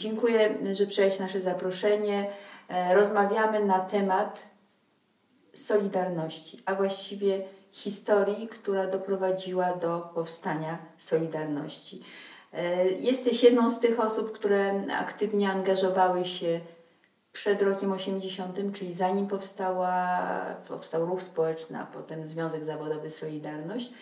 Dziękuję, 0.00 0.58
że 0.72 0.86
przyjęłaś 0.86 1.18
nasze 1.18 1.40
zaproszenie. 1.40 2.30
E, 2.68 2.94
rozmawiamy 2.94 3.64
na 3.64 3.78
temat 3.78 4.42
Solidarności, 5.54 6.58
a 6.64 6.74
właściwie 6.74 7.42
historii, 7.72 8.48
która 8.48 8.86
doprowadziła 8.86 9.72
do 9.76 10.10
powstania 10.14 10.78
Solidarności. 10.98 12.02
E, 12.52 12.84
jesteś 12.84 13.42
jedną 13.42 13.70
z 13.70 13.80
tych 13.80 14.00
osób, 14.00 14.32
które 14.32 14.84
aktywnie 14.98 15.50
angażowały 15.50 16.24
się 16.24 16.60
przed 17.32 17.62
rokiem 17.62 17.92
80, 17.92 18.58
czyli 18.72 18.94
zanim 18.94 19.26
powstała, 19.26 20.18
powstał 20.68 21.06
ruch 21.06 21.22
społeczny, 21.22 21.78
a 21.78 21.86
potem 21.86 22.28
Związek 22.28 22.64
Zawodowy 22.64 23.10
Solidarność. 23.10 23.92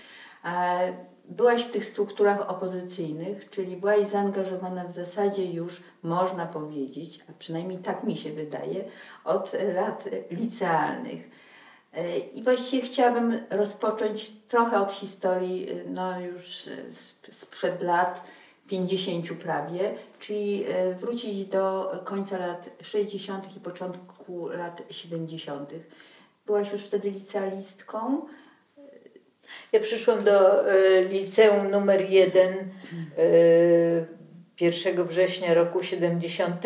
E, 0.44 0.92
byłaś 1.24 1.62
w 1.62 1.70
tych 1.70 1.84
strukturach 1.84 2.50
opozycyjnych, 2.50 3.50
czyli 3.50 3.76
byłaś 3.76 4.06
zaangażowana 4.06 4.84
w 4.84 4.92
zasadzie 4.92 5.44
już, 5.44 5.82
można 6.02 6.46
powiedzieć, 6.46 7.20
a 7.30 7.32
przynajmniej 7.38 7.78
tak 7.78 8.04
mi 8.04 8.16
się 8.16 8.32
wydaje, 8.32 8.84
od 9.24 9.52
lat 9.74 10.04
licealnych. 10.30 11.30
E, 11.92 12.18
I 12.18 12.42
właściwie 12.42 12.86
chciałabym 12.86 13.40
rozpocząć 13.50 14.32
trochę 14.48 14.80
od 14.80 14.92
historii, 14.92 15.68
no 15.86 16.20
już 16.20 16.68
sprzed 17.30 17.82
lat 17.82 18.24
50 18.68 19.32
prawie, 19.32 19.94
czyli 20.18 20.64
e, 20.68 20.94
wrócić 20.94 21.44
do 21.44 21.92
końca 22.04 22.38
lat 22.38 22.70
60. 22.82 23.56
i 23.56 23.60
początku 23.60 24.48
lat 24.48 24.82
70. 24.90 25.70
Byłaś 26.46 26.72
już 26.72 26.82
wtedy 26.82 27.10
licealistką. 27.10 28.26
Ja 29.72 29.80
przyszłam 29.80 30.24
do 30.24 30.68
e, 30.70 31.04
liceum 31.04 31.70
numer 31.70 32.10
1 32.10 32.70
1 34.60 35.04
września 35.04 35.54
roku 35.54 35.82
70 35.82 36.62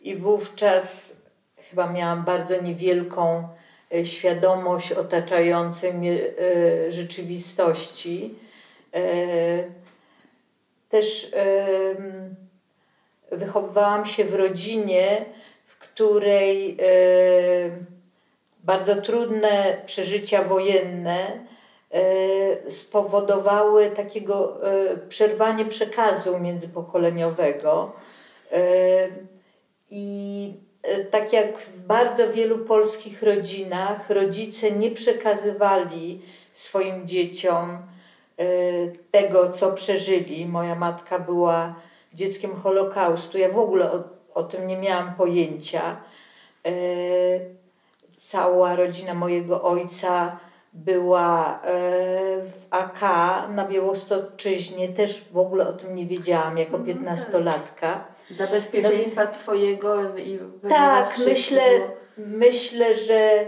i 0.00 0.16
wówczas 0.16 1.16
chyba 1.56 1.92
miałam 1.92 2.24
bardzo 2.24 2.62
niewielką 2.62 3.48
E, 3.94 4.06
świadomość 4.06 4.92
otaczającej 4.92 5.94
mnie 5.94 6.12
e, 6.20 6.92
rzeczywistości. 6.92 8.34
E, 8.94 9.02
też 10.88 11.32
wychowywałam 13.32 14.06
się 14.06 14.24
w 14.24 14.34
rodzinie, 14.34 15.24
w 15.66 15.78
której 15.78 16.76
bardzo 18.64 18.96
trudne 18.96 19.82
przeżycia 19.86 20.42
wojenne 20.42 21.46
spowodowały 22.68 23.90
takiego 23.90 24.60
przerwanie 25.08 25.64
przekazu 25.64 26.38
międzypokoleniowego. 26.38 27.92
I 29.90 30.54
E, 30.82 31.04
tak 31.04 31.32
jak 31.32 31.58
w 31.58 31.80
bardzo 31.86 32.32
wielu 32.32 32.58
polskich 32.58 33.22
rodzinach, 33.22 34.10
rodzice 34.10 34.70
nie 34.70 34.90
przekazywali 34.90 36.22
swoim 36.52 37.08
dzieciom 37.08 37.78
e, 38.38 38.44
tego, 39.10 39.52
co 39.52 39.72
przeżyli. 39.72 40.46
Moja 40.46 40.74
matka 40.74 41.18
była 41.18 41.74
dzieckiem 42.14 42.56
Holokaustu. 42.56 43.38
Ja 43.38 43.48
w 43.48 43.58
ogóle 43.58 43.92
o, 43.92 44.04
o 44.34 44.42
tym 44.42 44.66
nie 44.66 44.76
miałam 44.76 45.14
pojęcia. 45.14 45.96
E, 46.66 46.70
cała 48.16 48.76
rodzina 48.76 49.14
mojego 49.14 49.62
ojca 49.62 50.38
była 50.72 51.60
w 52.46 52.66
AK 52.70 53.00
na 53.48 53.68
Białostoczyźnie. 53.68 54.88
Też 54.88 55.24
w 55.32 55.38
ogóle 55.38 55.68
o 55.68 55.72
tym 55.72 55.94
nie 55.94 56.06
wiedziałam 56.06 56.58
jako 56.58 56.76
mhm, 56.76 56.86
piętnastolatka. 56.86 58.04
Dla 58.30 58.46
bezpieczeństwa 58.46 59.24
no, 59.24 59.30
Twojego 59.30 60.16
i 60.18 60.38
Tak, 60.68 61.18
myślę, 61.26 61.62
myślę, 62.16 62.94
że 62.94 63.46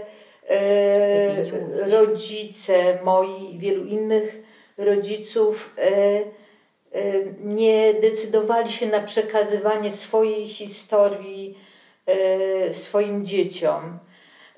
e, 0.49 1.89
rodzice 1.89 2.99
moi 3.03 3.55
i 3.55 3.59
wielu 3.59 3.85
innych 3.85 4.41
rodziców 4.77 5.75
e, 5.77 5.81
e, 5.81 6.23
nie 7.39 7.93
decydowali 7.93 8.71
się 8.71 8.87
na 8.87 9.03
przekazywanie 9.03 9.91
swojej 9.91 10.47
historii 10.47 11.57
e, 12.05 12.73
swoim 12.73 13.25
dzieciom. 13.25 13.99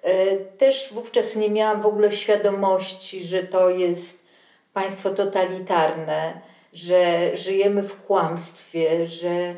E, 0.04 0.38
też 0.38 0.90
wówczas 0.94 1.36
nie 1.36 1.50
miałam 1.50 1.82
w 1.82 1.86
ogóle 1.86 2.12
świadomości, 2.12 3.24
że 3.24 3.44
to 3.44 3.70
jest 3.70 4.26
państwo 4.74 5.10
totalitarne, 5.10 6.42
że 6.74 7.32
żyjemy 7.38 7.84
w 7.84 8.02
kłamstwie, 8.04 9.08
że 9.08 9.56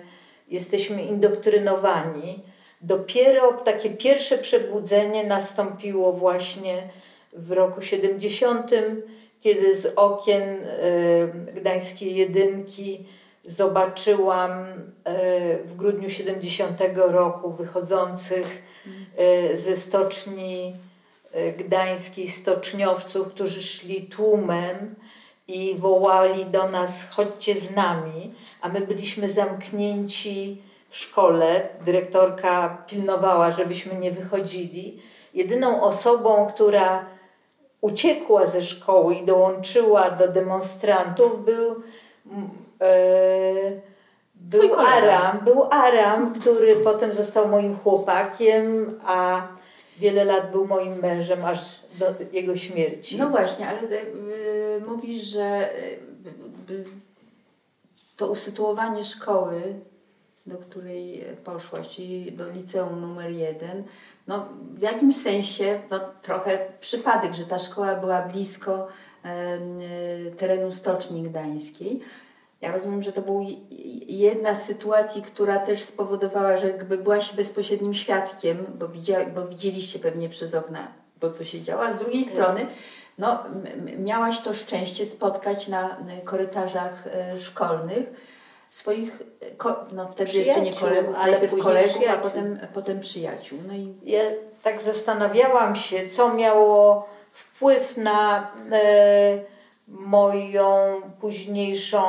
jesteśmy 0.47 1.03
indoktrynowani. 1.03 2.43
Dopiero 2.81 3.53
takie 3.53 3.89
pierwsze 3.89 4.37
przebudzenie 4.37 5.23
nastąpiło 5.23 6.13
właśnie 6.13 6.89
w 7.33 7.51
roku 7.51 7.81
70, 7.81 8.71
kiedy 9.41 9.75
z 9.75 9.93
okien 9.95 10.41
e, 10.41 11.57
Gdańskiej 11.61 12.15
Jedynki 12.15 13.05
zobaczyłam 13.51 14.51
e, 14.51 14.65
w 15.57 15.75
grudniu 15.75 16.09
70 16.09 16.79
roku 16.95 17.51
wychodzących 17.51 18.63
e, 19.17 19.57
ze 19.57 19.77
stoczni 19.77 20.75
gdańskiej 21.57 22.27
stoczniowców, 22.27 23.27
którzy 23.27 23.63
szli 23.63 24.07
tłumem 24.07 24.95
i 25.47 25.75
wołali 25.77 26.45
do 26.45 26.69
nas: 26.69 27.09
chodźcie 27.09 27.55
z 27.55 27.75
nami 27.75 28.33
a 28.61 28.69
my 28.69 28.81
byliśmy 28.81 29.31
zamknięci 29.31 30.61
w 30.89 30.97
szkole. 30.97 31.69
Dyrektorka 31.85 32.83
pilnowała, 32.87 33.51
żebyśmy 33.51 33.95
nie 33.95 34.11
wychodzili. 34.11 35.01
Jedyną 35.33 35.81
osobą, 35.81 36.47
która 36.53 37.05
uciekła 37.81 38.45
ze 38.45 38.63
szkoły 38.63 39.15
i 39.15 39.25
dołączyła 39.25 40.11
do 40.11 40.27
demonstrantów, 40.27 41.45
był, 41.45 41.71
e, 41.71 41.79
był 44.35 44.75
Aram, 44.79 45.39
był 45.45 45.63
Aram, 45.63 46.33
który 46.33 46.75
potem 46.75 47.15
został 47.15 47.47
moim 47.47 47.77
chłopakiem, 47.77 48.99
a 49.05 49.47
wiele 49.97 50.23
lat 50.23 50.51
był 50.51 50.67
moim 50.67 50.99
mężem 50.99 51.45
aż 51.45 51.79
do 51.99 52.05
jego 52.31 52.57
śmierci. 52.57 53.17
No 53.17 53.29
właśnie, 53.29 53.67
ale 53.67 53.81
y, 53.81 54.81
mówisz, 54.87 55.21
że 55.21 55.69
y, 56.69 56.83
to 58.17 58.27
usytuowanie 58.27 59.03
szkoły, 59.03 59.61
do 60.45 60.57
której 60.57 61.25
poszłaś, 61.43 61.87
czyli 61.87 62.31
do 62.31 62.49
liceum 62.49 63.01
numer 63.01 63.31
jeden, 63.31 63.83
no 64.27 64.47
w 64.73 64.81
jakimś 64.81 65.15
sensie 65.15 65.81
no, 65.91 65.99
trochę 66.21 66.59
przypadek, 66.79 67.33
że 67.33 67.45
ta 67.45 67.59
szkoła 67.59 67.95
była 67.95 68.21
blisko 68.21 68.87
e, 69.25 69.59
terenu 70.37 70.71
Stoczni 70.71 71.23
Gdańskiej. 71.23 71.99
Ja 72.61 72.71
rozumiem, 72.71 73.01
że 73.01 73.11
to 73.11 73.21
była 73.21 73.41
jedna 74.07 74.55
z 74.55 74.65
sytuacji, 74.65 75.21
która 75.21 75.57
też 75.57 75.83
spowodowała, 75.83 76.57
że 76.57 76.67
jakby 76.67 76.97
byłaś 76.97 77.33
bezpośrednim 77.33 77.93
świadkiem, 77.93 78.65
bo, 78.79 78.87
widzia, 78.87 79.25
bo 79.25 79.47
widzieliście 79.47 79.99
pewnie 79.99 80.29
przez 80.29 80.55
okna 80.55 80.87
to, 81.19 81.31
co 81.31 81.45
się 81.45 81.61
działo, 81.61 81.83
a 81.83 81.93
z 81.93 81.99
drugiej 81.99 82.25
strony 82.25 82.65
no, 83.17 83.43
miałaś 83.97 84.39
to 84.39 84.53
szczęście 84.53 85.05
spotkać 85.05 85.67
na 85.67 85.97
korytarzach 86.25 87.07
e, 87.07 87.37
szkolnych 87.37 88.13
swoich, 88.69 89.23
no 89.91 90.07
wtedy 90.07 90.31
jeszcze 90.31 90.61
nie 90.61 90.73
kolegów, 90.73 91.15
ale 91.19 91.31
najpierw 91.31 91.63
kolegów, 91.63 91.91
przyjaciół. 91.91 92.19
a 92.19 92.29
potem, 92.29 92.59
potem 92.73 92.99
przyjaciół. 92.99 93.59
No 93.67 93.73
i... 93.73 93.93
Ja 94.03 94.21
tak 94.63 94.81
zastanawiałam 94.81 95.75
się, 95.75 96.09
co 96.09 96.33
miało 96.33 97.09
wpływ 97.31 97.97
na 97.97 98.51
e, 98.71 99.39
moją 99.89 101.01
późniejszą 101.21 102.03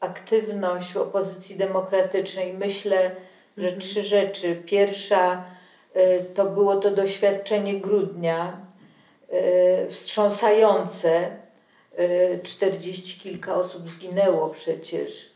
aktywność 0.00 0.92
w 0.92 0.96
opozycji 0.96 1.56
demokratycznej. 1.56 2.52
Myślę, 2.52 3.16
że 3.56 3.64
mhm. 3.64 3.80
trzy 3.80 4.02
rzeczy. 4.02 4.56
Pierwsza 4.66 5.44
e, 5.94 6.20
to 6.20 6.46
było 6.46 6.76
to 6.76 6.90
doświadczenie 6.90 7.80
grudnia 7.80 8.70
E, 9.30 9.86
wstrząsające. 9.86 11.30
E, 11.96 12.38
czterdzieści 12.38 13.20
kilka 13.20 13.54
osób 13.54 13.90
zginęło 13.90 14.48
przecież. 14.48 15.30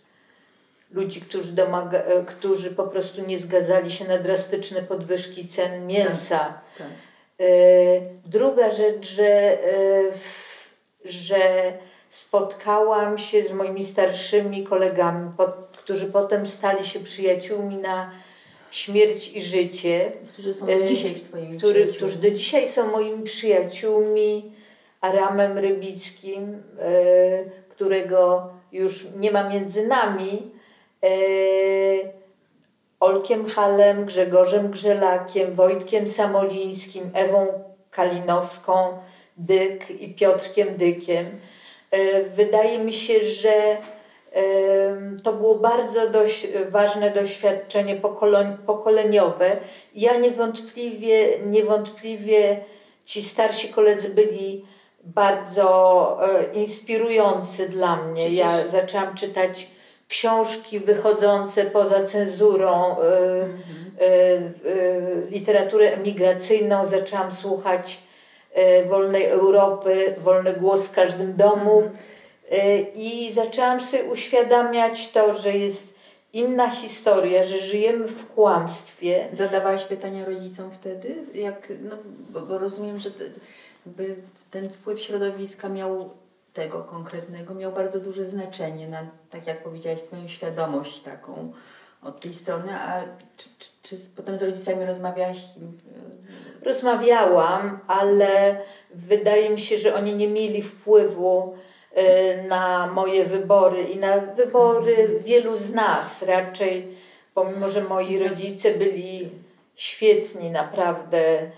Ludzi, 0.90 1.20
którzy, 1.20 1.52
domaga, 1.52 2.02
którzy 2.26 2.70
po 2.70 2.84
prostu 2.84 3.22
nie 3.22 3.38
zgadzali 3.38 3.90
się 3.90 4.04
na 4.04 4.18
drastyczne 4.18 4.82
podwyżki 4.82 5.48
cen 5.48 5.86
mięsa. 5.86 6.38
Tak, 6.38 6.62
tak. 6.78 6.86
Druga 8.26 8.70
rzecz, 8.70 9.06
że, 9.06 9.58
że 11.04 11.72
spotkałam 12.10 13.18
się 13.18 13.42
z 13.42 13.52
moimi 13.52 13.84
starszymi 13.84 14.64
kolegami, 14.64 15.30
którzy 15.78 16.06
potem 16.06 16.46
stali 16.46 16.84
się 16.84 17.00
przyjaciółmi 17.00 17.76
na 17.76 18.10
śmierć 18.70 19.28
i 19.36 19.42
życie. 19.42 20.12
Którzy 20.32 20.54
są 20.54 20.66
do 20.66 20.72
e, 20.72 20.84
dzisiaj 20.84 21.14
twoimi 21.14 21.58
który, 21.58 21.86
Którzy 21.86 22.18
do 22.18 22.30
dzisiaj 22.30 22.68
są 22.68 22.90
moimi 22.90 23.22
przyjaciółmi. 23.22 24.52
Aramem 25.00 25.58
Rybickim, 25.58 26.62
e, 26.78 26.90
którego 27.68 28.50
już 28.72 29.06
nie 29.16 29.30
ma 29.30 29.48
między 29.48 29.86
nami, 29.86 30.50
Olkiem 33.00 33.46
Halem, 33.46 34.06
Grzegorzem 34.06 34.70
Grzelakiem, 34.70 35.54
Wojtkiem 35.54 36.08
Samolińskim, 36.08 37.10
Ewą 37.14 37.46
Kalinowską, 37.90 38.98
Dyk 39.36 39.90
i 39.90 40.14
Piotrkiem 40.14 40.76
Dykiem. 40.76 41.26
Wydaje 42.36 42.78
mi 42.78 42.92
się, 42.92 43.24
że 43.24 43.76
to 45.24 45.32
było 45.32 45.54
bardzo 45.54 46.10
dość 46.10 46.46
ważne 46.68 47.10
doświadczenie 47.10 47.96
pokoleniowe. 48.66 49.56
Ja 49.94 50.16
niewątpliwie, 50.16 51.38
niewątpliwie 51.38 52.56
ci 53.04 53.22
starsi 53.22 53.68
koledzy 53.68 54.08
byli 54.08 54.64
bardzo 55.04 56.18
e, 56.22 56.54
inspirujący 56.54 57.68
dla 57.68 57.96
mnie. 57.96 58.26
Przecież... 58.26 58.38
Ja 58.38 58.68
zaczęłam 58.68 59.14
czytać 59.14 59.68
książki 60.08 60.80
wychodzące 60.80 61.64
poza 61.64 62.04
cenzurą, 62.04 62.96
e, 62.98 63.42
mhm. 63.42 63.94
e, 64.00 65.30
literaturę 65.30 65.92
emigracyjną, 65.92 66.86
zaczęłam 66.86 67.32
słuchać 67.32 67.98
Wolnej 68.88 69.24
Europy, 69.24 70.14
Wolny 70.18 70.52
Głos 70.52 70.86
w 70.86 70.92
każdym 70.92 71.36
domu. 71.36 71.82
E, 72.50 72.80
I 72.80 73.32
zaczęłam 73.32 73.80
sobie 73.80 74.04
uświadamiać 74.04 75.12
to, 75.12 75.34
że 75.34 75.52
jest 75.52 75.94
inna 76.32 76.70
historia, 76.70 77.44
że 77.44 77.58
żyjemy 77.58 78.08
w 78.08 78.34
kłamstwie. 78.34 79.28
Zadawałaś 79.32 79.84
pytania 79.84 80.24
rodzicom 80.24 80.70
wtedy? 80.70 81.16
Jak, 81.34 81.72
no, 81.82 81.96
bo, 82.30 82.40
bo 82.40 82.58
rozumiem, 82.58 82.98
że 82.98 83.10
ten 84.50 84.70
wpływ 84.70 85.00
środowiska 85.00 85.68
miał 85.68 86.10
tego 86.52 86.82
konkretnego, 86.82 87.54
miał 87.54 87.72
bardzo 87.72 88.00
duże 88.00 88.26
znaczenie 88.26 88.88
na, 88.88 89.06
tak 89.30 89.46
jak 89.46 89.62
powiedziałaś, 89.62 90.02
Twoją 90.02 90.28
świadomość 90.28 91.00
taką 91.00 91.52
od 92.04 92.20
tej 92.20 92.34
strony, 92.34 92.72
a 92.72 93.02
czy, 93.36 93.48
czy, 93.58 93.70
czy 93.82 93.96
potem 94.16 94.38
z 94.38 94.42
rodzicami 94.42 94.84
rozmawiałaś? 94.84 95.38
Rozmawiałam, 96.62 97.78
ale 97.86 98.56
wydaje 98.94 99.50
mi 99.50 99.60
się, 99.60 99.78
że 99.78 99.94
oni 99.94 100.14
nie 100.14 100.28
mieli 100.28 100.62
wpływu 100.62 101.56
Y, 101.98 102.48
na 102.48 102.86
moje 102.86 103.24
wybory 103.24 103.82
i 103.82 103.96
na 103.96 104.18
wybory 104.18 105.20
wielu 105.24 105.56
z 105.56 105.72
nas 105.72 106.22
raczej, 106.22 106.96
pomimo 107.34 107.68
że 107.68 107.84
moi 107.84 108.18
rodzice 108.18 108.70
byli 108.70 109.30
świetni 109.74 110.50
naprawdę, 110.50 111.50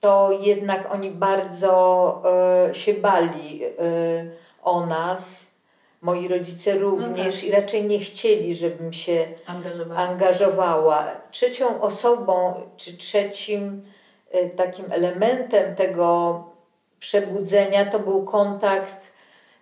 to 0.00 0.38
jednak 0.40 0.94
oni 0.94 1.10
bardzo 1.10 2.22
y, 2.70 2.74
się 2.74 2.94
bali 2.94 3.64
y, 3.64 3.70
o 4.62 4.86
nas. 4.86 5.50
Moi 6.00 6.28
rodzice 6.28 6.78
również 6.78 7.34
no 7.34 7.40
tak. 7.40 7.44
i 7.44 7.50
raczej 7.50 7.84
nie 7.84 7.98
chcieli, 7.98 8.54
żebym 8.54 8.92
się 8.92 9.26
angażowała. 9.46 10.00
angażowała. 10.00 11.06
Trzecią 11.30 11.80
osobą, 11.80 12.54
czy 12.76 12.96
trzecim 12.96 13.82
takim 14.56 14.92
elementem 14.92 15.76
tego 15.76 16.44
przebudzenia 16.98 17.86
to 17.86 17.98
był 17.98 18.24
kontakt 18.24 19.16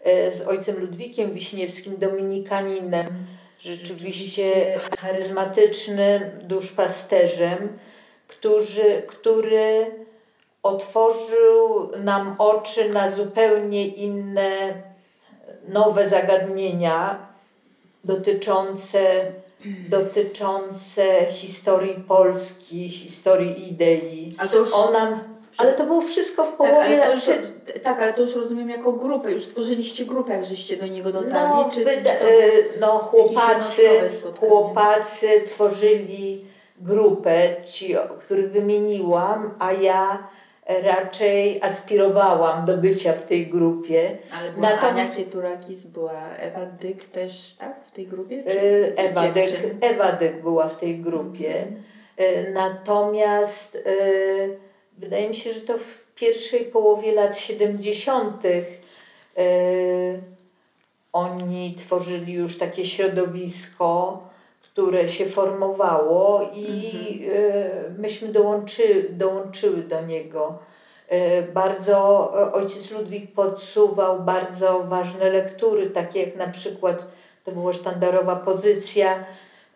E, 0.04 0.32
z 0.32 0.42
ojcem 0.42 0.80
Ludwikiem 0.80 1.34
Wiśniewskim, 1.34 1.96
dominikaninem, 1.96 3.26
rzeczywiście 3.58 4.78
charyzmatycznym 4.98 6.22
duszpasterzem, 6.42 7.78
który, 8.28 9.02
który 9.06 9.86
otworzył 10.62 11.90
nam 11.96 12.34
oczy 12.38 12.88
na 12.88 13.10
zupełnie 13.10 13.86
inne, 13.86 14.82
nowe 15.68 16.08
zagadnienia 16.08 17.18
dotyczące, 18.04 18.98
dotyczące 19.88 21.26
historii 21.30 21.94
Polski, 22.08 22.88
historii 22.88 23.68
idei. 23.68 24.34
Ale 24.38 24.48
to 24.48 24.58
już... 24.58 24.72
On 24.72 24.92
nam 24.92 25.34
ale 25.58 25.72
to 25.72 25.86
było 25.86 26.02
wszystko 26.02 26.44
w 26.44 26.48
tak, 26.48 26.56
połowie 26.56 26.98
tak, 26.98 27.06
ale 27.06 27.06
to 27.06 27.12
już, 27.12 27.24
tak, 27.82 28.02
ale 28.02 28.12
to 28.12 28.22
już 28.22 28.34
rozumiem 28.34 28.70
jako 28.70 28.92
grupę, 28.92 29.32
już 29.32 29.46
tworzyliście 29.46 30.04
grupę, 30.04 30.32
jak 30.32 30.44
żeście 30.44 30.76
do 30.76 30.86
niego 30.86 31.12
dotarli? 31.12 31.64
No, 31.64 31.70
czy, 31.72 31.84
wyda, 31.84 32.10
czy 32.10 32.26
y, 32.26 32.68
no 32.80 32.98
chłopacy, 32.98 33.82
chłopacy 34.40 35.42
tworzyli 35.46 36.44
grupę, 36.80 37.56
ci, 37.64 37.94
których 38.20 38.52
wymieniłam, 38.52 39.54
a 39.58 39.72
ja 39.72 40.28
raczej 40.66 41.62
aspirowałam 41.62 42.66
do 42.66 42.76
bycia 42.78 43.12
w 43.12 43.24
tej 43.24 43.46
grupie. 43.46 44.18
Ale 44.38 44.52
była 44.52 44.70
Natom... 44.70 44.88
Ania 44.88 45.08
Kieturakis, 45.08 45.84
była 45.84 46.28
Ewa 46.36 46.66
Dyk 46.66 47.04
też, 47.04 47.54
tak? 47.58 47.84
W 47.84 47.90
tej 47.90 48.06
grupie? 48.06 48.44
Czy 48.48 48.58
y, 48.58 48.94
Ewa, 48.96 49.28
Dyk, 49.28 49.50
Ewa 49.80 50.12
Dyk 50.12 50.42
była 50.42 50.68
w 50.68 50.78
tej 50.78 50.98
grupie. 50.98 51.62
Mm. 51.62 52.52
Natomiast 52.52 53.88
wydaje 54.98 55.28
mi 55.28 55.34
się, 55.34 55.52
że 55.52 55.60
to 55.60 55.78
w 55.78 56.04
pierwszej 56.14 56.64
połowie 56.64 57.12
lat 57.12 57.38
70. 57.38 58.44
Yy, 58.44 60.22
oni 61.12 61.76
tworzyli 61.78 62.32
już 62.32 62.58
takie 62.58 62.86
środowisko, 62.86 64.22
które 64.74 65.08
się 65.08 65.26
formowało 65.26 66.50
i 66.54 66.90
mhm. 67.24 68.00
myśmy 68.00 68.28
dołączy, 68.28 69.06
dołączyły 69.10 69.76
do 69.76 70.06
niego. 70.06 70.58
E, 71.08 71.42
bardzo 71.42 72.32
ojciec 72.52 72.90
Ludwik 72.90 73.32
podsuwał 73.32 74.20
bardzo 74.20 74.84
ważne 74.84 75.30
lektury, 75.30 75.90
takie 75.90 76.20
jak 76.20 76.36
na 76.36 76.48
przykład 76.48 77.06
to 77.44 77.52
była 77.52 77.72
sztandarowa 77.72 78.36
pozycja 78.36 79.24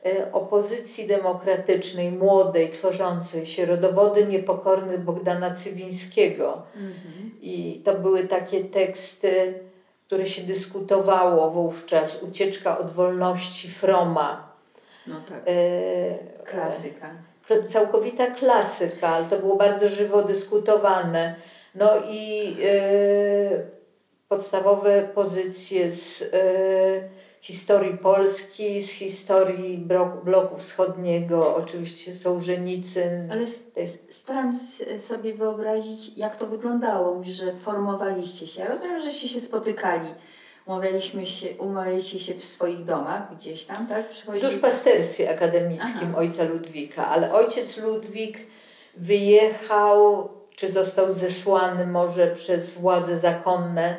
E, 0.06 0.32
opozycji 0.32 1.06
demokratycznej, 1.06 2.12
młodej, 2.12 2.70
tworzącej 2.70 3.46
się, 3.46 3.66
rodowody 3.66 4.26
niepokorny 4.26 4.98
Bogdana 4.98 5.54
Cywińskiego. 5.54 6.62
Mhm. 6.74 7.30
I 7.40 7.82
to 7.84 7.94
były 7.94 8.28
takie 8.28 8.64
teksty, 8.64 9.54
które 10.06 10.26
się 10.26 10.42
dyskutowało 10.42 11.50
wówczas. 11.50 12.22
Ucieczka 12.22 12.78
od 12.78 12.92
wolności 12.92 13.70
Froma. 13.70 14.47
No 15.08 15.20
tak. 15.28 15.42
E, 15.46 16.44
klasyka. 16.44 17.10
Całkowita 17.66 18.26
klasyka, 18.26 19.08
ale 19.08 19.24
to 19.24 19.38
było 19.38 19.56
bardzo 19.56 19.88
żywo 19.88 20.22
dyskutowane. 20.22 21.34
No 21.74 21.90
i 22.08 22.56
e, 22.64 22.70
podstawowe 24.28 25.02
pozycje 25.02 25.90
z 25.90 26.22
e, 26.22 26.28
historii 27.40 27.98
Polski, 27.98 28.82
z 28.82 28.90
historii 28.90 29.88
bloku 30.24 30.58
wschodniego, 30.58 31.56
oczywiście 31.56 32.16
Sołżenicyn. 32.16 33.32
Ale 33.32 33.46
staram 34.08 34.52
sobie 34.98 35.34
wyobrazić, 35.34 36.16
jak 36.16 36.36
to 36.36 36.46
wyglądało, 36.46 37.20
że 37.24 37.52
formowaliście 37.52 38.46
się. 38.46 38.60
Ja 38.60 38.68
rozumiem, 38.68 39.00
żeście 39.00 39.28
się 39.28 39.40
spotykali. 39.40 40.08
Umawialiśmy 40.68 41.26
się, 41.26 41.48
umawialiście 41.58 42.20
się 42.20 42.34
w 42.34 42.44
swoich 42.44 42.84
domach 42.84 43.36
gdzieś 43.36 43.64
tam, 43.64 43.86
tak? 43.86 44.08
Przychodzi... 44.08 44.40
W 44.40 44.50
duszpasterstwie 44.50 45.30
akademickim 45.30 46.08
Aha. 46.08 46.18
ojca 46.18 46.44
Ludwika, 46.44 47.08
ale 47.08 47.32
ojciec 47.32 47.76
Ludwik 47.76 48.38
wyjechał, 48.96 50.28
czy 50.56 50.72
został 50.72 51.12
zesłany 51.12 51.86
może 51.86 52.34
przez 52.34 52.70
władze 52.70 53.18
zakonne 53.18 53.96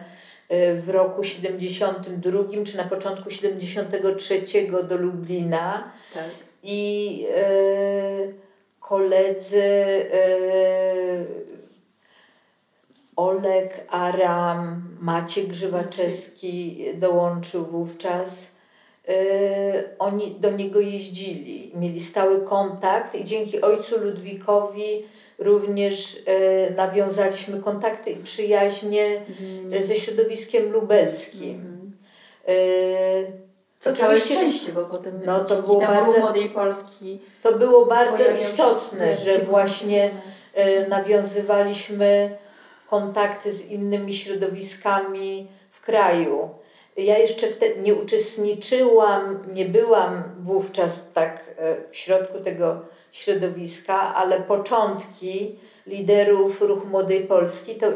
w 0.75 0.89
roku 0.89 1.23
72 1.23 2.43
czy 2.65 2.77
na 2.77 2.83
początku 2.83 3.29
73 3.29 4.41
do 4.83 4.97
Lublina. 4.97 5.91
Tak. 6.13 6.29
I 6.63 7.25
e, 7.35 7.47
koledzy 8.79 9.63
e, 10.11 11.48
Olek 13.19 13.85
Aram, 13.89 14.81
Maciek 14.99 15.47
Grzywaczewski 15.47 16.85
dołączył 16.95 17.65
wówczas. 17.65 18.47
E, 19.07 19.13
oni 19.99 20.35
do 20.39 20.51
niego 20.51 20.79
jeździli, 20.79 21.71
mieli 21.75 22.01
stały 22.01 22.41
kontakt 22.41 23.15
i 23.15 23.23
dzięki 23.23 23.61
ojcu 23.61 23.99
Ludwikowi 23.99 25.03
Również 25.39 26.17
e, 26.25 26.71
nawiązaliśmy 26.71 27.61
kontakty 27.61 28.11
i 28.11 28.23
przyjaźnie 28.23 29.21
ze 29.83 29.95
środowiskiem 29.95 30.71
lubelskim. 30.71 31.55
Mm. 31.55 31.91
E, 32.47 32.53
co 33.79 33.93
całe 33.93 34.19
szczęście, 34.19 34.71
bo 34.71 34.85
potem 34.85 35.21
no, 35.25 35.45
to 35.45 35.61
było 35.61 35.79
bardzo, 35.81 36.19
młodej 36.19 36.49
Polski. 36.49 37.19
To 37.43 37.57
było 37.57 37.85
bardzo 37.85 38.23
istotne, 38.41 39.17
że 39.17 39.39
właśnie 39.39 40.11
nawiązywaliśmy 40.89 42.37
kontakty 42.89 43.53
z 43.53 43.65
innymi 43.65 44.13
środowiskami 44.13 45.47
w 45.71 45.81
kraju. 45.81 46.49
Ja 46.97 47.17
jeszcze 47.17 47.47
wtedy 47.47 47.81
nie 47.81 47.95
uczestniczyłam, 47.95 49.39
nie 49.53 49.65
byłam 49.65 50.23
wówczas 50.39 51.11
tak 51.13 51.43
e, 51.57 51.75
w 51.91 51.95
środku 51.95 52.39
tego 52.39 52.81
środowiska, 53.11 54.15
ale 54.15 54.41
początki 54.41 55.59
liderów 55.87 56.61
Ruchu 56.61 56.87
Młodej 56.87 57.23
Polski, 57.23 57.75
to 57.75 57.87
e, 57.87 57.91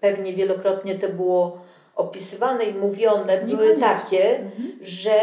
pewnie 0.00 0.32
wielokrotnie 0.32 0.94
to 0.94 1.08
było 1.08 1.58
opisywane 1.96 2.64
i 2.64 2.74
mówione, 2.74 3.40
były 3.40 3.76
takie, 3.76 4.38
mhm. 4.38 4.78
że 4.82 5.20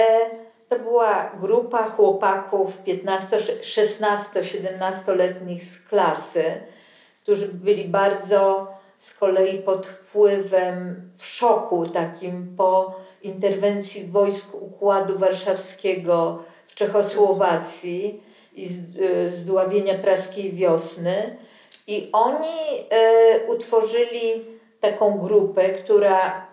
to 0.70 0.80
była 0.80 1.32
grupa 1.42 1.90
chłopaków 1.90 2.78
15, 2.78 3.40
16, 3.62 4.42
17-letnich 4.42 5.64
z 5.64 5.82
klasy, 5.82 6.44
którzy 7.24 7.48
byli 7.48 7.90
bardzo 7.90 8.68
z 9.00 9.14
kolei 9.14 9.58
pod 9.58 9.88
wpływem 9.88 11.10
szoku 11.22 11.90
takim 11.90 12.56
po 12.58 12.96
interwencji 13.22 14.08
wojsk 14.08 14.54
Układu 14.54 15.20
Warszawskiego 15.20 16.44
w 16.68 16.76
Czechosłowacji 16.76 18.24
i 18.56 18.70
zdławienia 19.32 19.98
praskiej 19.98 20.52
wiosny. 20.52 21.38
I 21.88 22.10
oni 22.14 22.86
e, 22.90 23.48
utworzyli 23.48 24.46
taką 24.82 25.18
grupę, 25.18 25.70
która 25.70 26.49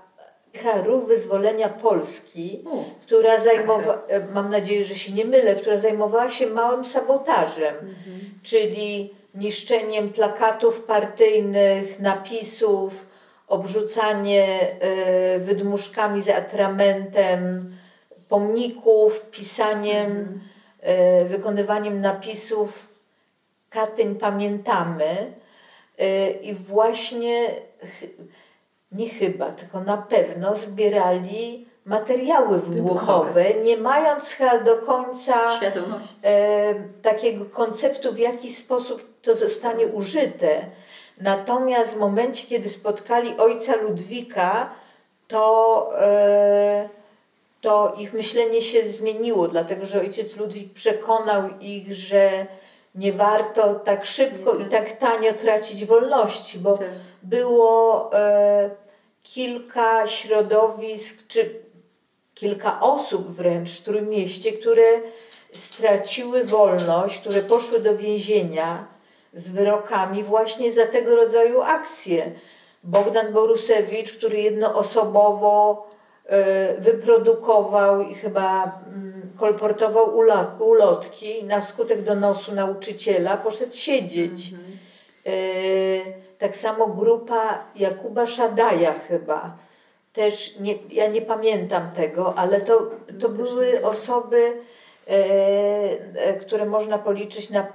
Ruch 0.84 1.06
Wyzwolenia 1.06 1.68
Polski, 1.68 2.64
która 3.02 3.40
zajmowała, 3.40 4.02
mam 4.34 4.50
nadzieję, 4.50 4.84
że 4.84 4.94
się 4.94 5.12
nie 5.12 5.24
mylę, 5.24 5.56
która 5.56 5.78
zajmowała 5.78 6.28
się 6.28 6.46
małym 6.46 6.84
sabotażem, 6.84 7.74
mhm. 7.74 8.20
czyli 8.42 9.14
niszczeniem 9.34 10.08
plakatów 10.12 10.82
partyjnych, 10.82 12.00
napisów, 12.00 13.06
obrzucanie 13.48 14.76
y, 15.36 15.38
wydmuszkami 15.38 16.22
z 16.22 16.28
atramentem 16.28 17.72
pomników, 18.28 19.26
pisaniem, 19.30 20.40
y, 21.22 21.24
wykonywaniem 21.24 22.00
napisów. 22.00 22.88
Katyń 23.70 24.14
pamiętamy. 24.14 25.32
Y, 26.00 26.30
i 26.42 26.54
właśnie 26.54 27.50
nie 28.92 29.08
chyba, 29.08 29.50
tylko 29.50 29.80
na 29.80 29.96
pewno 29.96 30.54
zbierali 30.54 31.66
materiały 31.84 32.58
wybuchowe, 32.58 33.54
nie 33.54 33.76
mając 33.76 34.30
chyba 34.30 34.58
do 34.58 34.76
końca 34.76 35.34
e, 36.24 36.74
takiego 37.02 37.44
konceptu, 37.44 38.12
w 38.12 38.18
jaki 38.18 38.52
sposób 38.52 39.22
to 39.22 39.34
zostanie 39.34 39.86
użyte. 39.86 40.60
Natomiast 41.20 41.94
w 41.94 41.98
momencie, 41.98 42.46
kiedy 42.46 42.68
spotkali 42.68 43.36
ojca 43.38 43.76
Ludwika, 43.76 44.70
to, 45.28 45.90
e, 46.00 46.88
to 47.60 47.94
ich 47.98 48.12
myślenie 48.12 48.60
się 48.60 48.90
zmieniło, 48.90 49.48
dlatego 49.48 49.86
że 49.86 50.00
ojciec 50.00 50.36
Ludwik 50.36 50.72
przekonał 50.72 51.42
ich, 51.60 51.94
że 51.94 52.46
nie 52.94 53.12
warto 53.12 53.74
tak 53.74 54.04
szybko 54.04 54.54
i 54.54 54.64
tak 54.64 54.92
tanio 54.92 55.32
tracić 55.32 55.84
wolności, 55.84 56.58
bo 56.58 56.78
tak. 56.78 56.88
Było 57.28 58.10
e, 58.14 58.70
kilka 59.22 60.06
środowisk, 60.06 61.26
czy 61.28 61.60
kilka 62.34 62.80
osób 62.80 63.28
wręcz 63.28 63.70
w 63.70 63.82
Trójmieście, 63.82 64.52
które 64.52 65.00
straciły 65.52 66.44
wolność, 66.44 67.18
które 67.18 67.40
poszły 67.42 67.80
do 67.80 67.96
więzienia 67.96 68.86
z 69.34 69.48
wyrokami 69.48 70.22
właśnie 70.22 70.72
za 70.72 70.86
tego 70.86 71.16
rodzaju 71.16 71.62
akcje. 71.62 72.32
Bogdan 72.84 73.32
Borusewicz, 73.32 74.12
który 74.12 74.40
jednoosobowo 74.40 75.86
e, 76.26 76.80
wyprodukował 76.80 78.00
i 78.00 78.14
chyba 78.14 78.80
mm, 78.86 79.32
kolportował 79.38 80.16
ulotki 80.58 81.44
na 81.44 81.60
skutek 81.60 82.02
donosu 82.02 82.54
nauczyciela, 82.54 83.36
poszedł 83.36 83.74
siedzieć. 83.74 84.52
Mhm. 84.52 84.78
E, 85.26 86.25
tak 86.38 86.56
samo 86.56 86.86
grupa 86.86 87.64
Jakuba 87.76 88.26
Szadaja 88.26 88.94
chyba 89.08 89.56
też 90.12 90.56
nie, 90.60 90.74
ja 90.90 91.06
nie 91.06 91.22
pamiętam 91.22 91.90
tego, 91.90 92.34
ale 92.38 92.60
to, 92.60 92.90
to 93.20 93.28
były 93.28 93.84
osoby, 93.84 94.52
e, 95.08 95.10
e, 96.14 96.34
które 96.40 96.66
można 96.66 96.98
policzyć 96.98 97.50
na 97.50 97.66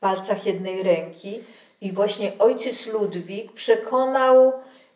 palcach 0.00 0.46
jednej 0.46 0.82
ręki. 0.82 1.40
I 1.80 1.92
właśnie 1.92 2.32
ojciec 2.38 2.86
Ludwik 2.86 3.52
przekonał 3.52 4.52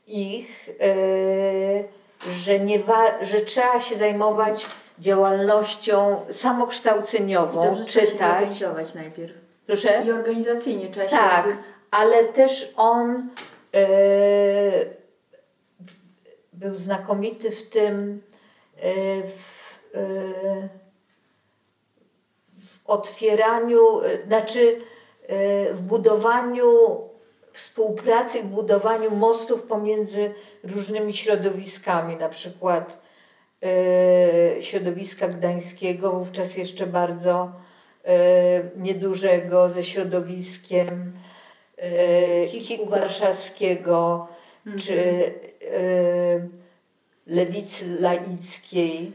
ich, 0.07 0.69
e, 0.81 2.31
że, 2.33 2.61
nie 2.61 2.78
wa- 2.78 3.25
że 3.25 3.40
trzeba 3.40 3.81
się 3.81 3.97
zajmować 3.97 4.66
działalnością 4.99 6.21
samokształceniową, 6.28 7.61
I 7.62 7.64
dobrze 7.64 7.85
czytać. 7.85 8.54
Trzeba 8.54 8.87
się 8.87 8.99
najpierw. 8.99 9.33
Proszę? 9.66 10.02
I 10.07 10.12
organizacyjnie 10.12 10.87
trzeba 10.88 11.09
się... 11.09 11.16
Tak, 11.16 11.47
jakby... 11.47 11.62
ale 11.92 12.25
też 12.25 12.72
on... 12.76 13.28
E, 13.75 15.02
był 16.62 16.75
znakomity 16.75 17.50
w 17.50 17.68
tym, 17.68 18.22
e, 18.76 19.22
w, 19.22 19.78
e, 19.94 20.68
w 22.58 22.87
otwieraniu, 22.87 24.00
e, 24.00 24.26
znaczy 24.26 24.80
w 25.72 25.80
budowaniu 25.80 26.68
współpracy, 27.52 28.42
w 28.42 28.46
budowaniu 28.46 29.11
mostów 29.11 29.62
pomiędzy 29.62 30.34
różnymi 30.64 31.12
środowiskami, 31.12 32.16
na 32.16 32.28
przykład 32.28 33.02
środowiska 34.61 35.28
gdańskiego, 35.28 36.12
wówczas 36.12 36.56
jeszcze 36.56 36.87
bardzo 36.87 37.52
niedużego, 38.76 39.68
ze 39.68 39.82
środowiskiem 39.82 41.12
Kiku 42.68 42.86
Warszawskiego, 42.86 44.28
mhm. 44.66 44.78
czy 44.78 45.32
Y, 45.62 46.62
lewicy 47.26 48.00
laickiej, 48.00 49.12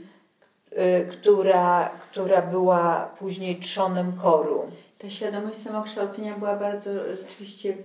y, 0.71 1.07
która, 1.11 1.89
która 2.11 2.41
była 2.41 3.11
później 3.19 3.59
trzonem 3.59 4.17
koru. 4.21 4.71
Ta 4.97 5.09
świadomość 5.09 5.59
samokształcenia 5.59 6.37
była 6.37 6.55
bardzo 6.55 6.89
rzeczywiście 7.15 7.77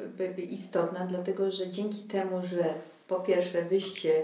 istotna, 0.50 1.06
dlatego 1.06 1.50
że 1.50 1.70
dzięki 1.70 2.02
temu, 2.02 2.42
że 2.42 2.74
po 3.08 3.20
pierwsze 3.20 3.62
wyście 3.62 4.22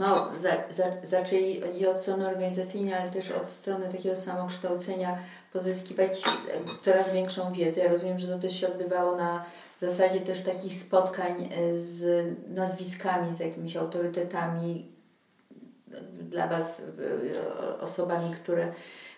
no, 0.00 0.28
za, 0.40 0.50
za, 0.70 0.84
zaczęli 1.04 1.62
i 1.80 1.86
od 1.86 1.96
strony 1.96 2.26
organizacyjnej, 2.26 2.94
ale 2.94 3.10
też 3.10 3.30
od 3.30 3.48
strony 3.48 3.88
takiego 3.88 4.16
samokształcenia 4.16 5.18
pozyskiwać 5.52 6.22
coraz 6.80 7.12
większą 7.12 7.52
wiedzę. 7.52 7.80
Ja 7.80 7.92
rozumiem, 7.92 8.18
że 8.18 8.28
to 8.28 8.38
też 8.38 8.60
się 8.60 8.66
odbywało 8.66 9.16
na 9.16 9.44
w 9.76 9.80
zasadzie 9.80 10.20
też 10.20 10.40
takich 10.40 10.74
spotkań 10.74 11.48
e, 11.52 11.78
z 11.78 12.26
nazwiskami, 12.48 13.34
z 13.34 13.40
jakimiś 13.40 13.76
autorytetami 13.76 14.92
dla 16.20 16.46
Was, 16.46 16.80
e, 16.80 17.80
osobami, 17.80 18.30
które, 18.30 18.72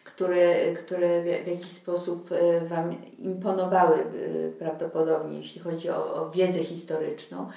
które, 0.05 0.73
które 0.73 1.23
w 1.23 1.47
jakiś 1.47 1.69
sposób 1.69 2.33
e, 2.33 2.61
Wam 2.61 2.97
imponowały 3.19 3.97
prawdopodobnie, 4.59 5.39
jeśli 5.39 5.61
chodzi 5.61 5.91
o, 5.91 6.15
o 6.15 6.31
wiedzę 6.31 6.65
historyczną. 6.65 7.49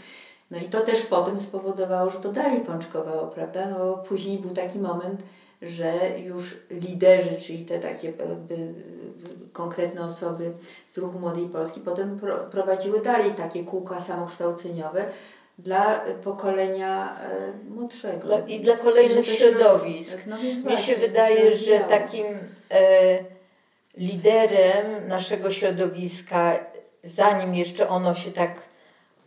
No 0.51 0.57
i 0.57 0.69
to 0.69 0.81
też 0.81 1.01
potem 1.01 1.39
spowodowało, 1.39 2.09
że 2.09 2.19
to 2.19 2.31
dalej 2.31 2.59
pączkowało, 2.59 3.27
prawda? 3.27 3.65
No 3.65 3.77
bo 3.77 3.97
później 3.97 4.39
był 4.39 4.51
taki 4.55 4.79
moment, 4.79 5.21
że 5.61 6.19
już 6.19 6.57
liderzy, 6.69 7.35
czyli 7.35 7.65
te 7.65 7.79
takie 7.79 8.07
jakby 8.07 8.73
konkretne 9.53 10.03
osoby 10.03 10.51
z 10.89 10.97
ruchu 10.97 11.19
Młodej 11.19 11.47
Polski 11.47 11.79
potem 11.79 12.19
prowadziły 12.51 13.01
dalej 13.01 13.31
takie 13.31 13.63
kółka 13.63 13.99
samokształceniowe 13.99 15.05
dla 15.59 16.01
pokolenia 16.23 17.15
e, 17.19 17.51
młodszego. 17.69 18.27
I 18.47 18.59
dla 18.59 18.77
kolejnych 18.77 19.25
środowisk. 19.25 20.17
Roz... 20.17 20.25
No 20.27 20.37
Mnie 20.37 20.55
właśnie, 20.55 20.93
się 20.93 20.99
wydaje, 20.99 21.57
że 21.57 21.79
takim 21.79 22.25
e, 22.71 23.19
liderem 23.97 25.07
naszego 25.07 25.51
środowiska, 25.51 26.59
zanim 27.03 27.55
jeszcze 27.55 27.89
ono 27.89 28.13
się 28.13 28.31
tak 28.31 28.55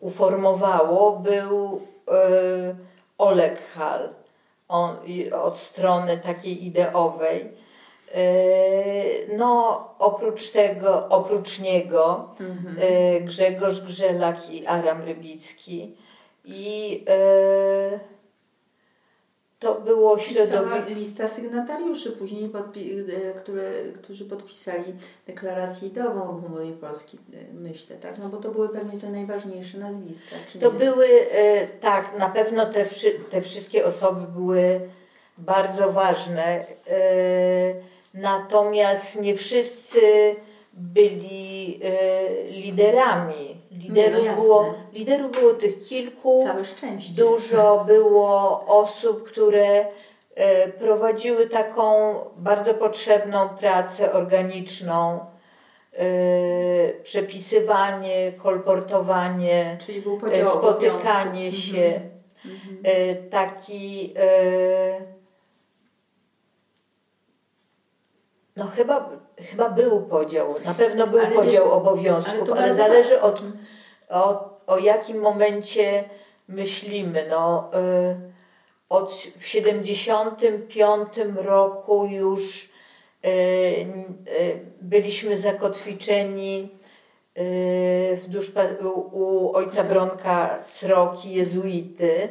uformowało, 0.01 1.19
był 1.19 1.81
e, 2.09 2.75
Oleg 3.19 3.59
Hal. 3.75 4.09
On, 4.69 4.97
od 5.33 5.59
strony 5.59 6.21
takiej 6.21 6.67
ideowej 6.67 7.55
E, 8.15 9.37
no, 9.37 9.89
oprócz 9.99 10.51
tego, 10.51 11.09
oprócz 11.09 11.59
niego 11.59 12.35
mhm. 12.41 12.77
E, 12.81 13.21
Grzegorz 13.21 13.81
Grzelak 13.81 14.51
i 14.51 14.67
Aram 14.67 15.03
Rybicki. 15.03 15.97
I 16.45 17.05
e, 17.09 18.01
to 19.65 19.81
było 19.81 20.19
środowisko. 20.19 20.95
lista 20.95 21.29
sygnatariuszy 21.29 22.13
później, 22.13 22.49
podpi- 22.49 23.05
które, 23.37 23.73
którzy 24.03 24.25
podpisali 24.25 24.95
deklarację 25.27 25.89
ideową 25.89 26.27
Ruchu 26.27 26.49
Młodej 26.49 26.73
Polski, 26.73 27.19
myślę, 27.55 27.97
tak? 27.97 28.19
No 28.19 28.29
bo 28.29 28.37
to 28.37 28.51
były 28.51 28.69
pewnie 28.69 29.01
te 29.01 29.11
najważniejsze 29.11 29.79
nazwiska. 29.79 30.37
to 30.61 30.73
nie? 30.73 30.79
były, 30.79 31.07
tak, 31.81 32.19
na 32.19 32.29
pewno 32.29 32.67
te, 32.67 32.85
te 33.31 33.43
wszystkie 33.43 33.85
osoby 33.85 34.27
były 34.33 34.81
bardzo 35.39 35.93
ważne. 35.93 36.65
Natomiast 38.15 39.21
nie 39.21 39.37
wszyscy 39.37 40.01
byli 40.77 41.81
e, 41.83 42.51
liderami. 42.51 43.55
Liderów, 43.71 44.27
no 44.27 44.35
było, 44.35 44.75
liderów 44.93 45.33
było 45.33 45.55
tych 45.55 45.89
kilku. 45.89 46.45
Całe 46.45 46.65
szczęście. 46.65 47.23
Dużo 47.23 47.85
było 47.87 48.65
osób, 48.67 49.23
które 49.23 49.87
e, 50.35 50.69
prowadziły 50.69 51.49
taką 51.49 52.15
bardzo 52.37 52.75
potrzebną 52.75 53.49
pracę 53.49 54.13
organiczną, 54.13 55.21
e, 55.93 56.07
przepisywanie, 57.03 58.33
kolportowanie, 58.33 59.79
spotykanie 60.45 61.49
obowiązków. 61.49 61.65
się, 61.65 62.01
Mhm. 62.45 62.79
e, 62.85 63.15
taki 63.15 64.15
e, 64.17 65.15
no 68.57 68.67
chyba, 68.67 69.11
chyba 69.51 69.71
był 69.71 70.01
podział, 70.03 70.55
na 70.65 70.75
pewno 70.75 71.07
był 71.07 71.21
Ale 71.21 71.31
podział 71.31 71.65
ale 71.65 71.73
obowiązków, 71.73 72.53
ale, 72.53 72.61
bardzo 72.61 72.75
zależy 72.75 73.15
wa- 73.17 73.23
od, 73.23 73.43
o, 74.09 74.51
o 74.67 74.79
jakim 74.79 75.21
momencie 75.21 76.05
myślimy. 76.49 77.27
No, 77.31 77.71
y, 77.75 78.35
od, 78.89 79.13
w 79.39 79.47
75 79.47 81.09
roku 81.35 82.07
już 82.07 82.65
y, 83.25 83.29
y, 83.29 83.87
byliśmy 84.81 85.37
zakotwiczeni 85.37 86.69
y, 87.39 88.19
w 88.23 88.29
duszpa- 88.29 88.87
u, 88.87 89.19
u 89.23 89.53
ojca 89.57 89.85
Bronka 89.85 90.63
Sroki, 90.63 91.35
jezuity. 91.35 92.29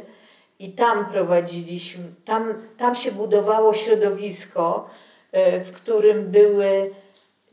I 0.59 0.71
tam 0.71 1.05
prowadziliśmy, 1.05 2.03
tam, 2.25 2.53
tam 2.77 2.95
się 2.95 3.11
budowało 3.11 3.73
środowisko, 3.73 4.89
w 5.63 5.71
którym 5.71 6.31
były 6.31 6.91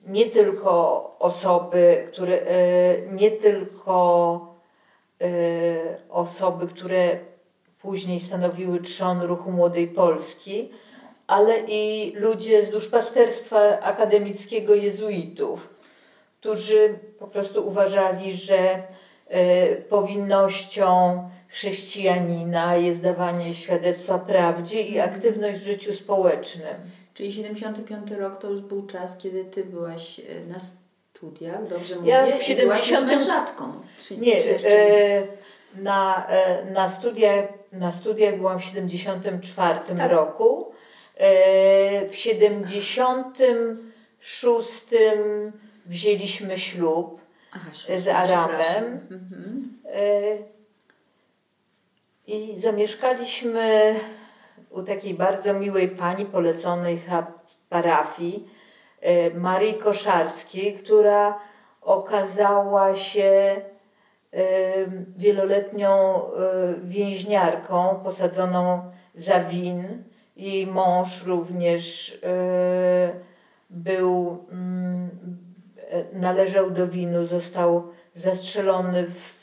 nie 0.07 0.27
tylko 0.27 1.05
osoby, 1.19 2.09
które, 2.13 2.35
y, 2.35 3.09
nie 3.13 3.31
tylko 3.31 4.41
y, 5.23 5.97
osoby, 6.11 6.67
które 6.67 7.19
później 7.83 8.21
stanowiły 8.21 8.81
trzon 8.81 9.23
ruchu 9.23 9.53
Młodej 9.53 9.89
Polski, 9.89 10.71
ale 11.27 11.55
i 11.69 12.13
ludzie 12.17 12.67
z 12.67 12.71
duszpasterstwa 12.71 13.81
akademickiego 13.81 14.75
jezuitów, 14.75 15.75
którzy 16.41 16.99
po 17.19 17.27
prostu 17.27 17.67
uważali, 17.67 18.33
że 18.33 18.83
powinnością 19.89 21.23
chrześcijanina 21.49 22.77
jest 22.77 23.03
dawanie 23.03 23.55
świadectwa 23.55 24.19
prawdzie 24.19 24.83
i 24.83 25.01
aktywność 25.01 25.59
w 25.59 25.65
życiu 25.65 25.93
społecznym. 25.93 26.75
Czyli 27.21 27.33
75 27.33 28.11
rok 28.11 28.39
to 28.39 28.51
już 28.51 28.61
był 28.61 28.87
czas, 28.87 29.17
kiedy 29.17 29.45
ty 29.45 29.65
byłaś 29.65 30.21
e, 30.21 30.23
na 30.53 30.59
studiach, 30.59 31.69
dobrze 31.69 31.95
Ja 32.05 32.23
mówię? 32.27 32.39
w 32.39 32.49
I 32.49 32.57
byłaś 32.57 32.79
już 32.79 32.87
70 32.99 33.07
mężatką. 33.07 33.73
Czy, 33.99 34.17
Nie, 34.17 34.43
czy 34.43 34.49
jeszcze 34.49 34.69
e, 34.69 35.23
na, 35.75 36.27
e, 36.29 36.65
na, 36.71 36.89
studiach, 36.89 37.45
na 37.73 37.93
studiach 37.93 38.37
byłam 38.37 38.59
w 38.59 38.65
74 38.65 39.79
Tak. 39.97 40.11
roku. 40.11 40.73
E, 41.17 42.09
w 42.09 42.17
76 42.17 44.85
wzięliśmy 45.87 46.59
ślub 46.59 47.21
Aha, 47.53 47.71
z 47.73 47.77
szóstka, 47.77 48.17
Aramem. 48.17 49.01
Mhm. 49.11 49.79
e, 49.93 50.21
i 52.27 52.61
zamieszkaliśmy 52.61 53.95
u 54.71 54.83
takiej 54.83 55.15
bardzo 55.15 55.55
miłej 55.55 55.89
pani 55.89 56.25
poleconej 56.27 57.03
parafii, 57.69 58.49
e, 59.01 59.31
Marii 59.31 59.75
Koszarskiej, 59.75 60.75
która 60.75 61.39
okazała 61.83 62.95
się 62.95 63.23
e, 63.23 63.63
wieloletnią 65.17 65.89
e, 65.89 66.31
więźniarką 66.85 68.01
posadzoną 68.05 68.91
za 69.15 69.45
win. 69.45 70.05
Jej 70.37 70.67
mąż 70.67 71.23
również 71.25 72.19
był, 73.71 74.45
mm, 74.51 75.11
należał 76.13 76.71
do 76.71 76.89
winu, 76.89 77.27
został 77.27 77.89
zastrzelony 78.13 79.07
w, 79.07 79.41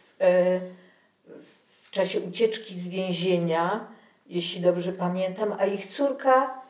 w 1.83 1.89
czasie 1.91 2.19
ucieczki 2.19 2.79
z 2.79 2.87
więzienia, 2.87 3.87
jeśli 4.29 4.61
dobrze 4.61 4.93
pamiętam, 4.93 5.53
a 5.59 5.65
ich 5.65 5.85
córka 5.85 6.61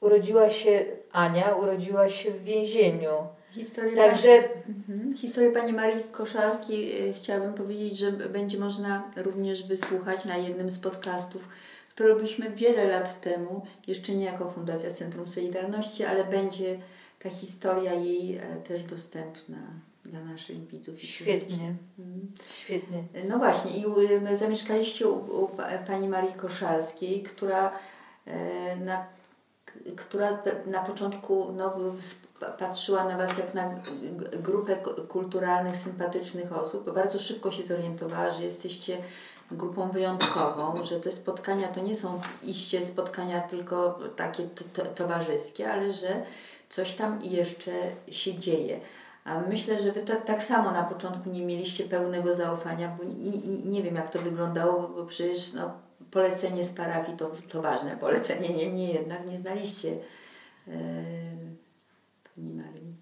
urodziła 0.00 0.48
się, 0.48 0.84
Ania, 1.12 1.54
urodziła 1.54 2.08
się 2.08 2.30
w 2.30 2.44
więzieniu. 2.44 3.10
Historię 3.50 3.96
Także 3.96 4.42
Mhm. 4.68 5.16
Historię 5.16 5.50
pani 5.50 5.72
Marii 5.72 6.04
Koszalskiej 6.12 7.08
e, 7.08 7.12
chciałabym 7.12 7.54
powiedzieć, 7.54 7.98
że 7.98 8.12
będzie 8.12 8.58
można 8.58 9.10
również 9.16 9.66
wysłuchać 9.66 10.24
na 10.24 10.36
jednym 10.36 10.70
z 10.70 10.78
podcastów, 10.78 11.48
który 11.90 12.08
robiliśmy 12.08 12.50
wiele 12.50 12.84
lat 12.84 13.20
temu, 13.20 13.66
jeszcze 13.86 14.14
nie 14.14 14.24
jako 14.24 14.50
Fundacja 14.50 14.90
Centrum 14.90 15.28
Solidarności, 15.28 16.04
ale 16.04 16.24
będzie 16.24 16.78
ta 17.18 17.30
historia 17.30 17.94
jej 17.94 18.36
e, 18.36 18.40
też 18.68 18.82
dostępna 18.82 19.58
dla 20.04 20.20
naszych 20.20 20.66
widzów. 20.66 21.00
świetnie, 21.02 21.74
Mhm. 21.98 22.32
świetnie. 22.54 23.04
No 23.28 23.38
właśnie, 23.38 23.76
i 23.78 23.86
u, 23.86 23.94
zamieszkaliście 24.36 25.08
u, 25.08 25.44
u 25.44 25.48
pa- 25.48 25.78
pani 25.78 26.08
Marii 26.08 26.32
Koszalskiej, 26.34 27.22
która 27.22 27.72
e, 28.26 28.76
na, 28.76 29.06
która 29.96 30.38
na 30.66 30.82
początku 30.82 31.52
no, 31.52 31.76
patrzyła 32.58 33.04
na 33.04 33.16
Was 33.16 33.38
jak 33.38 33.54
na 33.54 33.74
grupę 34.42 34.76
kulturalnych, 35.08 35.76
sympatycznych 35.76 36.52
osób. 36.58 36.94
Bardzo 36.94 37.18
szybko 37.18 37.50
się 37.50 37.62
zorientowała, 37.62 38.30
że 38.30 38.44
jesteście 38.44 38.98
grupą 39.50 39.90
wyjątkową, 39.90 40.84
że 40.84 41.00
te 41.00 41.10
spotkania 41.10 41.68
to 41.68 41.80
nie 41.80 41.94
są 41.94 42.20
iście 42.42 42.84
spotkania 42.86 43.40
tylko 43.40 43.98
takie 44.16 44.48
towarzyskie, 44.94 45.72
ale 45.72 45.92
że 45.92 46.22
coś 46.68 46.94
tam 46.94 47.22
jeszcze 47.24 47.72
się 48.10 48.34
dzieje. 48.38 48.80
A 49.24 49.40
myślę, 49.40 49.82
że 49.82 49.92
Wy 49.92 50.00
tak, 50.00 50.24
tak 50.24 50.42
samo 50.42 50.70
na 50.70 50.82
początku 50.82 51.30
nie 51.30 51.44
mieliście 51.44 51.84
pełnego 51.84 52.34
zaufania, 52.34 52.96
bo 52.98 53.04
nie, 53.04 53.38
nie, 53.64 53.82
wiem 53.82 53.94
jak 53.94 54.10
to 54.10 54.18
wyglądało, 54.18 54.88
bo, 54.88 55.06
przecież 55.06 55.52
no, 55.52 55.72
polecenie 56.10 56.64
z 56.64 56.72
parafii 56.72 57.18
to, 57.18 57.30
to 57.48 57.62
ważne 57.62 57.96
polecenie, 57.96 58.48
niemniej 58.48 58.94
jednak 58.94 59.26
nie 59.26 59.38
znaliście 59.38 59.88
e, 60.68 60.72
Pani 62.34 62.54
Marii. 62.54 62.92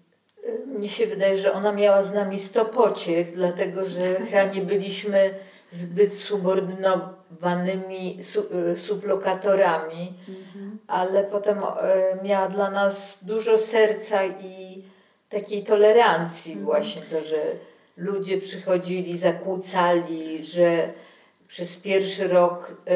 Mnie 0.65 0.89
się 0.89 1.07
wydaje, 1.07 1.37
że 1.37 1.53
ona 1.53 1.71
miała 1.71 2.03
z 2.03 2.13
nami 2.13 2.39
sto 2.39 2.65
pociech, 2.65 3.35
dlatego 3.35 3.85
że 3.85 4.15
chyba 4.29 4.43
nie 4.43 4.61
byliśmy 4.61 5.33
zbyt 5.71 6.13
subordynowanymi 6.13 8.23
su, 8.23 8.43
e, 8.71 8.75
sublokatorami, 8.75 10.13
ale 10.87 11.23
potem 11.23 11.57
e, 11.57 11.63
miała 12.23 12.47
dla 12.47 12.71
nas 12.71 13.17
dużo 13.21 13.57
serca 13.57 14.25
i 14.25 14.83
takiej 15.31 15.63
tolerancji 15.63 16.55
właśnie 16.55 17.01
to, 17.01 17.21
że 17.21 17.37
ludzie 17.97 18.37
przychodzili, 18.37 19.17
zakłócali, 19.17 20.45
że 20.45 20.89
przez 21.47 21.77
pierwszy 21.77 22.27
rok 22.27 22.71
y, 22.89 22.91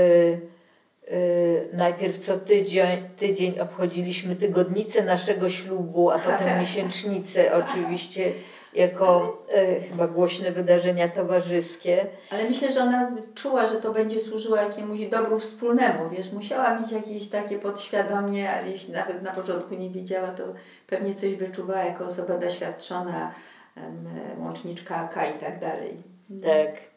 y, 1.13 1.69
najpierw 1.73 2.17
co 2.17 2.37
tydzień, 2.37 3.09
tydzień 3.17 3.59
obchodziliśmy 3.59 4.35
tygodnicę 4.35 5.03
naszego 5.03 5.49
ślubu, 5.49 6.11
a 6.11 6.19
potem 6.19 6.59
miesięcznicę 6.59 7.53
oczywiście 7.53 8.31
jako 8.75 9.37
y, 9.55 9.81
chyba 9.89 10.07
głośne 10.07 10.51
wydarzenia 10.51 11.09
towarzyskie. 11.09 12.07
Ale 12.29 12.49
myślę, 12.49 12.71
że 12.71 12.81
ona 12.81 13.11
czuła, 13.35 13.67
że 13.67 13.75
to 13.75 13.93
będzie 13.93 14.19
służyło 14.19 14.55
jakiemuś 14.55 14.99
dobru 14.99 15.39
wspólnemu, 15.39 16.09
wiesz, 16.09 16.31
musiała 16.31 16.79
mieć 16.79 16.91
jakieś 16.91 17.29
takie 17.29 17.59
podświadomie, 17.59 18.51
ale 18.51 18.69
jeśli 18.69 18.93
nawet 18.93 19.21
na 19.21 19.31
początku 19.31 19.75
nie 19.75 19.89
wiedziała, 19.89 20.27
to 20.27 20.43
pewnie 20.87 21.13
coś 21.13 21.35
wyczuwała 21.35 21.83
jako 21.83 22.05
osoba 22.05 22.37
doświadczona, 22.37 23.31
em, 23.77 24.07
łączniczka 24.39 24.95
AK 24.95 25.35
i 25.35 25.39
tak 25.39 25.59
dalej. 25.59 25.97
Tak. 26.43 26.95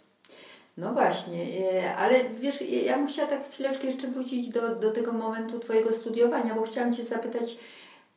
No 0.78 0.92
właśnie, 0.92 1.42
e, 1.72 1.96
ale 1.96 2.24
wiesz, 2.24 2.62
ja 2.62 2.96
bym 2.96 3.08
chciała 3.08 3.28
tak 3.28 3.50
chwileczkę 3.50 3.86
jeszcze 3.86 4.08
wrócić 4.08 4.48
do, 4.48 4.74
do 4.74 4.92
tego 4.92 5.12
momentu 5.12 5.58
Twojego 5.58 5.92
studiowania, 5.92 6.54
bo 6.54 6.62
chciałam 6.62 6.92
Cię 6.92 7.04
zapytać, 7.04 7.56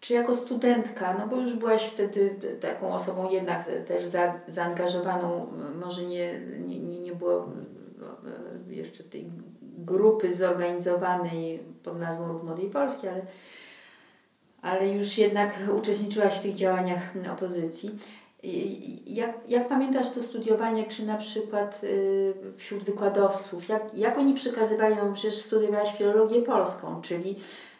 czy 0.02 0.14
jako 0.14 0.36
studentka, 0.36 1.16
no 1.20 1.28
bo 1.28 1.36
już 1.36 1.54
byłaś 1.54 1.84
wtedy 1.84 2.36
taką 2.62 2.94
osobą 2.94 3.30
jednak 3.30 3.66
też 3.88 4.08
za, 4.08 4.34
zaangażowaną, 4.48 5.48
może 5.80 6.06
nie, 6.06 6.40
nie, 6.68 6.80
nie 6.80 7.16
było 7.16 7.50
e, 8.70 8.74
jeszcze 8.74 9.04
tej 9.04 9.26
grupy 9.78 10.36
zorganizowanej 10.36 11.60
pod 11.84 12.00
nazwą 12.00 12.28
Ruch 12.28 12.44
Młodej 12.44 12.70
Polski, 12.70 13.08
ale, 13.08 13.22
ale 14.62 14.90
już 14.90 15.18
jednak 15.18 15.60
uczestniczyłaś 15.78 16.38
w 16.38 16.42
tych 16.42 16.56
działaniach 16.56 17.14
opozycji. 17.34 17.98
Jak, 19.06 19.38
jak 19.48 19.68
pamiętasz 19.68 20.12
to 20.12 20.22
studiowanie, 20.22 20.84
czy 20.84 21.06
na 21.06 21.18
przykład 21.18 21.84
y, 21.84 22.34
wśród 22.58 22.84
wykładowców, 22.84 23.70
jak, 23.70 23.98
jak 23.98 24.18
oni 24.18 24.34
przekazywali, 24.34 24.96
no 24.96 25.14
przecież 25.14 25.38
studiowałaś 25.38 25.98
filologię 25.98 26.42
polską, 26.42 27.02
czyli 27.02 27.36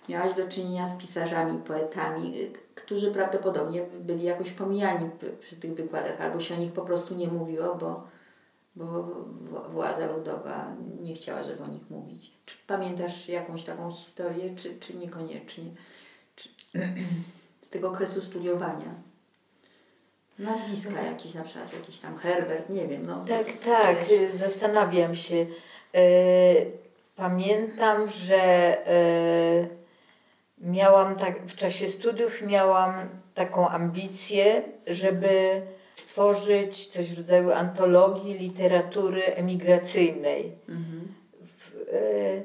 miałaś 0.10 0.34
do 0.34 0.48
czynienia 0.48 0.86
z 0.86 0.98
pisarzami, 0.98 1.58
poetami, 1.58 2.42
y, 2.42 2.52
którzy 2.76 3.12
prawdopodobnie 3.12 3.86
byli 4.00 4.24
jakoś 4.24 4.52
pomijani 4.52 5.10
przy 5.40 5.56
tych 5.56 5.74
wykładach, 5.74 6.22
albo 6.22 6.40
się 6.40 6.56
o 6.56 6.58
nich 6.58 6.74
po 6.74 6.82
prostu 6.82 7.16
nie 7.16 7.28
mówiło, 7.28 7.76
bo, 7.76 8.08
bo 8.76 9.04
władza 9.70 10.12
ludowa 10.12 10.76
nie 11.02 11.14
chciała, 11.14 11.44
żeby 11.44 11.64
o 11.64 11.68
nich 11.68 11.90
mówić. 11.90 12.32
Czy 12.46 12.56
pamiętasz 12.68 13.30
jakąś 13.30 13.64
taką 13.64 13.92
historię, 13.92 14.56
czy, 14.56 14.80
czy 14.80 14.94
niekoniecznie? 14.94 15.64
Czy, 16.36 16.50
z 17.62 17.70
tego 17.70 17.90
okresu 17.90 18.22
studiowania? 18.22 18.96
Nazwiska 20.40 21.02
jakieś 21.02 21.34
na 21.34 21.44
przykład, 21.44 21.74
jakiś 21.74 22.00
tam 22.00 22.18
Herbert, 22.18 22.70
nie 22.70 22.88
wiem. 22.88 23.06
No, 23.06 23.26
tak, 23.26 23.46
tak, 23.66 23.98
zastanawiam 24.34 25.16
się. 25.16 25.46
E, 25.96 26.06
pamiętam, 27.16 28.10
że 28.10 28.78
miałam 30.62 31.16
tak, 31.16 31.46
w 31.46 31.56
czasie 31.56 31.88
studiów 31.88 32.42
miałam 32.42 32.94
taką 33.34 33.70
ambicję, 33.70 34.64
żeby 34.88 35.62
stworzyć 35.96 36.88
coś 36.88 37.10
w 37.10 37.18
rodzaju 37.18 37.52
antologii 37.52 38.34
literatury 38.34 39.24
emigracyjnej. 39.24 40.52
Mhm. 40.70 41.14
W, 41.42 41.76
y, 41.76 42.44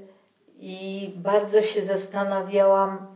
I 0.61 1.13
bardzo 1.17 1.61
się 1.61 1.83
zastanawiałam, 1.83 3.07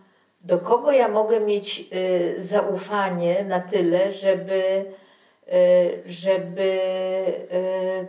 do 0.41 0.59
kogo 0.59 0.93
ja 0.93 1.09
mogę 1.09 1.41
mieć 1.41 1.85
y, 1.95 2.35
zaufanie 2.39 3.45
na 3.45 3.61
tyle, 3.61 4.11
żeby, 4.11 4.85
y, 5.49 6.03
żeby 6.07 6.81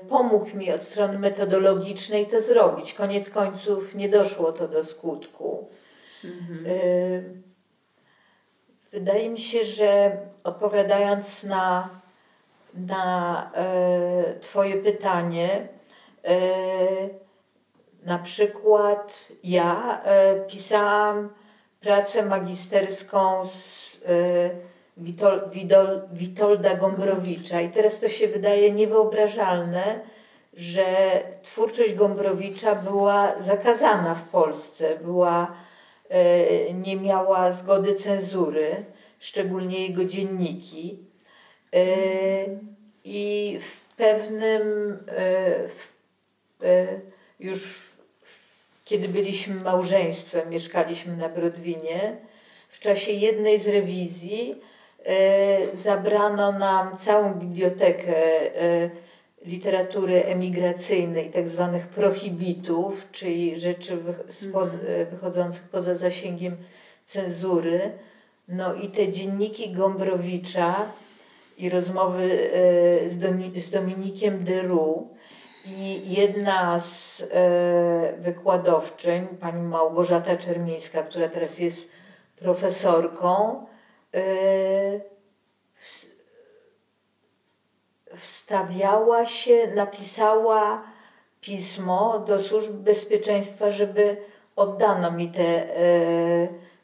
pomógł 0.09 0.57
mi 0.57 0.71
od 0.71 0.81
strony 0.81 1.19
metodologicznej 1.19 2.25
to 2.25 2.41
zrobić. 2.41 2.93
Koniec 2.93 3.29
końców 3.29 3.95
nie 3.95 4.09
doszło 4.09 4.51
to 4.51 4.67
do 4.67 4.85
skutku. 4.85 5.67
Mhm. 6.23 7.43
Wydaje 8.91 9.29
mi 9.29 9.37
się, 9.37 9.65
że 9.65 10.17
odpowiadając 10.43 11.43
na 11.43 11.89
na 12.73 13.51
e, 13.55 14.39
Twoje 14.39 14.77
pytanie. 14.77 15.67
E, 16.25 16.37
na 18.03 18.19
przykład 18.19 19.17
ja 19.43 20.01
pisałam 20.47 21.29
pracę 21.79 22.23
magisterską 22.23 23.45
z 23.47 23.91
Witol, 24.97 25.49
Witol, 25.51 26.01
Witolda 26.13 26.75
Gombrowicza 26.75 27.61
i 27.61 27.69
teraz 27.69 27.99
to 27.99 28.09
się 28.09 28.27
wydaje 28.27 28.71
niewyobrażalne, 28.71 29.99
że 30.53 30.85
twórczość 31.41 31.93
Gombrowicza 31.93 32.75
była 32.75 33.41
zakazana 33.41 34.15
w 34.15 34.21
Polsce, 34.21 34.95
była, 35.01 35.51
nie 36.73 36.95
miała 36.95 37.51
zgody 37.51 37.95
cenzury, 37.95 38.85
szczególnie 39.19 39.87
jego 39.87 40.05
dzienniki. 40.05 40.99
E, 41.75 41.85
I 43.03 43.57
w 43.61 43.95
pewnym, 43.95 44.61
e, 45.07 46.67
e, 46.67 46.87
już 47.39 47.91
kiedy 48.85 49.07
byliśmy 49.07 49.55
małżeństwem, 49.55 50.49
mieszkaliśmy 50.49 51.17
na 51.17 51.29
Brodwinie, 51.29 52.17
w 52.69 52.79
czasie 52.79 53.11
jednej 53.11 53.59
z 53.59 53.67
rewizji 53.67 54.61
zabrano 55.73 56.51
nam 56.51 56.97
całą 56.97 57.33
bibliotekę 57.33 58.13
literatury 59.45 60.25
emigracyjnej, 60.25 61.29
tak 61.29 61.47
zwanych 61.47 61.87
prohibitów, 61.87 63.07
czyli 63.11 63.59
rzeczy 63.59 63.93
mhm. 63.93 64.17
wychodzących 65.11 65.63
poza 65.63 65.95
zasięgiem 65.95 66.57
cenzury. 67.05 67.91
No 68.47 68.73
i 68.73 68.89
te 68.89 69.09
dzienniki 69.09 69.71
Gombrowicza 69.71 70.85
i 71.57 71.69
rozmowy 71.69 72.51
e, 73.03 73.09
z, 73.59 73.69
Dominikiem 73.69 74.43
Deru. 74.43 75.09
I 75.65 76.01
jedna 76.13 76.79
z 76.79 77.21
e, 77.31 78.13
wykładowczyń, 78.19 79.27
pani 79.27 79.61
Małgorzata 79.61 80.37
Czermińska, 80.37 81.03
która 81.03 81.29
teraz 81.29 81.59
jest 81.59 81.91
profesorką, 82.35 83.65
e, 84.13 84.21
wstawiała 88.15 89.25
się, 89.25 89.67
napisała 89.75 90.83
pismo 91.41 92.19
do 92.27 92.39
służb 92.39 92.71
bezpieczeństwa, 92.71 93.69
żeby 93.69 94.17
oddano 94.55 95.11
mi 95.11 95.31
te 95.31 95.67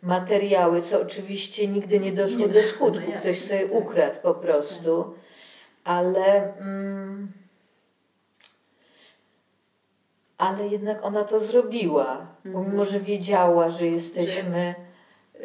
materiały, 0.02 0.82
co 0.82 1.02
oczywiście 1.02 1.68
nigdy 1.68 2.00
nie 2.00 2.12
doszło 2.12 2.40
nie 2.40 2.48
do 2.48 2.60
skutku. 2.60 3.02
No 3.13 3.20
Ktoś 3.20 3.42
sobie 3.42 3.70
tak. 3.70 3.74
ukradł 3.74 4.18
po 4.24 4.34
prostu. 4.34 5.04
Tak. 5.04 5.13
Ale, 5.84 6.58
mm, 6.58 7.32
ale 10.38 10.68
jednak 10.68 11.06
ona 11.06 11.24
to 11.24 11.40
zrobiła, 11.40 12.28
mhm. 12.46 12.66
pomimo, 12.66 12.86
że 12.86 13.00
wiedziała, 13.00 13.70
że 13.70 13.88
jesteśmy, 13.88 14.76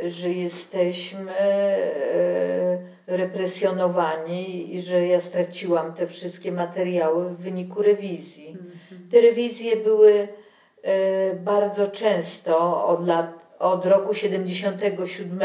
że, 0.03 0.09
że 0.09 0.31
jesteśmy 0.31 1.33
e, 1.33 2.91
represjonowani 3.07 4.75
i 4.75 4.83
że 4.83 5.07
ja 5.07 5.21
straciłam 5.21 5.95
te 5.95 6.07
wszystkie 6.07 6.53
materiały 6.53 7.25
w 7.25 7.37
wyniku 7.37 7.83
rewizji. 7.83 8.49
Mhm. 8.49 9.09
Te 9.11 9.21
rewizje 9.21 9.77
były 9.77 10.29
e, 10.83 11.35
bardzo 11.35 11.87
często 11.87 12.87
od 12.87 13.07
lat 13.07 13.43
od 13.62 13.87
roku 13.87 14.15
77. 14.15 15.41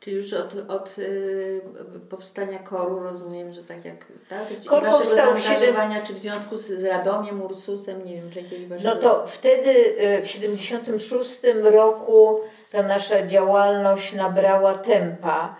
Czyli 0.00 0.16
już 0.16 0.32
od, 0.32 0.54
od 0.70 0.98
y, 0.98 1.62
powstania 2.08 2.58
koru 2.58 2.98
rozumiem, 2.98 3.52
że 3.52 3.64
tak 3.64 3.84
jak 3.84 4.06
tak? 4.28 4.46
Kor 4.68 4.82
I 4.82 4.86
waszego 4.86 5.14
zaangażowania, 5.14 5.94
7... 5.94 6.06
czy 6.06 6.14
w 6.14 6.18
związku 6.18 6.56
z, 6.56 6.66
z 6.66 6.84
Radomiem, 6.84 7.42
Ursusem, 7.42 8.04
nie 8.04 8.14
wiem, 8.14 8.30
czy 8.30 8.40
jakieś 8.40 8.66
waszego... 8.66 8.94
No 8.94 9.00
to 9.00 9.26
wtedy 9.26 9.70
y, 10.18 10.22
w 10.22 10.26
76 10.26 11.40
roku 11.62 12.40
ta 12.70 12.82
nasza 12.82 13.26
działalność 13.26 14.12
nabrała 14.12 14.74
tempa 14.74 15.56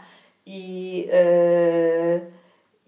i, 0.46 1.08
y, 1.14 2.20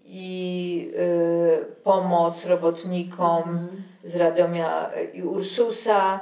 i 0.05 0.91
y, 0.95 1.65
pomoc 1.83 2.45
robotnikom 2.45 3.43
-hmm. 3.43 3.67
z 4.03 4.15
Radomia 4.15 4.89
i 5.13 5.23
Ursusa 5.23 6.19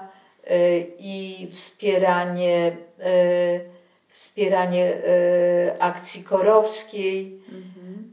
E, 0.47 0.79
i 0.99 1.47
wspieranie, 1.51 2.77
e, 2.99 3.59
wspieranie 4.07 4.93
e, 4.93 5.75
akcji 5.79 6.23
korowskiej 6.23 7.41
mhm. 7.51 8.11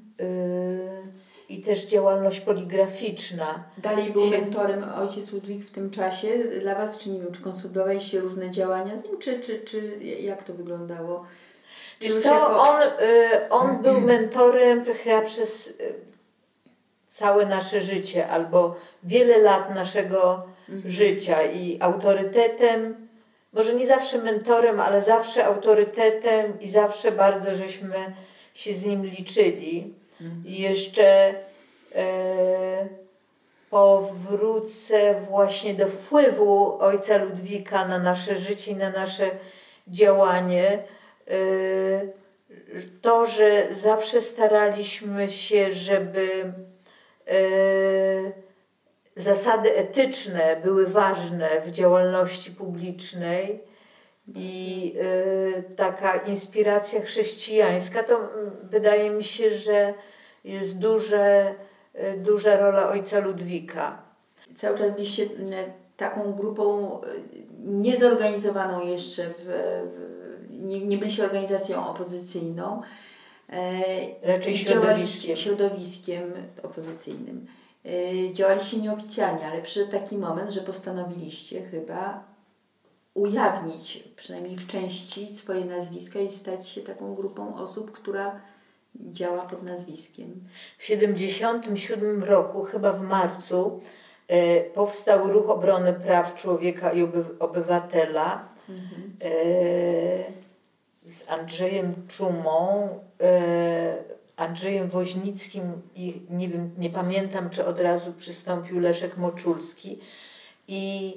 i 1.49 1.61
też 1.61 1.87
działalność 1.87 2.41
poligraficzna. 2.41 3.65
Dalej 3.79 4.13
był 4.13 4.25
się... 4.25 4.31
mentorem 4.31 4.85
ojciec 4.97 5.33
Ludwik 5.33 5.65
w 5.65 5.71
tym 5.71 5.91
czasie 5.91 6.29
dla 6.61 6.75
Was, 6.75 6.99
czy 6.99 7.11
nie 7.11 7.21
wiem, 7.21 7.33
czy 7.33 7.43
konsultowaliście 7.43 8.21
różne 8.21 8.51
działania 8.51 8.97
z 8.97 9.05
nim, 9.05 9.19
czy, 9.19 9.41
czy, 9.41 9.61
czy 9.61 9.99
jak 10.03 10.43
to 10.43 10.55
wyglądało? 10.55 11.25
Czy 12.09 12.21
co, 12.21 12.35
jako... 12.35 12.63
on, 12.63 12.81
on 13.51 13.83
był 13.83 14.01
mentorem 14.13 14.85
chyba 14.85 15.23
przez 15.23 15.73
całe 17.13 17.47
nasze 17.47 17.81
życie 17.81 18.29
albo 18.29 18.77
wiele 19.03 19.39
lat 19.39 19.75
naszego 19.75 20.43
mhm. 20.69 20.93
życia 20.93 21.43
i 21.43 21.79
autorytetem, 21.81 23.09
może 23.53 23.75
nie 23.75 23.87
zawsze 23.87 24.19
mentorem, 24.19 24.81
ale 24.81 25.01
zawsze 25.01 25.45
autorytetem 25.45 26.61
i 26.61 26.69
zawsze 26.69 27.13
bardzo 27.13 27.55
żeśmy 27.55 27.97
się 28.55 28.75
z 28.75 28.85
nim 28.85 29.07
liczyli. 29.07 29.95
Mhm. 30.21 30.43
I 30.47 30.59
jeszcze 30.59 31.35
e, 31.95 32.87
powrócę 33.71 35.15
właśnie 35.31 35.75
do 35.75 35.87
wpływu 35.87 36.79
ojca 36.81 37.17
Ludwika 37.17 37.89
na 37.89 37.99
nasze 37.99 38.37
życie 38.37 38.71
i 38.71 38.77
na 38.77 38.91
nasze 38.91 39.31
działanie. 39.89 40.79
E, 41.29 42.07
to, 43.03 43.27
że 43.27 43.75
zawsze 43.75 44.21
staraliśmy 44.21 45.29
się, 45.29 45.71
żeby 45.71 46.53
e, 47.27 48.43
zasady 49.17 49.77
etyczne 49.77 50.57
były 50.65 50.87
ważne 50.87 51.61
w 51.61 51.71
działalności 51.71 52.51
publicznej 52.51 53.61
i 54.35 54.95
y, 54.97 55.63
taka 55.77 56.17
inspiracja 56.17 57.01
chrześcijańska, 57.01 58.03
to 58.03 58.21
wydaje 58.63 59.11
mi 59.11 59.25
się, 59.25 59.51
że 59.51 59.95
jest 60.45 60.79
duże, 60.79 61.55
y, 61.95 62.17
duża 62.17 62.57
rola 62.57 62.89
ojca 62.89 63.19
Ludwika. 63.19 64.03
Cały 64.55 64.79
czas 64.79 64.93
byliście 64.93 65.27
taką 65.97 66.33
grupą 66.33 66.97
y, 67.01 67.07
niezorganizowaną 67.65 68.87
jeszcze, 68.87 69.23
w, 69.39 69.83
nie, 70.63 70.81
nie 70.81 70.99
byliście 70.99 71.25
organizacją 71.25 71.89
opozycyjną, 71.89 72.83
e, 73.51 73.83
raczej 74.23 74.55
środowiskiem. 74.55 75.37
środowiskiem 75.37 76.33
opozycyjnym. 76.63 77.47
Y, 77.87 78.31
działaliście 78.33 78.77
nieoficjalnie, 78.77 79.47
ale 79.47 79.63
przyszedł 79.63 79.91
taki 79.91 80.19
moment, 80.19 80.51
że 80.51 80.61
postanowiliście 80.61 81.63
chyba 81.63 82.25
ujawnić 83.15 84.05
przynajmniej 84.17 84.57
w 84.57 84.67
części 84.67 85.35
swoje 85.35 85.65
nazwiska 85.65 86.19
i 86.21 86.29
stać 86.29 86.69
się 86.69 86.81
taką 86.81 87.15
grupą 87.15 87.57
osób, 87.57 87.93
która 87.93 88.41
działa 88.95 89.47
pod 89.47 89.63
nazwiskiem. 89.63 90.49
W 90.79 90.83
1977 90.83 92.25
roku, 92.25 92.65
chyba 92.65 92.93
w 92.93 93.03
marcu, 93.03 93.81
e, 94.29 94.61
powstał 94.61 95.33
Ruch 95.33 95.51
Obrony 95.51 95.93
Praw 95.93 96.35
Człowieka 96.35 96.93
i 96.93 97.03
oby, 97.03 97.25
Obywatela 97.39 98.49
mhm. 98.69 99.13
e, 99.23 100.43
z 101.07 101.29
Andrzejem 101.29 101.95
Czumą, 102.09 102.89
e, 103.21 104.05
Andrzejem 104.37 104.89
Woźnickim 104.89 105.83
i 105.95 106.23
nie, 106.31 106.49
wiem, 106.49 106.71
nie 106.79 106.91
pamiętam, 106.91 107.51
czy 107.51 107.65
od 107.65 107.81
razu 107.81 108.13
przystąpił 108.13 108.81
Leszek 108.81 109.17
Moczulski. 109.17 109.99
I 110.69 111.15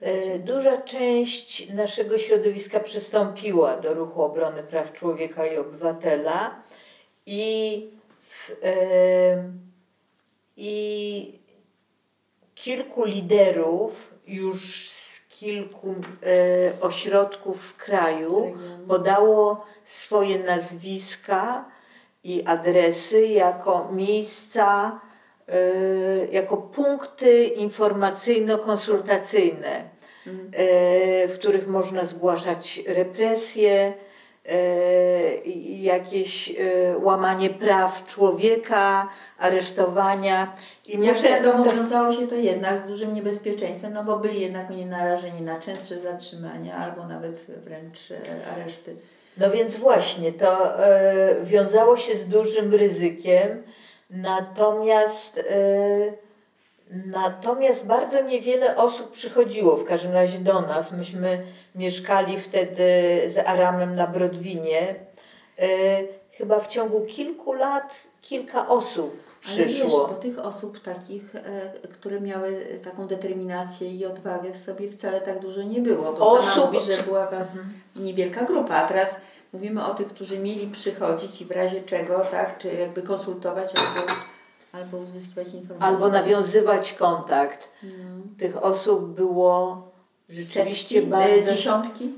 e, 0.00 0.38
duża 0.38 0.82
część 0.82 1.70
naszego 1.70 2.18
środowiska 2.18 2.80
przystąpiła 2.80 3.76
do 3.76 3.94
Ruchu 3.94 4.22
Obrony 4.22 4.62
Praw 4.62 4.92
Człowieka 4.92 5.46
i 5.46 5.58
Obywatela 5.58 6.62
i, 7.26 7.90
w, 8.20 8.50
e, 8.62 9.52
i 10.56 11.38
kilku 12.54 13.04
liderów 13.04 14.14
już 14.26 14.90
z 14.90 15.01
kilku 15.42 15.90
e, 15.90 15.94
ośrodków 16.80 17.62
w 17.62 17.76
kraju 17.76 18.54
podało 18.88 19.64
swoje 19.84 20.38
nazwiska 20.38 21.64
i 22.24 22.42
adresy 22.46 23.26
jako 23.26 23.88
miejsca, 23.92 25.00
e, 25.48 26.26
jako 26.26 26.56
punkty 26.56 27.46
informacyjno-konsultacyjne, 27.46 29.84
mhm. 30.26 30.50
e, 30.52 31.28
w 31.28 31.38
których 31.38 31.68
można 31.68 32.04
zgłaszać 32.04 32.82
represje, 32.86 33.94
jakieś 35.82 36.50
e, 36.50 36.54
łamanie 36.98 37.50
praw 37.50 38.04
człowieka, 38.04 39.08
aresztowania. 39.38 40.56
I 40.86 40.90
Jak 40.90 41.16
muszę, 41.16 41.28
wiadomo, 41.28 41.64
to... 41.64 41.72
wiązało 41.72 42.12
się 42.12 42.26
to 42.26 42.34
jednak 42.34 42.78
z 42.78 42.86
dużym 42.86 43.14
niebezpieczeństwem, 43.14 43.92
no 43.92 44.04
bo 44.04 44.18
byli 44.18 44.40
jednak 44.40 44.70
oni 44.70 44.86
narażeni 44.86 45.40
na 45.42 45.60
częstsze 45.60 45.98
zatrzymania 45.98 46.76
albo 46.76 47.06
nawet 47.06 47.46
wręcz 47.64 48.10
e, 48.10 48.16
areszty. 48.52 48.96
No 49.38 49.50
więc 49.50 49.76
właśnie, 49.76 50.32
to 50.32 50.80
e, 50.86 51.36
wiązało 51.42 51.96
się 51.96 52.16
z 52.16 52.28
dużym 52.28 52.74
ryzykiem, 52.74 53.62
natomiast 54.10 55.38
e, 55.38 56.22
Natomiast 57.06 57.86
bardzo 57.86 58.22
niewiele 58.22 58.76
osób 58.76 59.10
przychodziło 59.10 59.76
w 59.76 59.84
każdym 59.84 60.12
razie 60.12 60.38
do 60.38 60.60
nas. 60.60 60.92
Myśmy 60.92 61.46
mieszkali 61.74 62.40
wtedy 62.40 62.84
z 63.26 63.38
Aramem 63.38 63.94
na 63.94 64.06
Brodwinie. 64.06 64.94
E, 65.58 65.66
chyba 66.30 66.60
w 66.60 66.66
ciągu 66.66 67.00
kilku 67.00 67.52
lat 67.52 68.02
kilka 68.20 68.68
osób 68.68 69.16
przyszło. 69.40 69.64
Ale 69.64 69.66
wiesz, 69.66 69.92
bo 69.92 70.14
tych 70.14 70.38
osób 70.38 70.80
takich, 70.80 71.34
e, 71.34 71.88
które 71.92 72.20
miały 72.20 72.66
taką 72.82 73.06
determinację 73.06 73.94
i 73.94 74.06
odwagę 74.06 74.52
w 74.52 74.56
sobie 74.56 74.90
wcale 74.90 75.20
tak 75.20 75.38
dużo 75.38 75.62
nie 75.62 75.80
było. 75.80 76.12
Bo 76.12 76.32
osób... 76.32 76.50
sama 76.50 76.66
mówi, 76.66 76.80
że 76.80 77.02
była 77.02 77.30
was 77.30 77.50
mhm. 77.50 77.80
niewielka 77.96 78.44
grupa, 78.44 78.74
a 78.74 78.88
teraz 78.88 79.20
mówimy 79.52 79.84
o 79.84 79.94
tych, 79.94 80.06
którzy 80.06 80.38
mieli 80.38 80.66
przychodzić 80.66 81.40
i 81.40 81.44
w 81.44 81.50
razie 81.50 81.82
czego, 81.82 82.20
tak, 82.20 82.58
czy 82.58 82.74
jakby 82.74 83.02
konsultować 83.02 83.72
albo 83.76 84.12
Albo 84.72 84.98
uzyskiwać 84.98 85.54
informacje. 85.54 85.86
Albo 85.86 86.08
nawiązywać 86.08 86.92
kontakt. 86.92 87.68
No. 87.82 87.90
Tych 88.38 88.64
osób 88.64 89.14
było 89.14 89.82
rzeczywiście 90.32 90.94
setki? 90.94 91.10
bardzo... 91.10 91.52
Dziesiątki? 91.52 92.12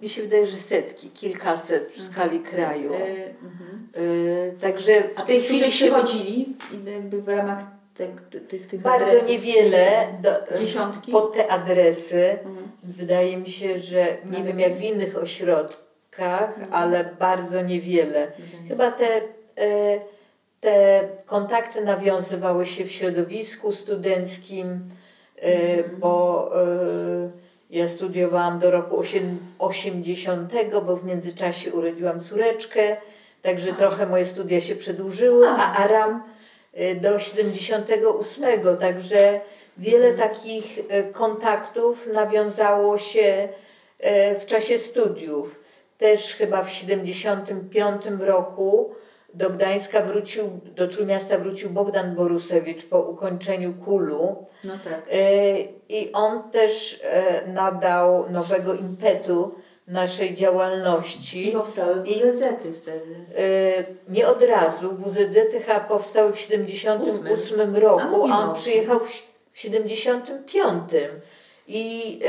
Mi 0.00 0.08
się 0.08 0.22
wydaje, 0.22 0.46
że 0.46 0.56
setki, 0.56 1.10
kilkaset 1.10 1.92
w 1.92 2.02
skali 2.02 2.40
kraju. 2.40 2.94
E, 2.94 2.96
mhm. 2.96 3.88
e, 3.94 4.60
także 4.60 5.02
w 5.16 5.22
tej 5.22 5.40
chwili 5.40 5.72
się 5.72 5.90
chodzili 5.90 6.56
jakby 6.86 7.22
w 7.22 7.28
ramach 7.28 7.64
tych, 7.94 8.10
tych, 8.48 8.66
tych 8.66 8.80
Bardzo 8.80 9.06
adresów. 9.06 9.28
niewiele. 9.28 10.06
Do, 10.22 10.58
Dziesiątki? 10.58 11.12
Pod 11.12 11.32
te 11.32 11.48
adresy. 11.48 12.38
Mhm. 12.44 12.68
Wydaje 12.84 13.36
mi 13.36 13.46
się, 13.46 13.80
że 13.80 14.16
nie 14.24 14.44
wiem 14.44 14.60
jak 14.60 14.74
w 14.74 14.82
innych 14.82 15.16
ośrodkach, 15.16 16.58
mhm. 16.58 16.74
ale 16.74 17.04
bardzo 17.18 17.62
niewiele. 17.62 18.32
Chyba 18.68 18.90
te... 18.90 19.20
E, 19.58 20.00
te 20.60 21.08
kontakty 21.26 21.84
nawiązywały 21.84 22.66
się 22.66 22.84
w 22.84 22.92
środowisku 22.92 23.72
studenckim, 23.72 24.88
mm. 25.36 25.84
bo 25.98 26.50
ja 27.70 27.88
studiowałam 27.88 28.58
do 28.58 28.70
roku 28.70 29.02
80, 29.58 30.52
bo 30.86 30.96
w 30.96 31.04
międzyczasie 31.04 31.72
urodziłam 31.72 32.20
córeczkę, 32.20 32.96
także 33.42 33.72
trochę 33.72 34.06
moje 34.06 34.24
studia 34.24 34.60
się 34.60 34.76
przedłużyły, 34.76 35.48
a, 35.48 35.72
Aram 35.72 36.22
e, 36.72 36.94
do 36.94 37.18
78, 37.18 38.44
także 38.80 39.40
wiele 39.78 40.06
mm. 40.06 40.18
takich 40.18 40.78
kontaktów 41.12 42.06
nawiązało 42.12 42.98
się 42.98 43.48
w 44.38 44.46
czasie 44.46 44.78
studiów. 44.78 45.60
Też 45.98 46.34
chyba 46.34 46.62
w 46.62 46.70
75 46.70 48.02
roku 48.20 48.94
do 49.36 49.50
Gdańska 49.50 50.00
wrócił, 50.00 50.60
do 50.76 50.88
Trójmiasta 50.88 51.38
wrócił 51.38 51.70
Bogdan 51.70 52.14
Borusewicz 52.14 52.84
po 52.84 53.00
ukończeniu 53.00 53.74
kulu. 53.74 54.46
No 54.64 54.78
tak. 54.84 55.02
E, 55.12 55.58
I 55.88 56.12
on 56.12 56.50
też 56.50 57.00
e, 57.04 57.46
nadał 57.46 58.30
nowego 58.30 58.74
impetu 58.74 59.54
naszej 59.86 60.34
działalności. 60.34 61.48
I 61.48 61.52
powstały 61.52 62.02
WZZ-y 62.02 62.72
wtedy. 62.72 63.14
E, 63.36 63.84
nie 64.08 64.28
od 64.28 64.42
razu. 64.42 64.96
WZZ-y 64.96 65.60
chyba 65.60 65.80
powstały 65.80 66.32
w 66.32 66.40
78 66.40 67.76
roku, 67.76 68.26
a, 68.32 68.38
on 68.38 68.54
przyjechał 68.54 69.00
w, 69.00 69.10
w 69.52 69.58
75. 69.58 70.90
I 71.68 72.20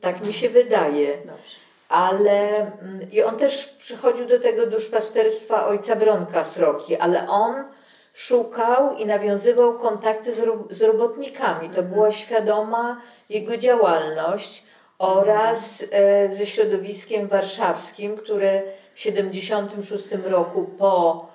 tak 0.00 0.26
mi 0.26 0.32
się 0.32 0.48
wydaje. 0.48 1.16
Dobrze 1.16 1.65
ale 1.88 2.58
mm, 2.58 3.12
i 3.12 3.22
on 3.22 3.36
też 3.36 3.66
przychodził 3.66 4.26
do 4.26 4.40
tego 4.40 4.66
duszpasterstwa 4.66 5.66
ojca 5.66 5.96
Bronka 5.96 6.44
Sroki, 6.44 6.96
ale 6.96 7.28
on 7.28 7.64
szukał 8.12 8.96
i 8.96 9.06
nawiązywał 9.06 9.78
kontakty 9.78 10.34
z, 10.34 10.40
ro, 10.40 10.64
z 10.70 10.82
robotnikami. 10.82 11.68
To 11.68 11.78
mhm. 11.78 11.88
była 11.88 12.10
świadoma 12.10 13.00
jego 13.28 13.56
działalność 13.56 14.66
oraz 14.98 15.84
e, 15.90 16.28
ze 16.28 16.46
środowiskiem 16.46 17.28
warszawskim, 17.28 18.16
które 18.16 18.62
w 18.94 19.00
76 19.00 20.08
roku 20.24 20.64
po 20.78 21.26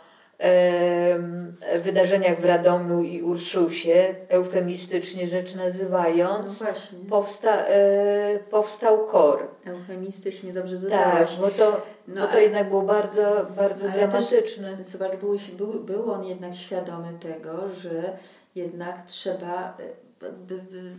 wydarzeniach 1.80 2.42
w 2.42 2.46
Radomiu 2.46 3.02
i 3.02 3.22
Ursusie, 3.22 4.16
eufemistycznie 4.30 5.28
rzecz 5.28 5.56
nazywając, 5.56 6.62
no 6.62 6.68
powsta, 7.10 7.66
e, 7.66 8.40
powstał 8.52 9.06
KOR. 9.06 9.48
Eufemistycznie 9.66 10.54
dobrze 10.54 10.78
dodałaś. 10.78 11.32
Tak, 11.32 11.40
bo 11.42 11.48
to, 11.48 11.82
no, 12.08 12.22
bo 12.22 12.28
to 12.28 12.40
jednak 12.40 12.70
było 12.70 12.82
bardzo, 12.82 13.48
bardzo 13.56 13.90
dramatyczne. 13.90 14.78
Też, 14.78 14.86
zobacz, 14.86 15.16
był, 15.16 15.38
był, 15.58 15.80
był 15.84 16.12
on 16.12 16.24
jednak 16.24 16.56
świadomy 16.56 17.14
tego, 17.20 17.70
że 17.70 18.18
jednak 18.56 19.06
trzeba 19.06 19.78
e, 19.80 20.32
by, 20.48 20.56
by, 20.58 20.96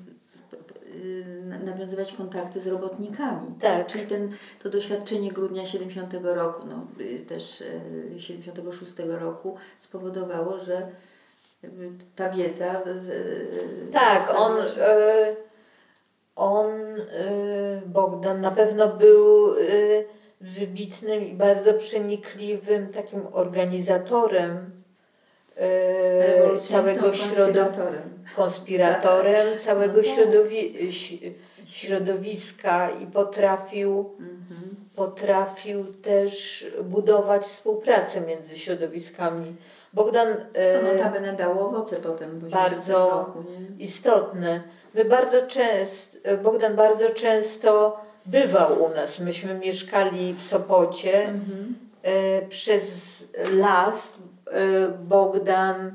nawiązywać 1.65 2.13
kontakty 2.13 2.61
z 2.61 2.67
robotnikami. 2.67 3.55
Tak. 3.61 3.87
Czyli 3.87 4.07
ten, 4.07 4.33
to 4.63 4.71
doświadczenie 4.71 5.33
grudnia 5.33 5.67
70 5.67 6.15
roku, 6.23 6.67
no, 6.67 6.87
y, 7.01 7.25
też 7.29 7.63
76 8.19 9.01
y, 9.01 9.19
roku 9.19 9.57
spowodowało, 9.79 10.59
że 10.59 10.89
ta 12.17 12.31
wiedza. 12.31 12.83
Tak, 13.93 14.35
on, 14.37 14.53
on, 16.37 16.71
Bogdan 17.87 18.41
na 18.41 18.51
pewno 18.51 18.89
był 18.89 19.55
wybitnym 20.41 21.27
i 21.27 21.35
bardzo 21.35 21.75
przenikliwym 21.75 22.89
takim 22.89 23.23
organizatorem 23.33 24.82
całego 26.61 27.13
środowiska, 27.13 27.87
konspiratorem 28.37 29.59
całego 29.59 29.97
no 29.97 30.03
tak. 30.03 30.13
środowi 30.13 30.93
środowiska 31.65 32.91
i 32.91 33.07
potrafił, 33.07 34.11
mhm. 34.21 34.77
potrafił 34.97 35.85
też 35.85 36.67
budować 36.85 37.43
współpracę 37.43 38.21
między 38.21 38.59
środowiskami. 38.59 39.57
Bogdan, 39.93 40.29
e, 40.55 40.73
Co 40.73 40.93
notabene 40.93 41.33
dało 41.33 41.69
owoce 41.69 41.97
potem. 41.97 42.39
Bardzo 42.39 43.11
roku, 43.11 43.45
istotne. 43.79 44.63
My 44.95 45.05
bardzo 45.05 45.47
często, 45.47 46.19
Bogdan 46.43 46.77
bardzo 46.77 47.11
często 47.11 48.01
bywał 48.27 48.83
u 48.83 48.89
nas. 48.89 49.19
Myśmy 49.19 49.55
mieszkali 49.55 50.35
w 50.35 50.43
Sopocie. 50.43 51.25
Mhm. 51.25 51.75
E, 52.03 52.43
przez 52.47 53.25
las 53.53 54.13
Bogdan 54.99 55.95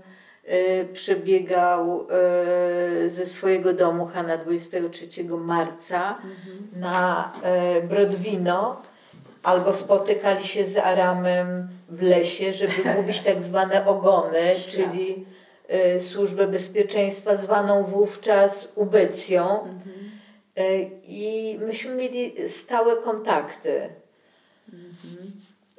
y, 0.50 0.88
przebiegał 0.94 2.08
y, 3.04 3.10
ze 3.10 3.26
swojego 3.26 3.74
domu 3.74 4.06
Hanna 4.06 4.38
23 4.38 5.24
marca 5.24 6.18
mhm. 6.18 6.82
na 6.82 7.34
Brodwino 7.90 8.82
albo 9.48 9.74
spotykali 9.74 10.44
się 10.44 10.66
z 10.66 10.78
Aramem 10.78 11.68
w 11.90 12.02
lesie, 12.02 12.54
żeby 12.54 12.74
mówić 12.98 13.22
tak 13.22 13.40
zwane 13.42 13.86
ogony, 13.86 14.56
czyli 14.68 15.26
y, 15.96 16.00
służbę 16.00 16.48
bezpieczeństwa 16.48 17.36
zwaną 17.36 17.84
wówczas 17.84 18.68
ubecją. 18.76 19.62
Mhm. 19.62 20.12
Y, 20.60 20.90
I 21.04 21.58
myśmy 21.60 21.96
mieli 21.96 22.50
stałe 22.50 22.96
kontakty. 22.96 23.90
Mhm. 24.74 25.32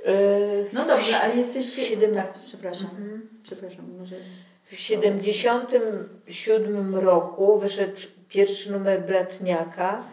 Y, 0.06 0.66
no 0.72 0.84
dobrze, 0.84 1.20
ale 1.20 1.37
jesteście... 1.37 1.82
Siedem... 1.82 2.14
Tak, 2.14 2.32
przepraszam. 2.44 2.90
Mhm. 2.90 3.28
Przepraszam, 3.42 3.84
może... 3.98 4.16
W 4.62 4.70
1977 4.70 6.94
roku 6.94 7.58
wyszedł 7.58 8.00
pierwszy 8.28 8.72
numer 8.72 9.02
Bratniaka 9.02 10.04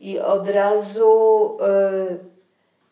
i 0.00 0.18
od 0.18 0.48
razu, 0.48 1.56
e, 1.60 2.06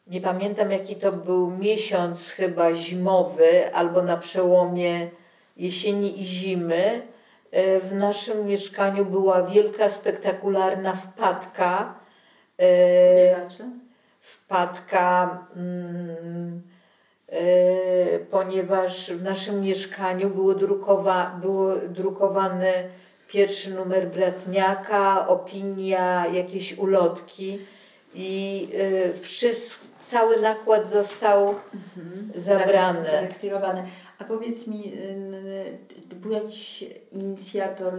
nie 0.07 0.21
pamiętam 0.21 0.71
jaki 0.71 0.97
to 0.97 1.13
był 1.13 1.51
miesiąc, 1.51 2.29
chyba 2.29 2.75
zimowy, 2.75 3.75
albo 3.75 4.03
na 4.03 4.17
przełomie 4.17 5.11
jesieni 5.57 6.21
i 6.21 6.25
zimy, 6.25 7.03
e, 7.51 7.81
w 7.81 7.93
naszym 7.93 8.47
mieszkaniu 8.47 9.05
była 9.05 9.43
wielka, 9.43 9.89
spektakularna 9.89 10.95
wpadka. 10.95 11.95
E, 12.59 13.47
wpadka, 14.23 15.39
mm, 15.57 16.63
ponieważ 18.31 19.13
w 19.13 19.23
naszym 19.23 19.61
mieszkaniu 19.61 20.31
było, 20.31 20.55
drukowa, 20.55 21.39
było 21.41 21.77
drukowany 21.77 22.73
pierwszy 23.29 23.71
numer 23.71 24.11
Bratniaka, 24.11 25.29
opinia, 25.29 26.27
jakieś 26.27 26.79
ulotki 26.79 27.59
i 28.15 28.69
y, 28.75 29.21
wszystko, 29.21 29.85
cały 30.05 30.41
nakład 30.41 30.91
został 30.91 31.49
mhm. 31.49 32.33
zabrany. 32.35 33.05
Zarekwirowany. 33.05 33.83
A 34.19 34.25
powiedz 34.25 34.67
mi, 34.67 34.93
y, 34.95 36.15
był 36.15 36.33
jakiś 36.33 36.85
inicjator 37.11 37.95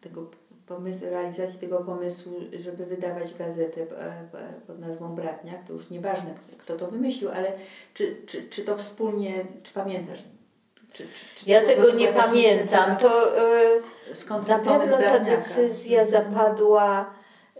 tego 0.00 0.26
pomysłu, 0.74 1.10
realizacji 1.10 1.58
tego 1.58 1.80
pomysłu, 1.80 2.32
żeby 2.52 2.86
wydawać 2.86 3.34
gazetę 3.34 3.80
e, 3.80 3.86
pod 4.66 4.78
nazwą 4.78 5.14
Bratniak? 5.14 5.64
To 5.66 5.72
już 5.72 5.90
nieważne, 5.90 6.34
kto 6.58 6.76
to 6.76 6.86
wymyślił, 6.90 7.30
ale 7.30 7.52
czy, 7.94 8.16
czy, 8.26 8.48
czy 8.48 8.64
to 8.64 8.76
wspólnie, 8.76 9.44
czy 9.62 9.72
pamiętasz 9.72 10.18
czy, 10.92 11.04
czy, 11.04 11.26
czy 11.34 11.50
ja 11.50 11.60
tego 11.60 11.92
nie 11.92 12.12
pamiętam. 12.12 12.96
To 12.96 13.36
yy, 13.36 14.14
Skąd 14.14 14.48
na 14.48 14.58
pewno 14.58 14.96
ta 14.98 15.18
decyzja 15.18 16.02
mhm. 16.02 16.24
zapadła 16.24 17.10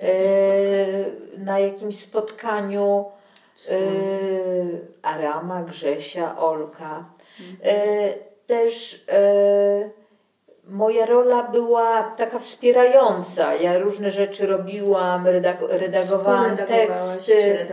yy, 0.01 0.07
na 1.39 1.59
jakimś 1.59 1.99
spotkaniu 1.99 3.05
yy, 3.71 4.81
Arama, 5.03 5.63
Grzesia, 5.63 6.39
Olka. 6.39 7.05
Mhm. 7.41 8.15
też 8.47 9.05
moja 10.69 11.07
rola 11.07 11.43
była 11.43 12.03
taka 12.03 12.39
wspierająca. 12.39 13.55
Ja 13.55 13.79
różne 13.79 14.11
rzeczy 14.11 14.47
robiłam, 14.47 15.27
redag 15.27 15.57
redagowałam 15.69 16.57
teksty. 16.57 17.67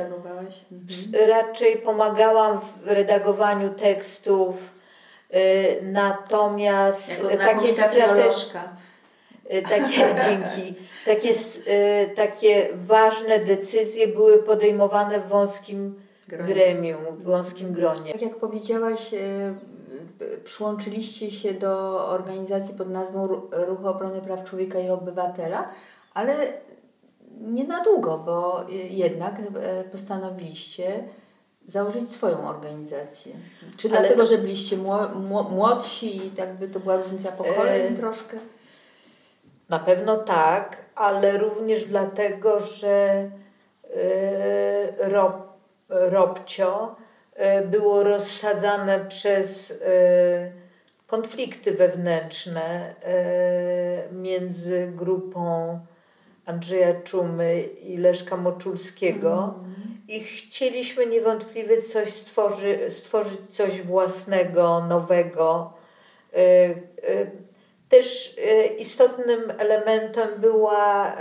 Mhm. 0.72 1.30
Raczej 1.30 1.78
pomagałam 1.78 2.60
w 2.60 2.88
redagowaniu 2.88 3.70
tekstów 3.70 4.56
Y, 5.36 5.80
natomiast 5.82 7.22
takie 7.38 7.74
strategiczne 7.74 8.70
takie, 9.70 10.16
dzięki, 10.26 10.76
takie, 11.06 11.30
y, 11.30 12.16
takie 12.16 12.68
ważne 12.74 13.40
decyzje 13.40 14.08
były 14.08 14.44
podejmowane 14.44 15.20
w 15.20 15.28
wąskim 15.28 16.02
gremium, 16.28 17.06
w 17.18 17.24
wąskim 17.24 17.74
gronie. 17.74 18.12
Tak 18.12 18.22
jak 18.22 18.36
powiedziałaś, 18.36 19.14
y, 19.14 19.54
przyłączyliście 20.44 21.32
się 21.32 21.54
do 21.54 22.06
organizacji 22.08 22.76
pod 22.76 22.90
nazwą 22.90 23.28
Ruch 23.52 23.86
Obrony 23.86 24.22
Praw 24.22 24.44
Człowieka 24.44 24.80
i 24.80 24.90
Obywatela, 24.90 25.70
ale 26.14 26.54
nie 27.42 27.64
na 27.64 27.84
długo, 27.84 28.18
bo 28.18 28.66
jednak 28.90 29.42
postanowiliście 29.92 31.04
założyć 31.66 32.12
swoją 32.12 32.48
organizację? 32.50 33.34
Czy 33.78 33.90
Ale 33.90 34.00
dlatego, 34.00 34.26
że 34.26 34.38
byliście 34.38 34.78
młodsi 35.50 36.28
i 36.28 36.32
tak 36.32 36.54
by 36.54 36.68
to 36.68 36.80
była 36.80 36.98
różnica 36.98 37.32
pokoleń 37.32 37.94
e... 37.94 37.98
troszkę? 37.98 38.38
Na 39.70 39.80
pewno 39.80 40.18
tak, 40.18 40.78
ale 40.96 41.38
również 41.38 41.84
dlatego, 41.84 42.60
że 42.60 43.32
e, 43.96 45.10
rob, 45.10 45.50
Robcio 45.90 46.96
było 47.66 48.04
rozsadzane 48.04 49.06
przez 49.06 49.72
e, 49.72 50.52
konflikty 51.08 51.72
wewnętrzne 51.72 52.96
między 54.12 54.92
grupą 54.96 55.80
Andrzeja 56.46 57.02
Czumy 57.02 57.62
i 57.62 57.98
Leszka 57.98 58.38
Moczulskiego. 58.38 59.56
Mm 59.60 59.90
i 60.10 60.20
chcieliśmy 60.24 61.06
niewątpliwie 61.06 61.82
coś 61.82 62.14
stworzy, 62.14 62.80
stworzyć 62.90 63.40
coś 63.50 63.82
własnego, 63.82 64.86
nowego. 64.86 65.74
Też 67.90 68.38
y, 68.38 68.66
istotnym 68.66 69.54
elementem 69.58 70.28
była, 70.38 71.16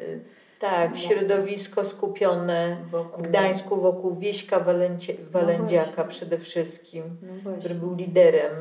Tak, 0.59 0.91
no. 0.91 0.97
środowisko 0.97 1.85
skupione 1.85 2.77
wokół. 2.91 3.25
w 3.25 3.29
Gdańsku 3.29 3.81
wokół 3.81 4.17
Wieśka 4.17 4.61
Walęcie, 4.61 5.15
Walędziaka 5.31 6.03
no 6.03 6.09
przede 6.09 6.39
wszystkim, 6.39 7.03
no 7.45 7.53
który 7.59 7.75
był 7.75 7.95
liderem 7.95 8.53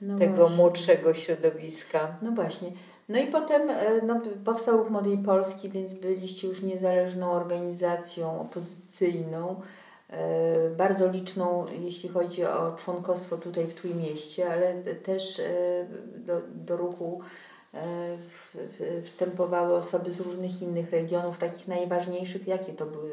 no 0.00 0.18
tego 0.18 0.36
właśnie. 0.36 0.56
młodszego 0.56 1.14
środowiska. 1.14 2.16
No 2.22 2.30
właśnie. 2.30 2.72
No 3.08 3.18
i 3.18 3.26
potem 3.26 3.70
e, 3.70 4.02
no, 4.06 4.20
powstał 4.44 4.76
Ruch 4.78 4.90
Młodej 4.90 5.18
Polski, 5.18 5.68
więc 5.70 5.94
byliście 5.94 6.48
już 6.48 6.62
niezależną 6.62 7.32
organizacją 7.32 8.40
opozycyjną, 8.40 9.60
e, 10.10 10.70
bardzo 10.70 11.10
liczną, 11.10 11.66
jeśli 11.80 12.08
chodzi 12.08 12.44
o 12.44 12.72
członkostwo 12.72 13.36
tutaj 13.36 13.66
w 13.66 13.74
Trójmieście, 13.74 14.50
ale 14.52 14.74
też 14.82 15.40
e, 15.40 15.42
do, 16.16 16.40
do 16.54 16.76
ruchu 16.76 17.20
wstępowały 19.04 19.74
osoby 19.74 20.10
z 20.12 20.20
różnych 20.20 20.62
innych 20.62 20.90
regionów, 20.90 21.38
takich 21.38 21.68
najważniejszych. 21.68 22.48
Jakie 22.48 22.72
to 22.72 22.86
były 22.86 23.10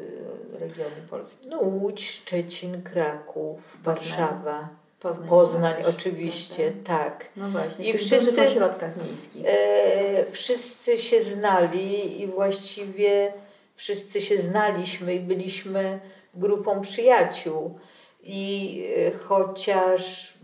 regiony 0.52 0.96
polskie? 1.10 1.48
No 1.48 1.58
Łódź, 1.58 2.10
Szczecin, 2.10 2.82
Kraków. 2.82 3.78
Warszawa. 3.82 4.68
Poznań, 5.00 5.28
Poznań 5.28 5.74
oczywiście, 5.88 6.72
prawda? 6.72 7.04
tak. 7.04 7.28
No 7.36 7.50
właśnie, 7.50 7.84
I 7.84 7.92
w 7.92 7.96
wszyscy, 7.96 8.32
w 8.32 8.38
ośrodkach 8.38 9.04
miejskich. 9.04 9.42
E, 9.46 10.32
wszyscy 10.32 10.98
się 10.98 11.22
znali 11.22 12.22
i 12.22 12.26
właściwie 12.26 13.32
wszyscy 13.76 14.20
się 14.20 14.38
znaliśmy 14.38 15.14
i 15.14 15.20
byliśmy 15.20 16.00
grupą 16.34 16.80
przyjaciół. 16.80 17.78
I 18.22 18.84
chociaż 19.28 20.34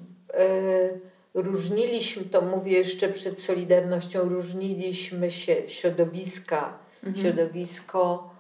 różniliśmy, 1.43 2.25
to 2.25 2.41
mówię 2.41 2.73
jeszcze 2.73 3.09
przed 3.09 3.43
Solidarnością, 3.43 4.29
różniliśmy 4.29 5.31
się 5.31 5.69
środowiska, 5.69 6.79
mhm. 7.05 7.25
środowisko 7.25 8.31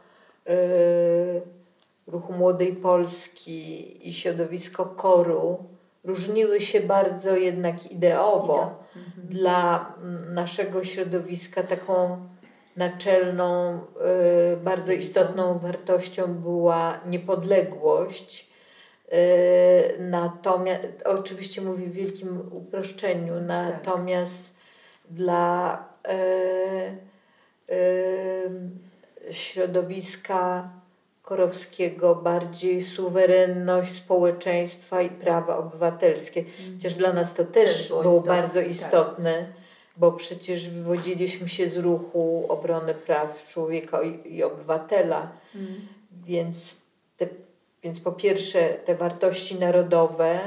ruchu 2.07 2.33
Młodej 2.33 2.73
Polski 2.73 4.09
i 4.09 4.13
środowisko 4.13 4.85
koru 4.85 5.59
różniły 6.05 6.61
się 6.61 6.81
bardzo 6.81 7.37
jednak 7.37 7.93
ideowo. 7.93 8.85
Mhm. 8.97 9.29
Dla 9.29 9.93
naszego 10.35 10.85
środowiska 10.85 11.63
taką 11.63 12.27
naczelną, 12.77 13.81
y, 14.55 14.57
bardzo 14.57 14.93
istotną 14.93 15.59
wartością 15.59 16.35
była 16.35 17.01
niepodległość. 17.07 18.51
Y, 19.13 19.99
natomiast, 19.99 20.83
oczywiście 21.05 21.61
mówię 21.61 21.87
w 21.87 21.93
wielkim 21.93 22.53
uproszczeniu, 22.53 23.41
natomiast 23.41 24.45
tak. 24.45 25.17
dla 25.17 25.85
y, 27.69 27.75
y, 27.75 29.33
środowiska 29.33 30.71
Korowskiego 31.23 32.15
bardziej 32.15 32.85
suwerenność 32.85 33.93
społeczeństwa 33.93 35.03
i 35.03 35.11
prawa 35.11 35.57
obywatelskie. 35.57 36.45
Chociaż 36.75 36.95
dla 36.95 37.13
nas 37.13 37.35
to 37.35 37.45
też, 37.45 37.69
też 37.69 37.89
było, 37.89 38.03
było 38.03 38.15
istotne, 38.15 38.37
bardzo 38.37 38.61
tak. 38.61 38.71
istotne, 38.71 39.39
tak. 39.39 39.63
bo 39.97 40.13
przecież 40.13 40.71
wywodziliśmy 40.71 41.49
się 41.49 41.69
z 41.69 41.77
ruchu 41.77 42.47
obrony 42.49 42.95
praw 42.95 43.49
człowieka 43.49 44.03
i, 44.03 44.35
i 44.37 44.43
obywatela. 44.43 45.29
Mm. 45.55 45.89
Więc, 46.25 46.77
te, 47.17 47.27
więc 47.87 48.01
po 48.01 48.12
pierwsze 48.12 48.68
te 48.68 48.95
wartości 48.95 49.59
narodowe, 49.59 50.39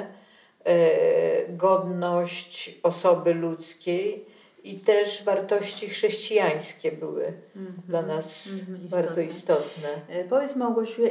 e, 0.64 1.54
godność 1.54 2.80
osoby 2.84 3.34
ludzkiej, 3.34 4.26
i 4.64 4.80
też 4.80 5.24
wartości 5.24 5.90
chrześcijańskie 5.90 6.92
były 6.92 7.34
mm 7.56 7.68
-hmm. 7.68 7.88
dla 7.88 8.02
nas 8.02 8.48
mm 8.48 8.60
-hmm. 8.60 8.92
bardzo 8.92 9.22
istotne. 9.22 9.90
E, 10.10 10.24
powiedz 10.24 10.56
Małgosiu, 10.56 11.02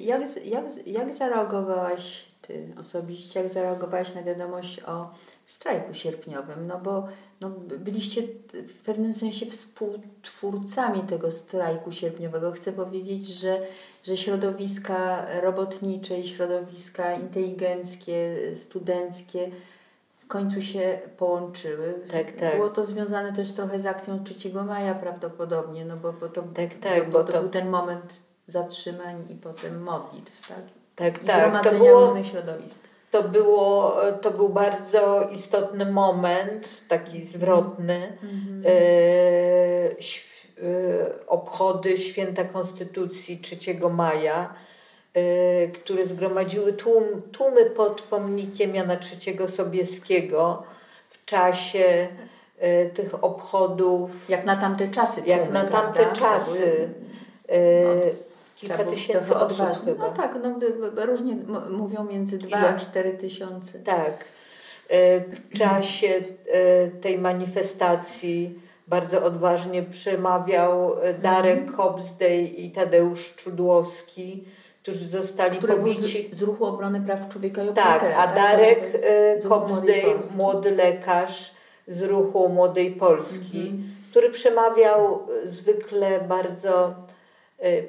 jak, 0.00 0.20
jak, 0.44 0.62
jak 0.86 1.14
zareagowałaś 1.14 2.24
Ty 2.42 2.68
osobiście, 2.78 3.42
jak 3.42 3.52
zareagowałaś 3.52 4.14
na 4.14 4.22
wiadomość 4.22 4.80
o 4.80 5.10
strajku 5.52 5.94
sierpniowym? 5.94 6.66
No 6.66 6.78
bo 6.78 7.08
no, 7.40 7.50
byliście 7.78 8.22
w 8.52 8.82
pewnym 8.84 9.12
sensie 9.12 9.46
współtwórcami 9.46 11.02
tego 11.02 11.30
strajku 11.30 11.92
sierpniowego. 11.92 12.52
Chcę 12.52 12.72
powiedzieć, 12.72 13.28
że, 13.28 13.60
że 14.04 14.16
środowiska 14.16 15.26
robotnicze 15.40 16.20
i 16.20 16.28
środowiska 16.28 17.14
inteligenckie, 17.14 18.36
studenckie 18.54 19.50
końcu 20.30 20.62
się 20.62 20.98
połączyły. 21.16 21.94
Tak, 22.12 22.32
tak. 22.32 22.56
Było 22.56 22.68
to 22.68 22.84
związane 22.84 23.32
też 23.32 23.52
trochę 23.52 23.78
z 23.78 23.86
akcją 23.86 24.24
3 24.24 24.52
maja 24.52 24.94
prawdopodobnie, 24.94 25.84
no 25.84 25.96
bo, 25.96 26.12
bo 26.12 26.28
to, 26.28 26.42
tak, 26.42 26.74
tak, 26.80 27.06
bo, 27.06 27.12
bo 27.12 27.24
to, 27.24 27.32
to, 27.32 27.40
był 27.40 27.48
ten 27.48 27.70
moment 27.70 28.14
zatrzymań 28.46 29.26
i 29.28 29.34
potem 29.34 29.82
modlitw, 29.82 30.48
tak? 30.48 30.62
Tak, 30.96 31.22
I 31.22 31.26
tak. 31.26 31.40
gromadzenia 31.40 31.78
to 31.78 31.84
było, 31.84 32.06
różnych 32.06 32.26
środowisk. 32.26 32.80
To, 33.10 33.22
było, 33.22 33.96
to 34.22 34.30
był 34.30 34.48
bardzo 34.48 35.28
istotny 35.32 35.86
moment, 35.86 36.68
taki 36.88 37.24
zwrotny. 37.24 38.18
Mm 38.22 38.62
-hmm. 38.62 38.66
e, 38.66 38.70
e, 39.90 41.26
obchody 41.26 41.98
Święta 41.98 42.44
Konstytucji 42.44 43.38
3 43.38 43.56
maja 43.90 44.54
Y, 45.16 45.70
które 45.74 46.06
zgromadziły 46.06 46.72
tłum, 46.72 47.22
tłumy 47.32 47.66
pod 47.66 48.02
pomnikiem 48.02 48.74
Jana 48.74 48.94
III 48.94 49.38
Sobieskiego 49.56 50.62
w 51.08 51.24
czasie 51.24 52.08
y, 52.62 52.90
tych 52.94 53.24
obchodów. 53.24 54.28
Jak 54.28 54.44
na 54.44 54.56
tamte 54.56 54.88
czasy. 54.88 55.22
Tłumy, 55.22 55.36
jak 55.36 55.52
na 55.52 55.64
tamte 55.64 56.00
prawda? 56.00 56.20
czasy. 56.20 56.88
No, 57.84 57.90
kilka 58.60 58.84
tysięcy 58.84 59.36
osób 59.36 59.84
chyba. 59.84 60.08
No 60.08 60.12
tak, 60.12 60.38
no, 60.42 60.58
różnie 61.06 61.36
mówią 61.70 62.04
między 62.04 62.38
2 62.38 62.56
a 62.56 62.76
4 62.76 63.10
tysiące. 63.12 63.78
Tak. 63.78 64.24
W 65.28 65.58
czasie 65.58 66.08
tej 67.00 67.18
manifestacji 67.18 68.60
bardzo 68.88 69.24
odważnie 69.24 69.82
przemawiał 69.82 70.96
Darek 71.22 71.58
mm. 71.58 71.72
Kobzdej 71.72 72.64
i 72.66 72.70
Tadeusz 72.72 73.34
Czudłowski 73.36 74.44
którzy 74.82 75.08
zostali 75.08 75.58
Który 75.58 75.76
pobici. 75.76 76.30
Z, 76.32 76.38
z, 76.38 76.42
ruchu 76.42 76.64
obrony 76.64 77.00
praw 77.00 77.28
człowieka 77.28 77.62
i 77.64 77.68
Tak, 77.68 78.02
a 78.16 78.26
tak? 78.26 78.34
Darek 78.34 78.92
tak? 78.92 79.48
Kobzdej, 79.48 80.04
młody 80.36 80.70
lekarz 80.70 81.54
z 81.86 82.02
ruchu 82.02 82.48
Młodej 82.48 82.92
Polski, 82.92 83.60
mhm. 83.60 83.82
który 84.10 84.30
przemawiał 84.30 85.26
zwykle 85.44 86.20
bardzo 86.20 86.94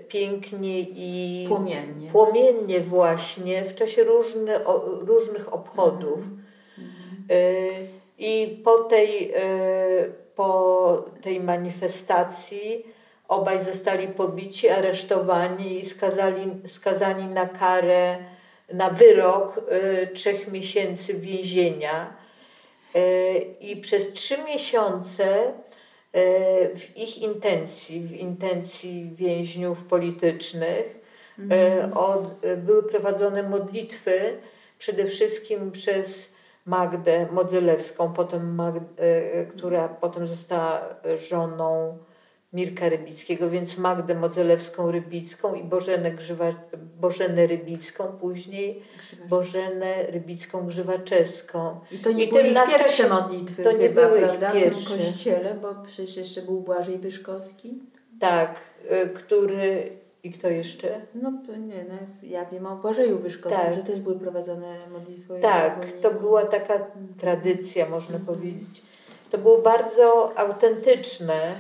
pięknie 0.08 0.80
i 0.80 1.46
płomiennie. 1.48 2.12
płomiennie 2.12 2.80
właśnie 2.80 3.64
w 3.64 3.76
czasie 3.76 4.04
różny, 4.04 4.66
o, 4.66 4.86
różnych 4.86 5.54
obchodów. 5.54 6.20
Mhm. 6.78 7.88
I 8.18 8.62
po 8.64 8.78
tej, 8.78 9.34
po 10.36 11.04
tej 11.22 11.40
manifestacji 11.40 12.86
Obaj 13.32 13.64
zostali 13.64 14.08
pobici, 14.08 14.70
aresztowani 14.70 15.80
i 15.80 15.86
skazali, 15.86 16.52
skazani 16.68 17.26
na 17.26 17.46
karę, 17.46 18.18
na 18.74 18.90
wyrok 18.90 19.58
y, 19.58 20.08
trzech 20.08 20.52
miesięcy 20.52 21.14
więzienia. 21.14 22.14
Y, 22.96 23.56
I 23.62 23.78
przez 23.78 24.14
trzy 24.14 24.38
miesiące 24.44 25.48
y, 25.48 25.52
w 26.76 26.98
ich 26.98 27.18
intencji, 27.18 28.00
w 28.02 28.12
intencji 28.12 29.12
więźniów 29.16 29.84
politycznych, 29.84 31.00
mm. 31.40 31.94
od, 31.98 32.40
były 32.58 32.84
prowadzone 32.84 33.44
modlitwy 33.44 34.38
przede 34.78 35.06
wszystkim 35.06 35.72
przez 35.72 36.32
Magdę 36.66 37.28
Modzelewską, 37.32 38.14
potem 38.14 38.56
Magdę, 38.56 38.86
która 39.50 39.90
potem 39.90 40.28
została 40.28 40.82
żoną 41.18 41.98
Mirka 42.54 42.90
Rybickiego, 42.90 43.50
więc 43.50 43.78
Magdę 43.78 44.16
Modzelewską-Rybicką 44.16 45.60
i 45.60 45.64
Bożenę, 45.64 46.12
Grzywa, 46.12 46.46
Bożenę 47.00 47.48
Rybicką, 47.48 48.08
później. 48.08 48.84
Bożenę 49.30 49.96
Rybicką-Grzywaczewską. 50.12 51.76
I 51.92 51.98
to 51.98 52.12
nie 52.12 52.24
I 52.24 52.30
były 52.30 52.42
ich 52.42 52.66
pierwsze 52.68 53.10
modlitwy 53.10 53.64
to 53.64 53.72
nie 53.72 53.88
chyba, 53.88 54.08
były 54.08 54.20
prawda, 54.20 54.52
pierwsze. 54.52 54.96
w 54.96 54.98
tym 54.98 54.98
kościele, 54.98 55.56
bo 55.62 55.76
przecież 55.88 56.18
jeszcze 56.18 56.42
był 56.42 56.62
Błażej 56.62 56.98
Wyszkowski. 56.98 57.80
Tak, 58.20 58.60
y, 58.92 59.10
który 59.10 59.92
i 60.24 60.32
kto 60.32 60.50
jeszcze? 60.50 61.02
No 61.16 61.32
nie, 61.58 61.86
no, 61.90 61.96
ja 62.24 62.46
wiem 62.46 62.68
o 62.68 62.76
Błażeju 62.76 63.18
Wyszkowskim, 63.20 63.66
tak. 63.66 63.74
że 63.74 63.84
też 63.84 64.00
były 64.00 64.20
prowadzone 64.20 64.76
modlitwy. 64.92 65.40
Tak, 65.42 65.88
to 66.02 66.12
była 66.12 66.46
taka 66.46 66.86
tradycja, 67.18 67.90
można 67.90 68.16
mhm. 68.16 68.38
powiedzieć. 68.38 68.82
To 69.32 69.38
było 69.38 69.58
bardzo 69.58 70.38
autentyczne 70.38 71.56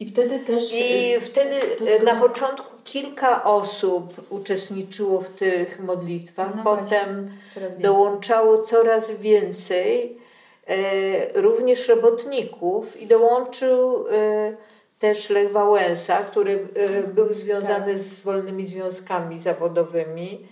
i 0.00 0.06
wtedy 0.06 0.38
też. 0.38 0.74
I 0.74 1.14
y, 1.14 1.20
wtedy 1.20 1.56
y, 2.00 2.04
na 2.04 2.16
początku 2.20 2.76
kilka 2.84 3.44
osób 3.44 4.26
uczestniczyło 4.30 5.20
w 5.20 5.28
tych 5.28 5.80
modlitwach, 5.80 6.54
no 6.56 6.64
potem 6.64 7.30
coraz 7.54 7.78
dołączało 7.78 8.62
coraz 8.62 9.10
więcej, 9.10 10.18
e, 10.66 11.42
również 11.42 11.88
robotników, 11.88 13.00
i 13.00 13.06
dołączył 13.06 14.06
e, 14.08 14.56
też 14.98 15.30
Lech 15.30 15.52
Wałęsa, 15.52 16.16
który 16.22 16.68
e, 16.74 17.02
był 17.02 17.34
związany 17.34 17.92
tak. 17.92 18.02
z 18.02 18.20
wolnymi 18.20 18.66
związkami 18.66 19.38
zawodowymi. 19.38 20.46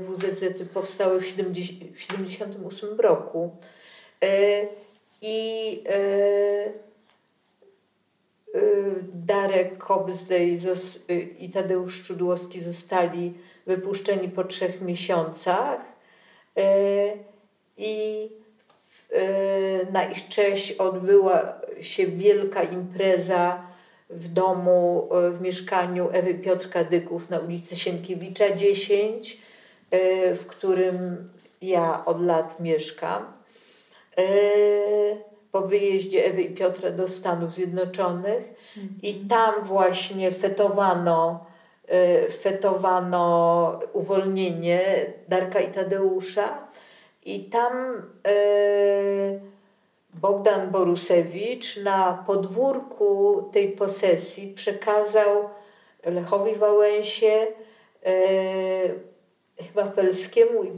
WZZ 0.00 0.62
powstały 0.74 1.20
w 1.20 1.22
1978 1.22 3.00
roku. 3.00 3.50
I 5.22 5.84
Darek 9.12 9.78
Kobzdej 9.78 10.60
y, 11.10 11.20
i 11.38 11.50
Tadeusz 11.50 12.02
Czudłowski 12.02 12.60
zostali 12.60 13.34
wypuszczeni 13.66 14.28
po 14.28 14.44
trzech 14.44 14.80
miesiącach. 14.80 15.80
Y, 16.58 16.62
i 17.76 18.28
na 19.92 20.04
ich 20.04 20.28
cześć 20.28 20.72
odbyła 20.72 21.60
się 21.80 22.06
wielka 22.06 22.62
impreza 22.62 23.66
w 24.10 24.28
domu, 24.28 25.08
w 25.32 25.40
mieszkaniu 25.40 26.08
Ewy 26.12 26.34
Piotrka 26.34 26.84
Dyków 26.84 27.30
na 27.30 27.38
ulicy 27.38 27.76
Sienkiewicza 27.76 28.56
10, 28.56 29.38
w 30.34 30.44
którym 30.46 31.28
ja 31.62 32.04
od 32.04 32.24
lat 32.24 32.60
mieszkam 32.60 33.32
po 35.52 35.60
wyjeździe 35.60 36.24
Ewy 36.24 36.42
i 36.42 36.54
Piotra 36.54 36.90
do 36.90 37.08
Stanów 37.08 37.54
Zjednoczonych. 37.54 38.44
I 39.02 39.14
tam 39.14 39.64
właśnie 39.64 40.30
fetowano 40.30 41.46
e, 41.88 42.28
fetowano 42.30 43.80
uwolnienie 43.92 45.06
Darka 45.28 45.60
i 45.60 45.72
Tadeusza. 45.72 46.68
I 47.24 47.44
tam 47.44 47.72
e, 48.26 48.32
Bogdan 50.14 50.70
Borusewicz 50.70 51.76
na 51.76 52.24
podwórku 52.26 53.42
tej 53.52 53.68
posesji 53.68 54.54
przekazał 54.54 55.48
Lechowi 56.04 56.54
Wałęsie, 56.54 57.46
chyba 59.56 59.90
Felskiemu 59.90 60.62
i 60.64 60.70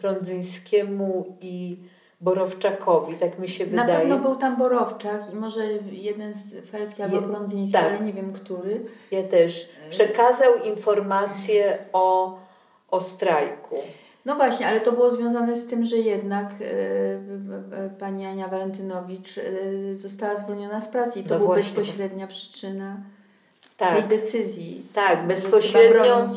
Prądzyńskiemu 0.00 1.36
i 1.40 1.76
Borowczakowi, 2.22 3.14
tak 3.14 3.38
mi 3.38 3.48
się 3.48 3.64
wydaje. 3.66 3.88
Na 3.88 3.98
pewno 3.98 4.18
był 4.18 4.36
tam 4.36 4.56
Borowczak 4.56 5.32
i 5.32 5.36
może 5.36 5.66
jeden 5.92 6.34
z 6.34 6.70
Felski 6.70 7.02
albo 7.02 7.22
Prądzyński, 7.22 7.72
tak. 7.72 7.84
ale 7.84 8.00
nie 8.00 8.12
wiem 8.12 8.32
który. 8.32 8.80
Ja 9.10 9.22
też. 9.22 9.68
Przekazał 9.90 10.54
informację 10.64 11.78
o, 11.92 12.38
o 12.90 13.00
strajku. 13.00 13.76
No 14.24 14.34
właśnie, 14.34 14.66
ale 14.66 14.80
to 14.80 14.92
było 14.92 15.10
związane 15.10 15.56
z 15.56 15.66
tym, 15.66 15.84
że 15.84 15.96
jednak 15.96 16.50
e, 16.60 17.90
pani 17.98 18.26
Ania 18.26 18.48
Walentynowicz 18.48 19.38
e, 19.38 19.42
została 19.96 20.36
zwolniona 20.36 20.80
z 20.80 20.88
pracy 20.88 21.20
i 21.20 21.24
to 21.24 21.34
no 21.34 21.40
była 21.40 21.54
bezpośrednia 21.54 22.26
przyczyna 22.26 22.96
tak. 23.76 23.94
tej 23.94 24.18
decyzji. 24.18 24.86
Tak, 24.94 25.26
bezpośrednią, 25.26 26.30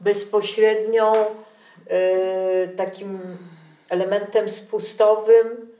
bezpośrednią 0.00 1.12
e, 1.86 2.68
takim 2.68 3.18
elementem 3.90 4.48
spustowym 4.48 5.70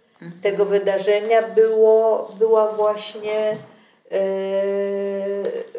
tego 0.43 0.65
wydarzenia 0.65 1.43
było, 1.43 2.33
była 2.39 2.73
właśnie 2.73 3.57
yy, 4.11 4.19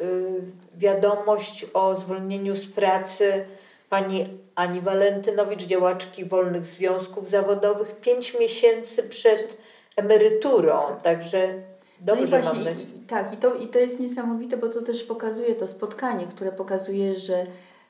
yy, 0.02 0.42
wiadomość 0.78 1.66
o 1.74 1.96
zwolnieniu 1.96 2.56
z 2.56 2.68
pracy 2.68 3.46
pani 3.90 4.40
Ani 4.56 4.82
Walentynowicz, 4.82 5.64
działaczki 5.64 6.26
wolnych 6.26 6.66
związków 6.66 7.30
zawodowych, 7.30 7.96
pięć 7.96 8.40
miesięcy 8.40 9.04
przed 9.04 9.58
emeryturą. 9.96 10.82
Tak. 10.82 11.02
Także 11.04 11.54
dobrze 12.00 12.40
no 12.40 12.54
właśnie, 12.54 12.72
i, 12.72 12.98
i, 12.98 13.00
Tak, 13.00 13.34
i 13.34 13.38
to, 13.38 13.56
i 13.56 13.68
to 13.68 13.80
jest 13.80 14.00
niesamowite, 14.00 14.58
bo 14.58 14.70
to 14.70 14.82
też 14.82 15.04
pokazuje 15.04 15.56
to 15.56 15.68
spotkanie, 15.68 16.28
które 16.28 16.52
pokazuje, 16.52 17.16
że 17.16 17.46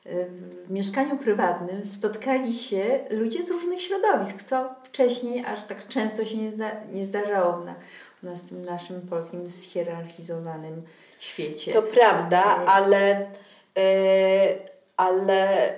w 0.06 0.70
mieszkaniu 0.70 1.18
prywatnym 1.18 1.84
spotkali 1.84 2.52
się 2.52 3.00
ludzie 3.10 3.42
z 3.42 3.50
różnych 3.50 3.82
środowisk, 3.82 4.42
co 4.42 4.74
wcześniej 4.84 5.44
aż 5.44 5.64
tak 5.64 5.88
często 5.88 6.24
się 6.24 6.36
nie, 6.36 6.50
zda, 6.50 6.70
nie 6.92 7.04
zdarzało 7.04 7.52
w, 7.52 7.64
na, 7.64 7.74
w 8.20 8.22
nas, 8.22 8.50
naszym 8.50 9.00
polskim 9.00 9.48
zhierarchizowanym 9.48 10.82
świecie. 11.18 11.72
To 11.72 11.82
prawda, 11.82 12.42
e, 12.42 12.66
ale, 12.66 13.26
e, 13.76 13.84
ale 14.96 15.72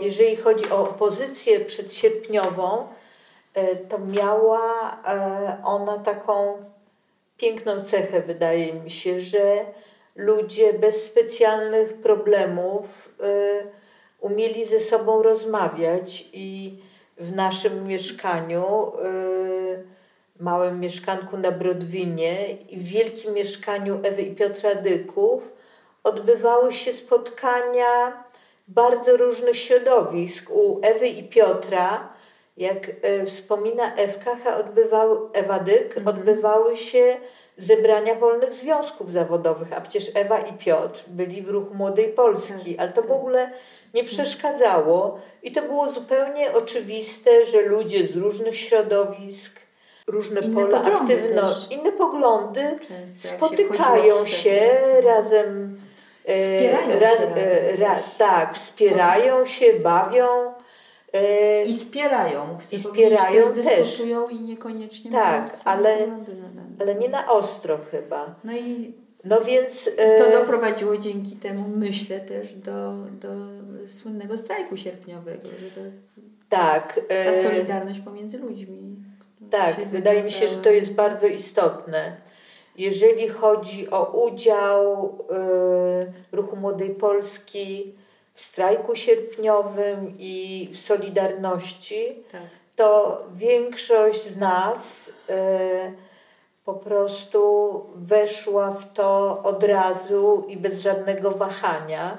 jeżeli 0.00 0.36
chodzi 0.36 0.70
o 0.70 0.90
opozycję 0.90 1.60
przedsierpniową, 1.60 2.86
to 3.88 3.98
miała 3.98 4.96
ona 5.64 5.98
taką 5.98 6.64
piękną 7.36 7.84
cechę, 7.84 8.20
wydaje 8.20 8.72
mi 8.72 8.90
się, 8.90 9.20
że 9.20 9.64
ludzie 10.14 10.72
bez 10.72 11.04
specjalnych 11.04 11.94
problemów 11.94 13.14
y, 13.20 13.66
umieli 14.20 14.64
ze 14.64 14.80
sobą 14.80 15.22
rozmawiać 15.22 16.28
i 16.32 16.78
w 17.18 17.32
naszym 17.36 17.86
mieszkaniu, 17.86 18.92
y, 19.04 19.84
małym 20.40 20.80
mieszkanku 20.80 21.36
na 21.36 21.50
Brodwinie 21.50 22.52
i 22.52 22.76
w 22.76 22.82
wielkim 22.82 23.34
mieszkaniu 23.34 24.00
Ewy 24.02 24.22
i 24.22 24.34
Piotra 24.34 24.74
Dyków 24.74 25.42
odbywały 26.04 26.72
się 26.72 26.92
spotkania 26.92 28.24
bardzo 28.68 29.16
różnych 29.16 29.56
środowisk. 29.56 30.50
U 30.50 30.80
Ewy 30.82 31.08
i 31.08 31.28
Piotra, 31.28 32.08
jak 32.56 32.88
y, 32.88 33.26
wspomina 33.26 33.94
Ewka, 33.94 34.56
odbywały, 34.58 35.18
Ewa 35.32 35.58
Dyk, 35.58 35.96
mhm. 35.96 36.08
odbywały 36.08 36.76
się 36.76 37.16
zebrania 37.58 38.14
wolnych 38.14 38.52
związków 38.52 39.10
zawodowych, 39.10 39.72
a 39.72 39.80
przecież 39.80 40.10
Ewa 40.14 40.38
i 40.38 40.52
Piotr 40.52 41.04
byli 41.06 41.42
w 41.42 41.48
ruchu 41.48 41.74
Młodej 41.74 42.08
Polski, 42.08 42.78
ale 42.78 42.92
to 42.92 43.02
w 43.02 43.12
ogóle 43.12 43.50
nie 43.94 44.04
przeszkadzało 44.04 45.18
i 45.42 45.52
to 45.52 45.62
było 45.62 45.92
zupełnie 45.92 46.52
oczywiste, 46.52 47.44
że 47.44 47.62
ludzie 47.62 48.06
z 48.06 48.16
różnych 48.16 48.56
środowisk, 48.56 49.60
różne 50.06 50.40
inne 50.40 50.62
pola 50.62 50.82
aktywności, 50.82 51.74
inne 51.74 51.92
poglądy 51.92 52.78
Często, 52.88 53.28
spotykają 53.28 54.26
się, 54.26 54.36
się 54.36 54.80
razem. 55.04 55.80
E, 56.24 56.40
wspierają 56.40 56.92
się 56.92 56.98
razem, 56.98 57.32
ra, 57.78 57.98
tak, 58.18 58.58
wspierają 58.58 59.46
się, 59.46 59.72
bawią. 59.74 60.54
I 61.66 61.72
wspierają. 61.72 62.58
I 62.72 62.78
wspierają 62.78 63.52
też. 63.52 63.64
Dyskutują 63.64 64.28
i 64.28 64.40
niekoniecznie 64.40 65.10
Tak, 65.10 65.56
ale, 65.64 65.98
ale 66.80 66.94
nie 66.94 67.08
na 67.08 67.32
ostro 67.32 67.78
chyba. 67.90 68.34
No 68.44 68.52
i 68.52 68.94
no 69.24 69.40
więc, 69.40 69.88
I 69.88 70.18
to 70.18 70.30
doprowadziło 70.30 70.96
dzięki 70.96 71.36
temu, 71.36 71.68
myślę, 71.76 72.20
też 72.20 72.54
do, 72.54 72.92
do 73.20 73.28
słynnego 73.88 74.38
strajku 74.38 74.76
sierpniowego, 74.76 75.48
że 75.48 75.70
to, 75.70 75.80
tak, 76.48 77.00
ta 77.24 77.42
solidarność 77.42 78.00
pomiędzy 78.00 78.38
ludźmi. 78.38 78.96
Tak, 79.50 79.76
wydaje 79.92 80.22
mi 80.22 80.32
się, 80.32 80.48
że 80.48 80.56
to 80.56 80.70
jest 80.70 80.92
bardzo 80.92 81.26
istotne. 81.26 82.16
Jeżeli 82.78 83.28
chodzi 83.28 83.90
o 83.90 84.24
udział 84.24 85.18
y, 86.32 86.36
Ruchu 86.36 86.56
Młodej 86.56 86.90
Polski 86.90 87.94
w 88.34 88.40
strajku 88.40 88.96
sierpniowym 88.96 90.14
i 90.18 90.68
w 90.72 90.78
Solidarności, 90.78 92.24
tak. 92.32 92.42
to 92.76 93.22
większość 93.34 94.24
z 94.26 94.36
nas 94.36 95.08
y, 95.08 95.12
po 96.64 96.74
prostu 96.74 97.70
weszła 97.96 98.70
w 98.70 98.92
to 98.92 99.42
od 99.42 99.64
razu 99.64 100.44
i 100.48 100.56
bez 100.56 100.80
żadnego 100.80 101.30
wahania. 101.30 102.18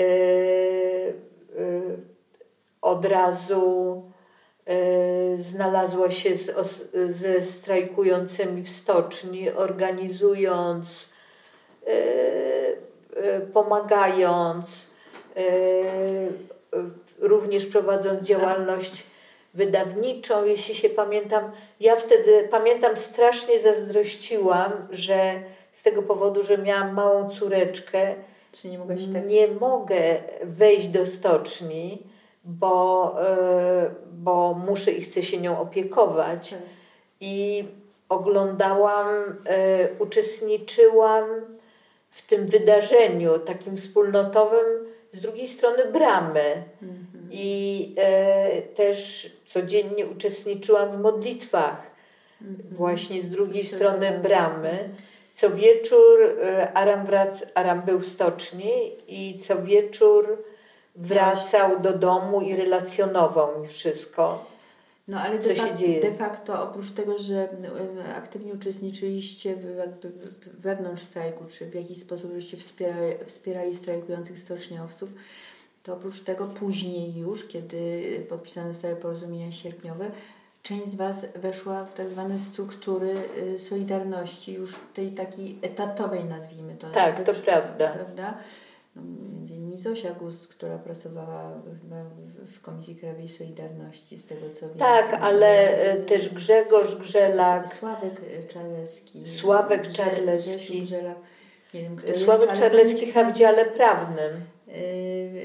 Y, 0.00 0.02
y, 0.02 1.14
od 2.82 3.04
razu 3.04 4.02
znalazła 5.38 6.10
się 6.10 6.36
z, 6.36 6.50
ze 7.10 7.42
strajkującymi 7.42 8.62
w 8.62 8.70
stoczni, 8.70 9.50
organizując, 9.50 11.08
pomagając, 13.52 14.87
również 17.18 17.66
prowadząc 17.66 18.26
działalność 18.26 19.02
wydawniczą, 19.54 20.44
jeśli 20.44 20.74
się 20.74 20.88
pamiętam. 20.88 21.50
Ja 21.80 21.96
wtedy 21.96 22.48
pamiętam 22.50 22.96
strasznie 22.96 23.60
zazdrościłam, 23.60 24.72
że 24.90 25.42
z 25.72 25.82
tego 25.82 26.02
powodu, 26.02 26.42
że 26.42 26.58
miałam 26.58 26.94
małą 26.94 27.30
córeczkę, 27.30 28.14
Czy 28.52 28.68
nie, 28.68 28.78
tak... 28.78 29.26
nie 29.26 29.48
mogę 29.48 30.16
wejść 30.42 30.88
do 30.88 31.06
stoczni, 31.06 32.02
bo, 32.44 33.14
yy, 33.82 33.90
bo 34.12 34.54
muszę 34.66 34.92
i 34.92 35.02
chcę 35.02 35.22
się 35.22 35.40
nią 35.40 35.60
opiekować. 35.60 36.50
Tak. 36.50 36.58
I 37.20 37.64
oglądałam, 38.08 39.06
uczestniczyłam 39.98 41.24
w 42.10 42.26
tym 42.26 42.46
wydarzeniu 42.46 43.38
takim 43.38 43.76
wspólnotowym 43.76 44.86
z 45.18 45.20
drugiej 45.20 45.48
strony 45.48 45.92
bramy. 45.92 46.64
Mhm. 46.82 47.28
I 47.30 47.94
e, 47.98 48.62
też 48.62 49.30
codziennie 49.46 50.06
uczestniczyłam 50.06 50.90
w 50.90 51.00
modlitwach, 51.00 51.90
mhm. 52.42 52.68
właśnie 52.70 53.22
z 53.22 53.30
drugiej 53.30 53.66
strony 53.66 54.20
bramy. 54.22 54.88
Co 55.34 55.50
wieczór 55.50 56.22
e, 56.22 56.72
Aram, 56.72 57.06
wrac, 57.06 57.44
Aram 57.54 57.82
był 57.82 57.98
w 57.98 58.06
stoczni 58.06 58.92
i 59.08 59.38
co 59.38 59.62
wieczór 59.62 60.44
wracał 60.96 61.80
do 61.80 61.92
domu 61.92 62.40
i 62.40 62.56
relacjonował 62.56 63.60
mi 63.60 63.68
wszystko. 63.68 64.44
No 65.08 65.20
ale 65.20 65.38
co 65.38 65.48
de, 65.48 65.56
się 65.56 65.74
dzieje. 65.74 66.00
de 66.00 66.14
facto 66.14 66.62
oprócz 66.62 66.90
tego, 66.90 67.18
że 67.18 67.48
aktywnie 68.16 68.52
uczestniczyliście 68.52 69.56
w, 69.56 69.76
jakby 69.76 70.12
wewnątrz 70.58 71.02
strajku, 71.02 71.44
czy 71.44 71.66
w 71.66 71.74
jakiś 71.74 71.98
sposób 71.98 72.32
żeście 72.34 72.56
wspierali, 72.56 73.14
wspierali 73.26 73.74
strajkujących 73.74 74.38
stoczniowców, 74.38 75.08
to 75.82 75.94
oprócz 75.94 76.20
tego 76.20 76.46
później 76.46 77.16
już, 77.16 77.44
kiedy 77.44 78.02
podpisane 78.28 78.72
zostały 78.72 78.96
porozumienia 78.96 79.52
sierpniowe, 79.52 80.10
część 80.62 80.86
z 80.86 80.94
Was 80.94 81.26
weszła 81.36 81.84
w 81.84 81.94
tak 81.94 82.10
zwane 82.10 82.38
struktury 82.38 83.14
y, 83.54 83.58
Solidarności, 83.58 84.52
już 84.52 84.74
tej 84.94 85.12
takiej 85.12 85.58
etatowej 85.62 86.24
nazwijmy 86.24 86.74
to. 86.74 86.90
Tak, 86.90 87.24
to 87.24 87.34
prawda. 87.34 87.88
prawda? 87.88 88.34
No, 88.98 89.28
między 89.32 89.54
innymi 89.54 89.76
Zosia 89.76 90.10
Gust, 90.10 90.48
która 90.48 90.78
pracowała 90.78 91.52
w, 92.46 92.60
Komisji 92.60 92.96
Krajowej 92.96 93.28
Solidarności, 93.28 94.18
z 94.18 94.26
tego 94.26 94.50
co 94.50 94.68
wiem. 94.68 94.78
Tak, 94.78 95.14
ale 95.20 95.80
y, 95.94 96.02
też 96.02 96.28
Grzegorz 96.28 96.94
Grzelak. 96.94 97.74
Sławek 97.74 98.20
Czarlecki. 98.48 99.26
Sławek 99.26 99.88
Czarlecki. 99.88 100.86
Nie 101.74 101.82
wiem, 101.82 101.96
kto 101.96 102.18
Sławek 102.18 102.52
Czarlecki 102.52 103.12
w 103.12 103.14
Wydziale 103.14 103.64
Prawnym. 103.64 104.30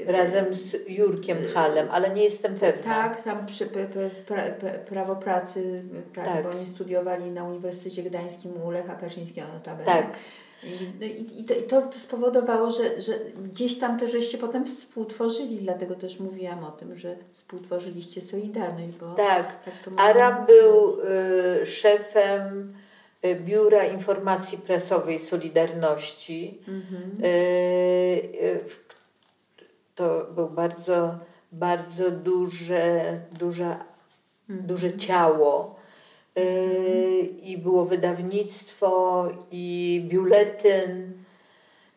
Razem 0.06 0.54
z 0.54 0.76
Jurkiem 0.88 1.38
Halem, 1.54 1.88
ale 1.90 2.14
nie 2.14 2.24
jestem 2.24 2.54
pewna. 2.54 2.82
Tak, 2.82 3.22
tam 3.22 3.46
przy 3.46 3.66
pra, 3.66 4.42
prawo 4.88 5.16
pracy, 5.16 5.84
tak, 6.14 6.24
tak, 6.24 6.42
bo 6.44 6.50
oni 6.50 6.66
studiowali 6.66 7.30
na 7.30 7.44
Uniwersytecie 7.44 8.02
Gdańskim 8.02 8.62
u 8.62 8.70
Lecha 8.70 8.94
Kaczyńskiego 8.94 9.48
notabene. 9.48 9.84
Tak. 9.84 10.06
I, 10.64 10.92
no 11.00 11.06
i, 11.06 11.40
i, 11.40 11.44
to, 11.44 11.54
i 11.54 11.62
to, 11.62 11.82
to 11.82 11.98
spowodowało, 11.98 12.70
że, 12.70 13.00
że 13.00 13.12
gdzieś 13.44 13.78
tam 13.78 13.98
też 13.98 14.12
żeście 14.12 14.38
potem 14.38 14.66
współtworzyli, 14.66 15.56
dlatego 15.56 15.94
też 15.94 16.20
mówiłam 16.20 16.64
o 16.64 16.70
tym, 16.70 16.96
że 16.96 17.16
współtworzyliście 17.32 18.20
Solidarność. 18.20 18.96
Bo 19.00 19.10
tak, 19.10 19.64
tak 19.64 19.74
Aram 19.96 20.46
był 20.46 21.00
y, 21.62 21.66
szefem 21.66 22.74
y, 23.24 23.34
Biura 23.34 23.84
Informacji 23.84 24.58
Prasowej 24.58 25.18
Solidarności. 25.18 26.58
Mhm. 26.68 27.24
Y, 27.24 27.26
y, 28.42 28.60
to 29.94 30.26
był 30.34 30.48
bardzo, 30.48 31.18
bardzo 31.52 32.10
duże, 32.10 33.20
duże, 33.32 33.76
mhm. 34.48 34.66
duże 34.66 34.96
ciało 34.96 35.73
i 37.42 37.58
było 37.58 37.84
wydawnictwo, 37.84 39.28
i 39.50 40.04
biuletyn, 40.08 41.12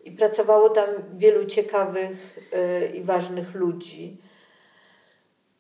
i 0.04 0.12
pracowało 0.12 0.70
tam 0.70 0.90
wielu 1.14 1.46
ciekawych 1.46 2.38
y, 2.54 2.88
i 2.98 3.04
ważnych 3.04 3.56
ludzi. 3.56 4.18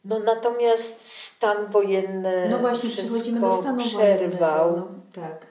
No 0.05 0.19
natomiast 0.19 1.11
stan 1.11 1.71
wojenny. 1.71 2.47
No 2.49 2.59
właśnie, 2.59 2.89
przechodzimy 2.89 3.39
do 3.39 3.51
stanu 3.51 3.80
przerwał. 3.80 4.69
wojennego. 4.69 4.91
No, 4.95 5.21
tak. 5.21 5.47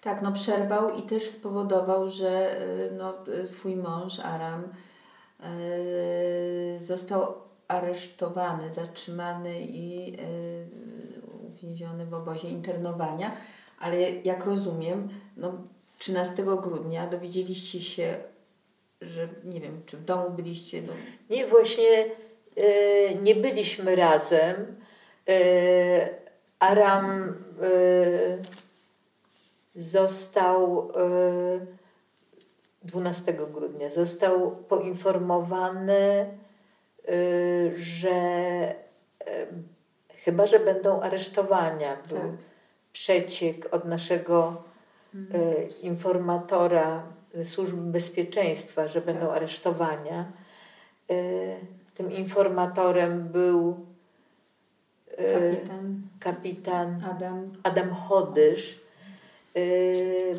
Tak, 0.00 0.22
no 0.22 0.32
przerwał 0.32 0.96
i 0.96 1.02
też 1.02 1.30
spowodował, 1.30 2.08
że 2.08 2.60
y, 2.62 2.90
no, 2.92 3.14
twój 3.52 3.76
mąż 3.76 4.20
Aram 4.20 4.62
został 6.78 7.34
aresztowany, 7.68 8.72
zatrzymany 8.72 9.60
i 9.60 10.16
uwięziony 11.64 12.06
w 12.06 12.14
obozie 12.14 12.48
internowania, 12.48 13.36
ale 13.78 14.10
jak 14.10 14.44
rozumiem, 14.44 15.08
no 15.36 15.52
13 15.98 16.42
grudnia 16.42 17.06
dowiedzieliście 17.06 17.80
się, 17.80 18.16
że 19.00 19.28
nie 19.44 19.60
wiem, 19.60 19.82
czy 19.86 19.96
w 19.96 20.04
domu 20.04 20.30
byliście. 20.30 20.82
No... 20.82 20.92
Nie, 21.30 21.46
właśnie 21.46 22.04
e, 22.56 23.14
nie 23.14 23.34
byliśmy 23.34 23.96
razem. 23.96 24.54
E, 25.28 26.24
Aram 26.58 27.34
e, 27.62 28.38
został 29.74 30.92
12 32.82 33.32
grudnia 33.32 33.90
został 33.90 34.50
poinformowany, 34.50 36.26
że 37.76 38.14
Chyba, 40.24 40.46
że 40.46 40.58
będą 40.58 41.00
aresztowania. 41.00 41.96
Był 42.08 42.18
tak. 42.18 42.30
przeciek 42.92 43.74
od 43.74 43.84
naszego 43.84 44.62
mhm. 45.14 45.42
e, 45.42 45.64
informatora 45.82 47.02
ze 47.34 47.44
służby 47.44 47.80
bezpieczeństwa, 47.82 48.88
że 48.88 49.00
będą 49.00 49.26
tak. 49.26 49.36
aresztowania. 49.36 50.24
E, 51.10 51.14
tym 51.94 52.12
informatorem 52.12 53.28
był 53.28 53.86
e, 55.16 55.32
kapitan, 55.32 56.02
kapitan 56.20 57.04
Adam. 57.10 57.52
Adam 57.62 57.90
Chodysz, 57.94 58.83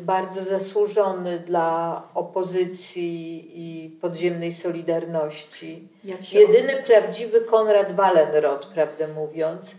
bardzo 0.02 0.44
zasłużony 0.44 1.38
dla 1.38 2.02
opozycji 2.14 3.50
i 3.54 3.90
podziemnej 3.90 4.52
Solidarności. 4.52 5.88
Jedyny 6.32 6.82
prawdziwy 6.86 7.40
Konrad 7.40 7.92
Wallenrod, 7.92 8.66
prawdę 8.66 9.08
mówiąc. 9.08 9.74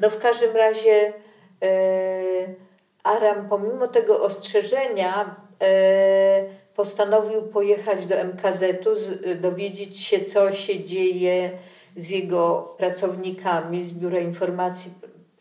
No 0.00 0.10
w 0.10 0.18
każdym 0.18 0.56
razie 0.56 1.12
y, 1.64 2.54
Aram 3.02 3.48
pomimo 3.48 3.88
tego 3.88 4.22
ostrzeżenia 4.22 5.36
y, 5.52 6.74
postanowił 6.74 7.42
pojechać 7.42 8.06
do 8.06 8.24
MKZ-u, 8.24 8.94
dowiedzieć 9.40 10.00
się 10.00 10.24
co 10.24 10.52
się 10.52 10.84
dzieje 10.84 11.50
z 11.96 12.10
jego 12.10 12.74
pracownikami 12.78 13.84
z 13.84 13.92
Biura 13.92 14.18
Informacji 14.18 14.92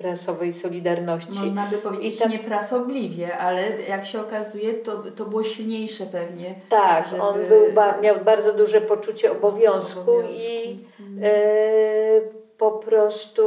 prasowej 0.02 0.54
Solidarności. 0.54 1.39
Można 1.39 1.66
by 1.66 1.78
powiedzieć 1.78 2.20
tam... 2.20 2.32
nie 2.32 2.39
frasobliwie, 2.39 3.38
ale 3.38 3.82
jak 3.82 4.06
się 4.06 4.22
okazuje, 4.22 4.74
to, 4.74 5.04
to 5.16 5.26
było 5.26 5.43
silniejsze 5.43 6.06
pewnie. 6.06 6.56
Tak, 6.70 7.08
żeby... 7.08 7.22
on 7.22 7.36
był, 7.47 7.66
miał 8.02 8.16
bardzo 8.26 8.54
duże 8.54 8.82
poczucie 8.82 9.32
obowiązku, 9.32 10.02
obowiązku. 10.02 10.32
i 10.38 10.80
e, 11.24 12.22
po 12.58 12.72
prostu 12.72 13.43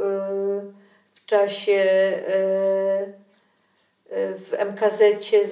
e, 0.00 0.86
w 1.14 1.26
czasie 1.26 1.72
e, 1.72 2.36
e 4.10 4.34
w 4.34 4.52
MKZ 4.72 5.02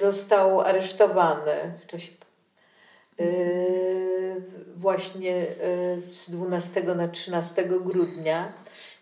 został 0.01 0.61
aresztowany 0.61 1.71
w 1.81 1.85
czasie 1.85 2.11
e, 3.19 3.25
właśnie 4.75 5.35
e, 5.35 5.45
z 6.11 6.29
12 6.29 6.83
na 6.83 7.07
13 7.07 7.63
grudnia 7.63 8.53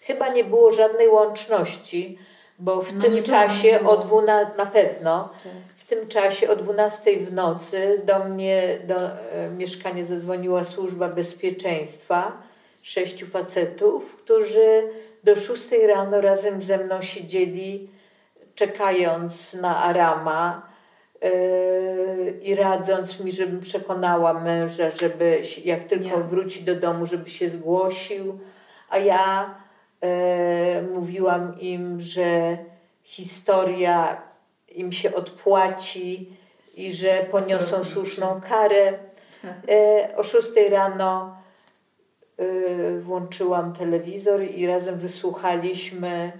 Chyba 0.08 0.28
nie 0.28 0.43
było 0.43 0.72
żadnej 0.72 1.08
łączności, 1.08 2.18
bo 2.60 2.82
w 2.82 2.93
no 2.93 3.04
tym 3.04 3.24
czasie 3.24 3.80
o 3.88 3.97
12, 3.97 4.58
na 4.58 4.66
pewno, 4.66 5.30
tak. 5.43 5.54
w 5.76 5.86
tym 5.86 6.08
czasie 6.08 6.49
o 6.49 6.56
12 6.56 7.18
w 7.18 7.34
nocy 7.34 8.01
do 8.06 8.20
mnie 8.20 8.80
do 8.88 8.95
e, 8.95 9.49
mieszkania 9.49 10.06
zadzwoniła 10.06 10.64
służba 10.64 11.08
bezpieczeństwa, 11.08 12.32
sześciu 12.82 13.28
facetów, 13.28 14.16
którzy 14.16 14.89
do 15.24 15.36
6 15.36 15.68
rano 15.88 16.22
razem 16.22 16.62
ze 16.62 16.78
mną 16.78 17.01
siedzieli, 17.01 17.89
czekając 18.56 19.54
na 19.54 19.84
Arama 19.84 20.68
yy, 21.22 21.30
i 22.41 22.56
radząc 22.56 23.20
mi, 23.20 23.32
żebym 23.32 23.62
przekonała 23.62 24.34
męża, 24.34 24.91
żeby 24.91 25.41
jak 25.66 25.84
tylko 25.84 26.18
Nie. 26.18 26.24
wróci 26.24 26.64
do 26.64 26.76
domu, 26.76 27.06
żeby 27.06 27.30
się 27.30 27.49
zgłosił, 27.49 28.39
a 28.89 28.97
ja 28.97 29.56
E, 29.56 29.73
mówiłam 30.93 31.60
im, 31.60 32.01
że 32.01 32.58
historia 33.04 34.22
im 34.76 34.91
się 34.91 35.16
odpłaci 35.16 36.38
i 36.76 36.93
że 36.93 37.26
poniosą 37.32 37.84
słuszną 37.84 38.41
karę. 38.41 38.93
E, 39.70 40.16
o 40.18 40.24
6 40.24 40.49
rano 40.72 41.38
e, 42.38 42.99
włączyłam 42.99 43.74
telewizor 43.74 44.43
i 44.43 44.68
razem 44.68 44.99
wysłuchaliśmy 44.99 46.32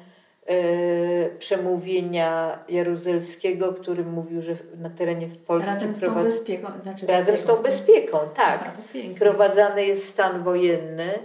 przemówienia 1.40 2.60
Jaruzelskiego, 2.70 3.74
który 3.74 4.06
mówił, 4.06 4.42
że 4.42 4.56
na 4.78 4.90
terenie 4.90 5.28
w 5.28 5.38
Polsce 5.38 5.74
razem 5.74 5.94
z 5.94 6.00
tą 6.00 6.24
bezpieką, 6.24 6.68
znaczy 6.82 7.08
razem 7.08 7.38
z 7.38 7.44
tą 7.44 7.56
bezpieką, 7.56 8.18
tak. 8.36 8.72
Prowadzany 9.20 9.86
jest 9.86 10.08
stan 10.08 10.44
wojenny 10.44 11.20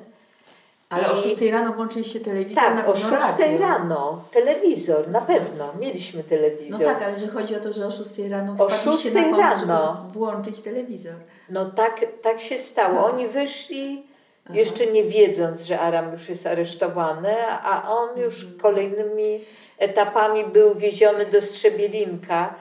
ale 0.90 1.10
o 1.10 1.16
6 1.16 1.40
rano 1.40 1.72
włączyliście 1.72 2.20
telewizor 2.20 2.64
tak, 2.64 2.74
na 2.74 2.82
pewno 2.82 3.08
o 3.08 3.10
6 3.10 3.22
radio. 3.38 3.58
rano 3.58 4.24
telewizor, 4.32 5.08
na 5.08 5.20
pewno. 5.20 5.74
Mieliśmy 5.80 6.24
telewizor. 6.24 6.80
No 6.80 6.86
tak, 6.86 7.02
ale 7.02 7.18
że 7.18 7.26
chodzi 7.26 7.56
o 7.56 7.60
to, 7.60 7.72
że 7.72 7.86
o 7.86 7.90
6 7.90 8.18
rano 8.18 8.54
o 8.58 8.70
6 8.70 8.84
na 8.86 9.22
pomysł, 9.22 9.38
rano 9.38 10.06
włączyć 10.12 10.60
telewizor. 10.60 11.14
No 11.50 11.66
tak, 11.66 12.06
tak 12.22 12.40
się 12.40 12.58
stało. 12.58 13.02
Tak. 13.02 13.14
Oni 13.14 13.26
wyszli 13.26 14.06
Aha. 14.44 14.54
jeszcze 14.54 14.86
nie 14.86 15.04
wiedząc, 15.04 15.60
że 15.60 15.80
Aram 15.80 16.12
już 16.12 16.28
jest 16.28 16.46
aresztowany, 16.46 17.34
a 17.62 17.94
on 17.96 18.18
już 18.18 18.42
mhm. 18.42 18.60
kolejnymi 18.60 19.44
etapami 19.78 20.44
był 20.44 20.74
wieziony 20.74 21.26
do 21.26 21.42
Strzebielinka. 21.42 22.54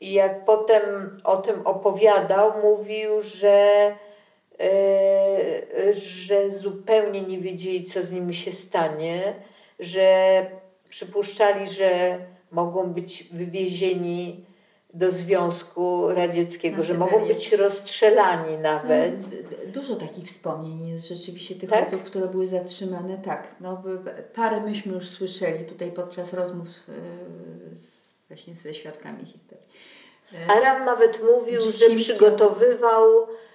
I 0.00 0.12
jak 0.12 0.44
potem 0.44 0.82
o 1.24 1.36
tym 1.36 1.66
opowiadał, 1.66 2.52
mówił, 2.62 3.22
że 3.22 3.94
że 5.92 6.50
zupełnie 6.50 7.22
nie 7.22 7.38
wiedzieli, 7.38 7.84
co 7.84 8.02
z 8.02 8.12
nimi 8.12 8.34
się 8.34 8.52
stanie, 8.52 9.34
że 9.78 10.46
przypuszczali, 10.88 11.68
że 11.68 12.18
mogą 12.50 12.92
być 12.92 13.24
wywiezieni 13.32 14.44
do 14.94 15.10
Związku 15.10 16.08
Radzieckiego, 16.08 16.82
że 16.82 16.94
mogą 16.94 17.26
być 17.26 17.52
rozstrzelani 17.52 18.58
nawet. 18.58 19.12
No, 19.20 19.72
dużo 19.72 19.96
takich 19.96 20.26
wspomnień 20.26 20.88
jest 20.88 21.08
rzeczywiście 21.08 21.54
tych 21.54 21.70
tak? 21.70 21.86
osób, 21.86 22.02
które 22.02 22.28
były 22.28 22.46
zatrzymane. 22.46 23.18
Tak, 23.18 23.56
no, 23.60 23.82
parę 24.34 24.60
myśmy 24.60 24.92
już 24.92 25.08
słyszeli 25.08 25.64
tutaj 25.64 25.92
podczas 25.92 26.32
rozmów 26.32 26.66
e, 26.66 26.92
z, 27.80 28.14
właśnie 28.28 28.54
ze 28.54 28.74
świadkami 28.74 29.24
historii. 29.24 29.66
Aram 30.48 30.84
nawet 30.84 31.20
mówił, 31.22 31.60
że 31.60 31.90
przygotowywał 31.96 33.26
E, 33.26 33.49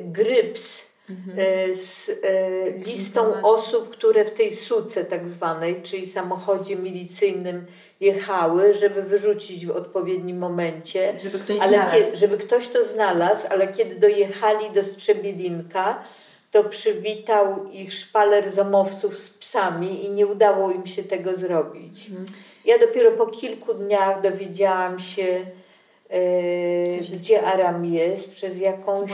Gryps 0.00 0.90
mhm. 1.10 1.36
z 1.76 2.10
e, 2.22 2.70
listą 2.70 3.42
osób, 3.42 3.90
które 3.90 4.24
w 4.24 4.30
tej 4.30 4.56
suce 4.56 5.04
tak 5.04 5.28
zwanej, 5.28 5.82
czyli 5.82 6.06
samochodzie 6.06 6.76
milicyjnym 6.76 7.66
jechały, 8.00 8.74
żeby 8.74 9.02
wyrzucić 9.02 9.66
w 9.66 9.70
odpowiednim 9.70 10.38
momencie. 10.38 11.18
Żeby 11.18 11.38
ktoś 11.38 11.60
ale 11.60 11.72
znalazł. 11.72 12.16
żeby 12.16 12.38
ktoś 12.38 12.68
to 12.68 12.84
znalazł, 12.84 13.46
ale 13.50 13.68
kiedy 13.68 13.94
dojechali 13.94 14.70
do 14.74 14.84
Strzebielinka, 14.84 16.04
to 16.50 16.64
przywitał 16.64 17.70
ich 17.72 17.92
szpaler 17.92 18.50
zomowców 18.50 19.18
z 19.18 19.30
psami 19.30 20.04
i 20.04 20.10
nie 20.10 20.26
udało 20.26 20.70
im 20.70 20.86
się 20.86 21.04
tego 21.04 21.36
zrobić. 21.36 22.08
Mhm. 22.08 22.26
Ja 22.64 22.78
dopiero 22.78 23.12
po 23.12 23.26
kilku 23.26 23.74
dniach 23.74 24.22
dowiedziałam 24.22 24.98
się, 24.98 25.46
e, 26.10 27.16
gdzie 27.16 27.42
Aram 27.46 27.84
jest, 27.84 28.30
przez 28.30 28.60
jakąś 28.60 29.10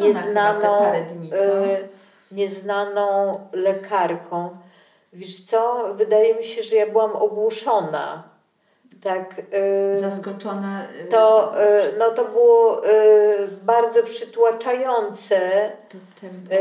nieznaną, 0.00 0.92
dni, 1.10 1.30
e, 1.32 1.78
nieznaną 2.32 3.40
lekarką. 3.52 4.56
Wiesz 5.12 5.40
co, 5.40 5.88
wydaje 5.94 6.34
mi 6.34 6.44
się, 6.44 6.62
że 6.62 6.76
ja 6.76 6.86
byłam 6.86 7.16
ogłuszona. 7.16 8.34
Tak, 9.04 9.42
e, 9.50 9.98
Zaskoczona. 9.98 10.82
E, 11.00 11.04
to, 11.04 11.54
e, 11.62 11.92
no 11.98 12.10
to 12.10 12.24
było 12.24 12.86
e, 12.86 12.92
bardzo 13.62 14.02
przytłaczające. 14.02 15.70
To 15.88 15.98
tempo. 16.20 16.54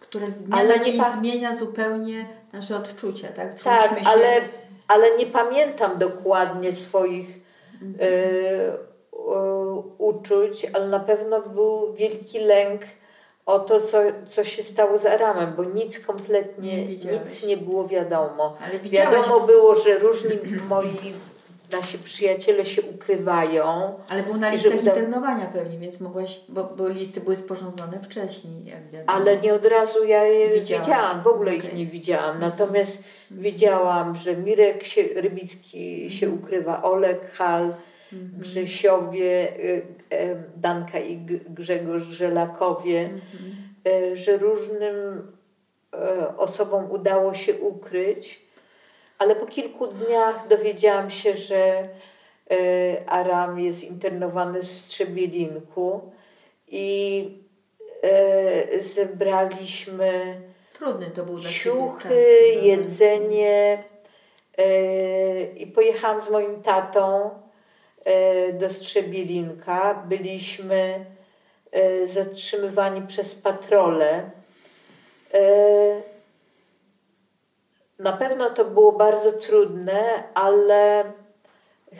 które 0.00 0.28
z 0.28 0.34
dnia 0.34 0.56
ale 0.56 0.78
na 0.78 0.84
dzień 0.84 1.02
zmienia 1.18 1.54
zupełnie 1.54 2.26
nasze 2.52 2.76
odczucia, 2.76 3.28
tak? 3.28 3.48
Czuliśmy 3.48 3.88
tak, 3.88 3.98
się... 3.98 4.06
ale, 4.06 4.40
ale 4.92 5.16
nie 5.16 5.26
pamiętam 5.26 5.98
dokładnie 5.98 6.72
swoich 6.72 7.28
mhm. 7.82 7.98
uczuć, 9.98 10.66
ale 10.72 10.88
na 10.88 11.00
pewno 11.00 11.40
był 11.40 11.94
wielki 11.94 12.38
lęk 12.38 12.82
o 13.46 13.60
to, 13.60 13.80
co, 13.80 13.98
co 14.28 14.44
się 14.44 14.62
stało 14.62 14.98
z 14.98 15.06
Aramem, 15.06 15.54
bo 15.56 15.64
nic 15.64 16.06
kompletnie, 16.06 16.86
nie 16.86 16.96
nic 16.96 17.46
nie 17.46 17.56
było 17.56 17.88
wiadomo. 17.88 18.56
Wiadomo 18.84 19.40
było, 19.40 19.74
że 19.74 19.98
różni 19.98 20.30
moi 20.68 21.14
nasi 21.72 21.98
przyjaciele 21.98 22.64
się 22.64 22.82
ukrywają. 22.82 23.94
Ale 24.08 24.22
był 24.22 24.36
na 24.36 24.50
listach 24.50 24.72
uda... 24.72 24.90
internowania 24.90 25.46
pewnie, 25.46 25.78
więc 25.78 26.00
mogłaś, 26.00 26.40
bo, 26.48 26.64
bo, 26.64 26.88
listy 26.88 27.20
były 27.20 27.36
sporządzone 27.36 28.00
wcześniej, 28.02 28.64
jak 28.64 28.90
wiadomo. 28.90 29.18
Ale 29.18 29.40
nie 29.40 29.54
od 29.54 29.66
razu 29.66 30.04
ja 30.04 30.24
je 30.24 30.60
Widziałaś. 30.60 30.86
widziałam, 30.86 31.22
w 31.22 31.26
ogóle 31.26 31.52
okay. 31.52 31.64
ich 31.64 31.74
nie 31.74 31.86
widziałam. 31.86 32.40
Natomiast 32.40 32.96
mhm. 32.96 33.42
wiedziałam, 33.42 34.16
że 34.16 34.36
Mirek 34.36 34.84
się, 34.84 35.02
Rybicki 35.02 36.10
się 36.10 36.26
mhm. 36.26 36.42
ukrywa, 36.42 36.82
Olek 36.82 37.32
Hal, 37.32 37.62
mhm. 38.12 38.40
Grzesiowie, 38.40 39.56
y, 39.58 39.86
Danka 40.56 40.98
i 40.98 41.16
Grzegorz 41.48 42.02
Żelakowie, 42.02 43.00
mhm. 43.00 44.16
że 44.16 44.38
różnym 44.38 45.32
osobom 46.36 46.90
udało 46.90 47.34
się 47.34 47.54
ukryć, 47.54 48.51
ale 49.22 49.36
po 49.36 49.46
kilku 49.46 49.86
dniach 49.86 50.48
dowiedziałam 50.48 51.10
się, 51.10 51.34
że 51.34 51.56
e, 51.56 51.88
Aram 53.06 53.60
jest 53.60 53.84
internowany 53.84 54.62
w 54.62 54.68
Strzebielinku 54.68 56.00
i 56.68 57.42
zebraliśmy 58.84 60.40
Trudny 60.72 61.10
to 61.10 61.24
był 61.24 61.40
ciuchy, 61.40 62.08
czas, 62.08 62.62
jedzenie 62.62 63.84
i 65.56 65.66
pojechałam 65.66 66.20
z 66.20 66.30
moim 66.30 66.62
tatą 66.62 67.30
E, 68.04 68.52
do 68.52 68.70
Strzebielinka. 68.70 69.94
Byliśmy 69.94 71.04
e, 71.72 72.06
zatrzymywani 72.06 73.06
przez 73.06 73.34
patrole. 73.34 74.30
Na 78.02 78.12
pewno 78.12 78.50
to 78.50 78.64
było 78.64 78.92
bardzo 78.92 79.32
trudne, 79.32 80.22
ale 80.34 81.04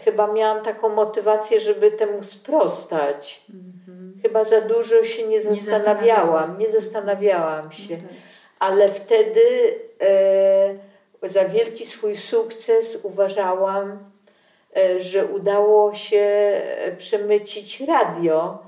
chyba 0.05 0.33
miałam 0.33 0.65
taką 0.65 0.89
motywację, 0.89 1.61
żeby 1.61 1.91
temu 1.91 2.25
sprostać. 2.25 3.45
Mhm. 3.51 4.13
Chyba 4.23 4.45
za 4.45 4.61
dużo 4.61 5.05
się 5.05 5.29
nie 5.29 5.43
zastanawiałam, 5.43 6.59
nie 6.59 6.71
zastanawiałam 6.71 7.73
się. 7.73 7.95
Mhm. 7.95 8.15
Ale 8.59 8.89
wtedy 8.89 9.41
e, 11.23 11.29
za 11.29 11.45
wielki 11.45 11.87
swój 11.87 12.17
sukces 12.17 12.99
uważałam, 13.03 14.13
E, 14.77 15.01
że 15.01 15.27
udało 15.27 15.95
się 15.95 16.19
e, 16.19 16.97
przemycić 16.97 17.81
radio 17.81 18.59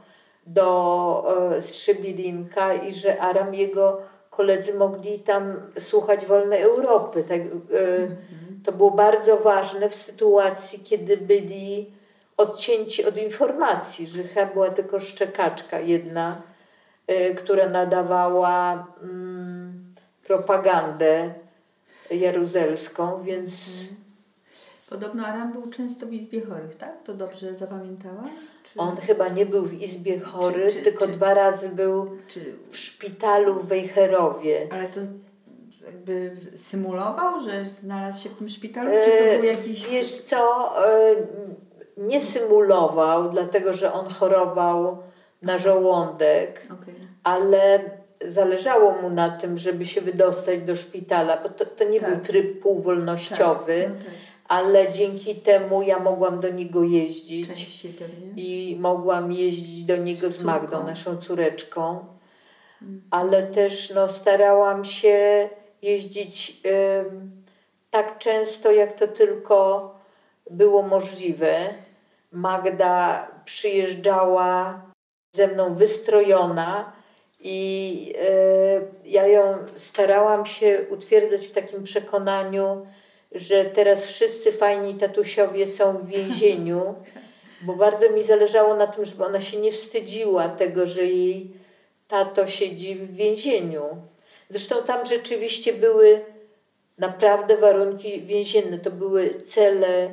do 0.46 1.52
e, 1.56 1.62
Strzebilinka 1.62 2.74
i 2.74 2.92
że 2.92 3.20
Aram 3.20 3.54
jego 3.54 4.00
koledzy 4.36 4.74
mogli 4.74 5.18
tam 5.18 5.56
słuchać 5.78 6.26
wolnej 6.26 6.62
Europy. 6.62 7.24
Tak, 7.28 7.40
to 8.64 8.72
było 8.72 8.90
bardzo 8.90 9.36
ważne 9.36 9.90
w 9.90 9.94
sytuacji, 9.94 10.80
kiedy 10.80 11.16
byli 11.16 11.90
odcięci 12.36 13.04
od 13.04 13.16
informacji, 13.16 14.06
że 14.06 14.22
chyba 14.22 14.46
była 14.46 14.70
tylko 14.70 15.00
szczekaczka 15.00 15.80
jedna, 15.80 16.42
która 17.36 17.68
nadawała 17.68 18.86
mm, 19.02 19.94
propagandę 20.26 21.34
jaruzelską, 22.10 23.22
więc 23.22 23.50
mhm. 23.50 24.03
Podobno 24.88 25.26
Aram 25.26 25.52
był 25.52 25.70
często 25.70 26.06
w 26.06 26.12
Izbie 26.12 26.40
Chorych, 26.40 26.74
tak? 26.74 27.02
To 27.04 27.14
dobrze 27.14 27.54
zapamiętałam? 27.54 28.30
Czy... 28.62 28.78
On 28.80 28.96
chyba 28.96 29.28
nie 29.28 29.46
był 29.46 29.64
w 29.64 29.74
Izbie 29.74 30.20
Chorych, 30.20 30.72
czy, 30.72 30.78
czy, 30.78 30.84
tylko 30.84 31.06
dwa 31.06 31.34
razy 31.34 31.68
był 31.68 32.10
w 32.70 32.76
szpitalu 32.76 33.54
w 33.54 33.68
Wejherowie. 33.68 34.68
Ale 34.72 34.88
to 34.88 35.00
jakby 35.86 36.36
symulował, 36.56 37.40
że 37.40 37.64
znalazł 37.64 38.22
się 38.22 38.28
w 38.28 38.36
tym 38.36 38.48
szpitalu? 38.48 38.90
Czy 39.04 39.10
to 39.10 39.24
był 39.24 39.44
e, 39.44 39.46
jakiś... 39.46 39.88
Wiesz 39.88 40.14
co, 40.14 40.72
e, 40.88 41.14
nie 41.96 42.20
symulował, 42.20 43.30
dlatego 43.30 43.72
że 43.72 43.92
on 43.92 44.08
chorował 44.08 44.98
na 45.42 45.58
żołądek, 45.58 46.62
okay. 46.64 46.94
ale 47.24 47.80
zależało 48.26 48.92
mu 49.02 49.10
na 49.10 49.30
tym, 49.30 49.58
żeby 49.58 49.86
się 49.86 50.00
wydostać 50.00 50.62
do 50.62 50.76
szpitala, 50.76 51.36
bo 51.42 51.48
to, 51.48 51.66
to 51.66 51.84
nie 51.84 52.00
tak. 52.00 52.10
był 52.10 52.24
tryb 52.24 52.62
półwolnościowy. 52.62 53.82
Tak. 53.82 53.92
No 53.92 54.04
tak 54.04 54.23
ale 54.48 54.92
dzięki 54.92 55.34
temu 55.34 55.82
ja 55.82 55.98
mogłam 55.98 56.40
do 56.40 56.50
niego 56.50 56.84
jeździć. 56.84 57.48
Częściej 57.48 57.92
pewnie. 57.92 58.42
I 58.42 58.76
mogłam 58.80 59.32
jeździć 59.32 59.84
do 59.84 59.96
niego 59.96 60.30
z, 60.30 60.36
z 60.36 60.44
Magdą, 60.44 60.86
naszą 60.86 61.16
córeczką. 61.16 62.06
Mhm. 62.82 63.02
Ale 63.10 63.42
też 63.42 63.90
no, 63.94 64.08
starałam 64.08 64.84
się 64.84 65.48
jeździć 65.82 66.60
y, 66.66 67.04
tak 67.90 68.18
często, 68.18 68.72
jak 68.72 68.98
to 68.98 69.08
tylko 69.08 69.90
było 70.50 70.82
możliwe. 70.82 71.74
Magda 72.32 73.28
przyjeżdżała 73.44 74.82
ze 75.32 75.48
mną 75.48 75.74
wystrojona 75.74 76.92
i 77.40 78.14
y, 79.04 79.10
ja 79.10 79.26
ją 79.26 79.58
starałam 79.76 80.46
się 80.46 80.86
utwierdzać 80.90 81.46
w 81.46 81.52
takim 81.52 81.84
przekonaniu, 81.84 82.86
że 83.34 83.64
teraz 83.64 84.06
wszyscy 84.06 84.52
fajni 84.52 84.94
tatusiowie 84.94 85.68
są 85.68 85.98
w 85.98 86.06
więzieniu, 86.06 86.94
bo 87.62 87.72
bardzo 87.72 88.10
mi 88.10 88.22
zależało 88.22 88.76
na 88.76 88.86
tym, 88.86 89.04
żeby 89.04 89.24
ona 89.24 89.40
się 89.40 89.60
nie 89.60 89.72
wstydziła 89.72 90.48
tego, 90.48 90.86
że 90.86 91.06
jej 91.06 91.50
tato 92.08 92.46
siedzi 92.46 92.94
w 92.94 93.14
więzieniu. 93.14 93.82
Zresztą 94.50 94.76
tam 94.86 95.06
rzeczywiście 95.06 95.72
były 95.72 96.20
naprawdę 96.98 97.56
warunki 97.56 98.22
więzienne. 98.22 98.78
To 98.78 98.90
były 98.90 99.40
cele 99.46 100.10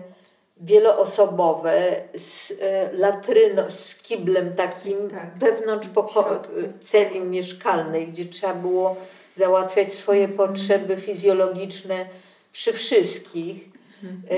wieloosobowe 0.58 2.02
z 2.16 2.54
e, 2.62 2.94
latryną, 2.94 3.72
z 3.72 3.96
kiblem 3.96 4.56
takim 4.56 5.10
tak, 5.10 5.38
wewnątrz 5.38 5.88
pokoju, 5.88 6.40
celi 6.82 7.20
mieszkalnej, 7.20 8.08
gdzie 8.08 8.26
trzeba 8.26 8.54
było 8.54 8.96
załatwiać 9.36 9.94
swoje 9.94 10.24
mhm. 10.24 10.38
potrzeby 10.38 10.96
fizjologiczne 10.96 12.06
przy 12.52 12.74
wszystkich 12.74 13.70
e, 14.04 14.36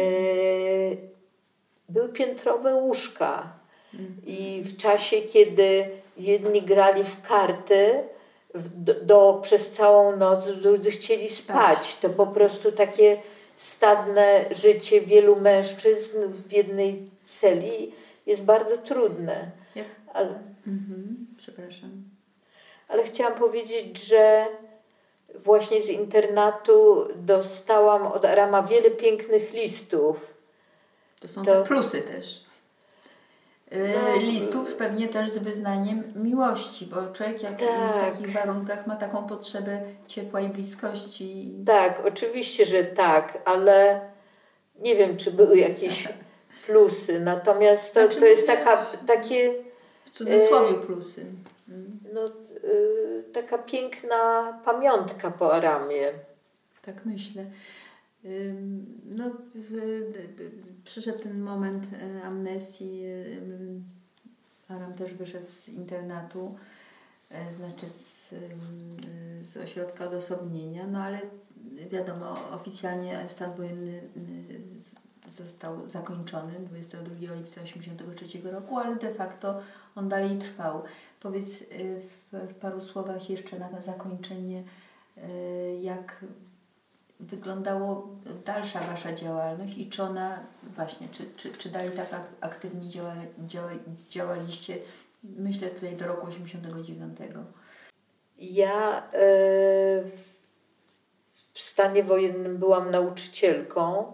były 1.89 2.09
piętrowe 2.09 2.75
łóżka. 2.75 3.53
I 4.25 4.61
w 4.65 4.77
czasie, 4.77 5.21
kiedy 5.21 5.89
jedni 6.17 6.61
grali 6.61 7.03
w 7.03 7.21
karty 7.21 8.03
do, 8.55 8.93
do, 8.93 9.39
przez 9.43 9.71
całą 9.71 10.15
noc, 10.15 10.45
drudzy 10.61 10.91
chcieli 10.91 11.29
spać. 11.29 11.95
To 11.95 12.09
po 12.09 12.27
prostu 12.27 12.71
takie 12.71 13.21
stadne 13.55 14.45
życie 14.51 15.01
wielu 15.01 15.35
mężczyzn 15.35 16.17
w 16.27 16.51
jednej 16.51 17.09
celi 17.25 17.91
jest 18.25 18.43
bardzo 18.43 18.77
trudne. 18.77 19.51
Ale, 20.13 20.39
mhm. 20.67 21.27
Przepraszam. 21.37 21.89
Ale 22.87 23.03
chciałam 23.03 23.39
powiedzieć, 23.39 24.03
że 24.05 24.47
właśnie 25.35 25.81
z 25.81 25.89
internatu 25.89 27.07
dostałam 27.15 28.07
od 28.07 28.25
Arama 28.25 28.63
wiele 28.63 28.91
pięknych 28.91 29.53
listów. 29.53 30.33
To 31.19 31.27
są 31.27 31.45
to... 31.45 31.51
te 31.51 31.63
plusy 31.67 32.01
też. 32.01 32.43
no, 33.71 34.17
listów 34.17 34.75
pewnie 34.75 35.07
też 35.07 35.31
z 35.31 35.37
wyznaniem 35.37 36.13
miłości, 36.15 36.85
bo 36.85 37.13
człowiek 37.13 37.43
jak 37.43 37.59
tak. 37.59 37.61
jest 37.61 37.93
w 37.93 37.99
tak. 37.99 38.11
takich 38.11 38.33
warunkach 38.33 38.87
ma 38.87 38.95
taką 38.95 39.27
potrzebę 39.27 39.81
ciepła 40.07 40.41
i 40.41 40.49
bliskości. 40.49 41.51
Tak, 41.65 42.05
oczywiście, 42.05 42.65
że 42.65 42.83
tak, 42.83 43.37
ale 43.45 44.01
nie 44.79 44.95
wiem, 44.95 45.17
czy 45.17 45.31
były 45.31 45.57
jakieś 45.57 46.07
plusy, 46.65 47.19
natomiast 47.19 47.93
to, 47.93 47.99
znaczy, 47.99 48.19
to 48.19 48.25
jest 48.25 48.47
taka, 48.47 48.85
takie... 49.07 49.53
W 50.05 50.09
cudzysłowie 50.09 50.73
plusy. 50.73 51.25
No, 52.13 52.25
y, 52.25 52.31
taka 53.33 53.57
piękna 53.57 54.53
pamiątka 54.65 55.31
po 55.31 55.53
Aramie. 55.53 56.11
Tak 56.81 57.05
myślę. 57.05 57.45
No, 59.05 59.31
przyszedł 60.83 61.19
ten 61.19 61.41
moment 61.41 61.87
e, 61.93 62.23
amnestii. 62.23 63.03
Aram 64.67 64.93
też 64.93 65.13
wyszedł 65.13 65.45
z 65.45 65.69
internatu, 65.69 66.55
e, 67.29 67.51
znaczy 67.51 67.89
z, 67.89 68.33
z 69.41 69.57
ośrodka 69.57 70.05
odosobnienia, 70.05 70.87
no 70.87 71.03
ale 71.03 71.19
wiadomo, 71.91 72.35
oficjalnie 72.51 73.25
stan 73.27 73.55
wojenny 73.55 74.01
został 75.33 75.87
zakończony 75.87 76.53
22 76.59 77.35
lipca 77.35 77.61
1983 77.61 78.51
roku, 78.51 78.77
ale 78.77 78.95
de 78.95 79.13
facto 79.13 79.61
on 79.95 80.09
dalej 80.09 80.37
trwał. 80.37 80.83
Powiedz 81.19 81.61
e, 81.61 81.65
w, 81.99 82.49
w 82.51 82.55
paru 82.55 82.81
słowach 82.81 83.29
jeszcze 83.29 83.59
na 83.59 83.81
zakończenie, 83.81 84.63
jak 85.81 86.25
wyglądało 87.19 88.09
dalsza 88.45 88.79
Wasza 88.79 89.13
działalność 89.13 89.77
i 89.77 89.89
czy 89.89 90.03
ona 90.03 90.39
właśnie, 90.75 91.07
czy, 91.09 91.25
czy, 91.35 91.51
czy 91.51 91.69
dalej 91.69 91.91
tak 91.91 92.09
aktywnie 92.41 92.89
działa, 92.89 93.15
działa, 93.47 93.71
działaliście, 94.09 94.77
myślę 95.23 95.69
tutaj 95.69 95.95
do 95.95 96.07
roku 96.07 96.27
89? 96.27 97.17
Ja 98.39 98.97
e, 98.97 99.11
w 101.53 101.59
stanie 101.59 102.03
wojennym 102.03 102.57
byłam 102.57 102.91
nauczycielką 102.91 104.13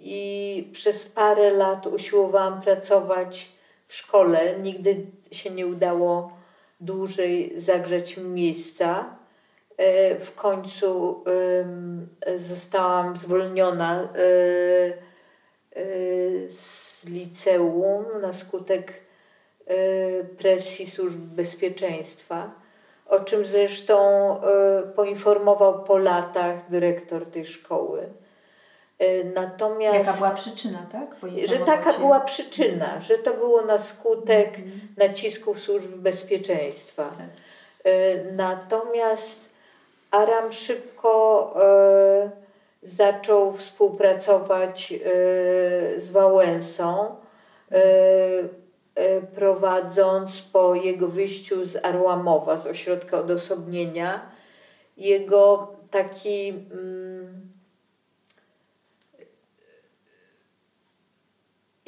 i 0.00 0.70
przez 0.72 1.06
parę 1.06 1.50
lat 1.50 1.86
usiłowałam 1.86 2.62
pracować 2.62 3.48
w 3.86 3.94
szkole. 3.94 4.58
Nigdy 4.58 5.06
się 5.30 5.50
nie 5.50 5.66
udało 5.66 6.32
dłużej 6.80 7.52
zagrzeć 7.60 8.16
miejsca. 8.16 9.16
E, 9.76 10.18
w 10.20 10.34
końcu 10.34 11.24
zostałam 12.38 13.16
zwolniona 13.16 14.02
e, 14.02 14.06
e, 14.06 15.84
z 16.50 17.04
liceum 17.08 18.04
na 18.22 18.32
skutek 18.32 18.92
presji 20.38 20.90
służb 20.90 21.20
bezpieczeństwa, 21.20 22.50
o 23.06 23.20
czym 23.20 23.46
zresztą 23.46 23.96
poinformował 24.96 25.84
po 25.84 25.98
latach 25.98 26.70
dyrektor 26.70 27.26
tej 27.26 27.46
szkoły. 27.46 28.08
Natomiast, 29.34 29.98
Jaka 29.98 30.12
była 30.12 30.30
przyczyna, 30.30 30.86
tak? 30.92 31.16
Że 31.44 31.58
taka 31.58 31.92
cię... 31.92 31.98
była 31.98 32.20
przyczyna, 32.20 33.00
że 33.00 33.18
to 33.18 33.34
było 33.34 33.62
na 33.62 33.78
skutek 33.78 34.58
-hmm. 34.58 34.62
nacisków 34.96 35.58
służb 35.58 35.90
bezpieczeństwa. 35.90 37.10
Tak. 37.18 37.28
Natomiast 38.32 39.48
Aram 40.10 40.52
szybko 40.52 41.54
e, 41.62 42.30
zaczął 42.82 43.52
współpracować 43.52 44.92
e, 44.92 44.98
z 46.00 46.10
Wałęsą, 46.10 47.16
e, 47.72 47.78
prowadząc 49.34 50.40
po 50.52 50.74
jego 50.74 51.08
wyjściu 51.08 51.66
z 51.66 51.84
Arłamowa, 51.84 52.56
z 52.56 52.66
ośrodka 52.66 53.18
odosobnienia, 53.18 54.30
jego 54.96 55.72
taki 55.90 56.48
mm, 56.48 57.47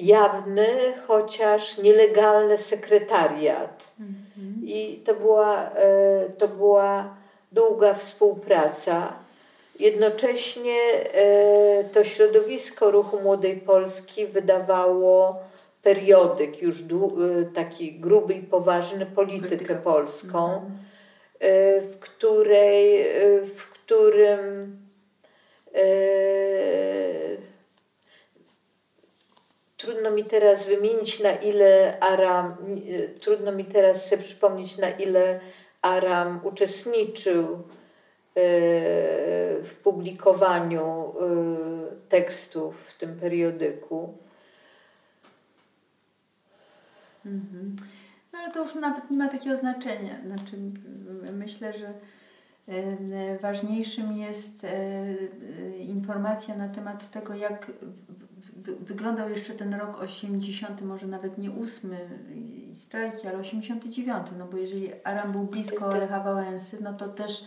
jawny, 0.06 0.92
chociaż 1.06 1.78
nielegalny 1.78 2.58
sekretariat. 2.58 3.84
-hmm. 4.00 4.64
I 4.64 5.02
to 5.04 5.14
była, 5.14 5.70
e, 5.70 6.28
to 6.38 6.48
była 6.48 7.14
długa 7.52 7.94
współpraca. 7.94 9.12
Jednocześnie 9.78 10.78
e, 11.14 11.84
to 11.84 12.04
środowisko 12.04 12.90
Ruchu 12.90 13.20
Młodej 13.20 13.56
Polski 13.56 14.26
wydawało 14.26 15.42
periodyk, 15.82 16.62
już 16.62 16.80
e, 16.80 16.84
taki 17.54 18.00
gruby 18.00 18.34
i 18.34 18.42
poważny, 18.42 19.06
politykę 19.06 19.48
Polityka. 19.48 19.74
polską, 19.74 20.52
mhm. 20.52 20.70
w 21.90 21.98
której, 22.00 23.04
w 23.44 23.68
którym 23.68 24.76
trudno 29.80 30.10
mi 30.10 30.24
teraz 30.24 30.66
wymienić 30.66 31.20
na 31.20 31.32
ile 31.32 32.00
Aram, 32.00 32.56
trudno 33.20 33.52
mi 33.52 33.64
teraz 33.64 34.08
sobie 34.08 34.22
przypomnieć 34.22 34.78
na 34.78 34.90
ile 34.90 35.40
Aram 35.82 36.40
uczestniczył 36.44 37.54
e, 37.54 37.60
w 39.62 39.74
publikowaniu 39.82 40.82
e, 40.82 41.14
tekstów 42.08 42.86
w 42.86 42.98
tym 42.98 43.20
periodyku. 43.20 44.14
Mhm. 47.26 47.76
No 48.32 48.38
ale 48.38 48.52
to 48.52 48.60
już 48.60 48.74
nawet 48.74 49.10
nie 49.10 49.16
ma 49.16 49.28
takiego 49.28 49.56
znaczenia. 49.56 50.22
Znaczy, 50.24 50.56
myślę, 51.32 51.72
że 51.72 51.92
e, 52.68 53.38
ważniejszym 53.38 54.12
jest 54.12 54.66
informacja 55.78 56.56
na 56.56 56.68
temat 56.68 57.10
tego, 57.10 57.34
jak 57.34 57.70
wyglądał 58.80 59.30
jeszcze 59.30 59.54
ten 59.54 59.74
rok 59.74 60.02
80, 60.02 60.82
może 60.82 61.06
nawet 61.06 61.38
nie 61.38 61.50
8 61.50 61.96
strajki, 62.74 63.28
ale 63.28 63.38
89, 63.38 64.26
no 64.38 64.46
bo 64.46 64.56
jeżeli 64.56 64.90
Aram 65.04 65.32
był 65.32 65.42
blisko 65.42 65.90
tak. 65.90 66.00
Lecha 66.00 66.20
Wałęsy, 66.20 66.78
no 66.80 66.92
to 66.92 67.08
też 67.08 67.44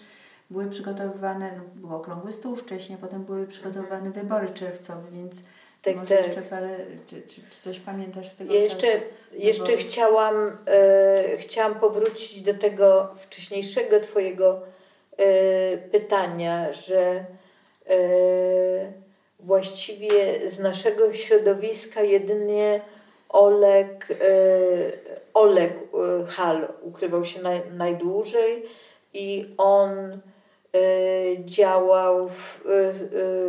były 0.50 0.70
przygotowywane, 0.70 1.52
no 1.58 1.64
był 1.76 1.96
okrągły 1.96 2.32
stół 2.32 2.56
wcześniej, 2.56 2.98
potem 2.98 3.24
były 3.24 3.48
przygotowane 3.48 4.08
mhm. 4.08 4.14
wybory 4.14 4.50
czerwcowe, 4.50 5.12
więc 5.12 5.44
tak, 5.82 5.96
może 5.96 6.18
tak. 6.18 6.28
jeszcze 6.28 6.42
parę, 6.42 6.78
czy, 7.08 7.22
czy, 7.22 7.42
czy, 7.50 7.60
coś 7.60 7.80
pamiętasz 7.80 8.30
z 8.30 8.36
tego 8.36 8.54
ja 8.54 8.62
Jeszcze, 8.62 8.88
jeszcze 9.34 9.78
chciałam, 9.78 10.58
e, 10.66 11.38
chciałam 11.38 11.76
powrócić 11.76 12.42
do 12.42 12.54
tego 12.54 13.16
wcześniejszego 13.18 14.00
Twojego 14.00 14.62
e, 15.18 15.78
pytania, 15.78 16.74
że 16.74 17.26
e, 17.90 19.03
właściwie 19.44 20.50
z 20.52 20.60
naszego 20.60 21.14
środowiska 21.14 22.02
jedynie 22.02 22.82
Oleg, 23.30 24.08
e, 24.12 24.16
Oleg 25.34 25.74
e, 25.74 26.26
Hal 26.26 26.74
ukrywał 26.82 27.26
się 27.26 27.42
naj, 27.42 27.62
najdłużej 27.72 28.66
i 29.14 29.54
on 29.58 29.90
e, 29.90 30.20
działał 31.46 32.30
w, 32.30 32.64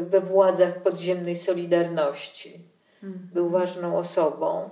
we 0.01 0.21
władzach 0.21 0.83
podziemnej 0.83 1.37
Solidarności. 1.37 2.61
Mhm. 3.03 3.29
Był 3.35 3.49
ważną 3.51 3.99
osobą. 3.99 4.71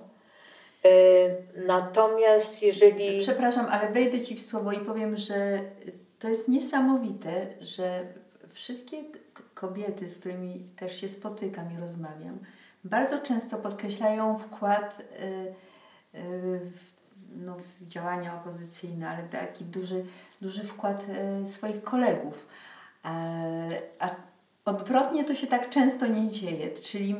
Natomiast 1.66 2.62
jeżeli. 2.62 3.18
Przepraszam, 3.18 3.66
ale 3.70 3.92
wejdę 3.92 4.20
ci 4.20 4.34
w 4.34 4.42
słowo 4.42 4.72
i 4.72 4.78
powiem, 4.78 5.16
że 5.16 5.58
to 6.18 6.28
jest 6.28 6.48
niesamowite, 6.48 7.46
że 7.60 8.04
wszystkie 8.53 9.05
kobiety, 9.55 10.09
z 10.09 10.18
którymi 10.18 10.66
też 10.76 11.00
się 11.00 11.09
spotykam 11.09 11.72
i 11.72 11.80
rozmawiam, 11.80 12.38
bardzo 12.84 13.18
często 13.18 13.59
podkreślają 13.59 14.38
wkład 14.38 15.00
y, 15.00 15.24
y, 16.18 16.61
w, 16.61 16.92
no, 17.36 17.57
działania 17.82 18.34
opozycyjne, 18.34 19.09
ale 19.11 19.22
taki 19.22 19.64
duży, 19.64 20.05
duży 20.40 20.64
wkład 20.64 21.07
y, 21.42 21.46
swoich 21.46 21.82
kolegów. 21.82 22.46
A 23.98 24.11
odwrotnie 24.64 25.24
to 25.24 25.34
się 25.34 25.46
tak 25.46 25.70
często 25.70 26.07
nie 26.07 26.30
dzieje, 26.30 26.70
czyli 26.70 27.16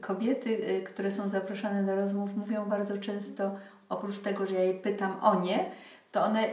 kobiety, 0.00 0.82
które 0.86 1.10
są 1.10 1.28
zaproszone 1.28 1.84
do 1.84 1.96
rozmów, 1.96 2.36
mówią 2.36 2.64
bardzo 2.64 2.98
często, 2.98 3.56
oprócz 3.88 4.18
tego, 4.18 4.46
że 4.46 4.54
ja 4.54 4.64
je 4.64 4.74
pytam 4.74 5.20
o 5.22 5.40
nie, 5.40 5.70
to 6.12 6.24
one 6.24 6.44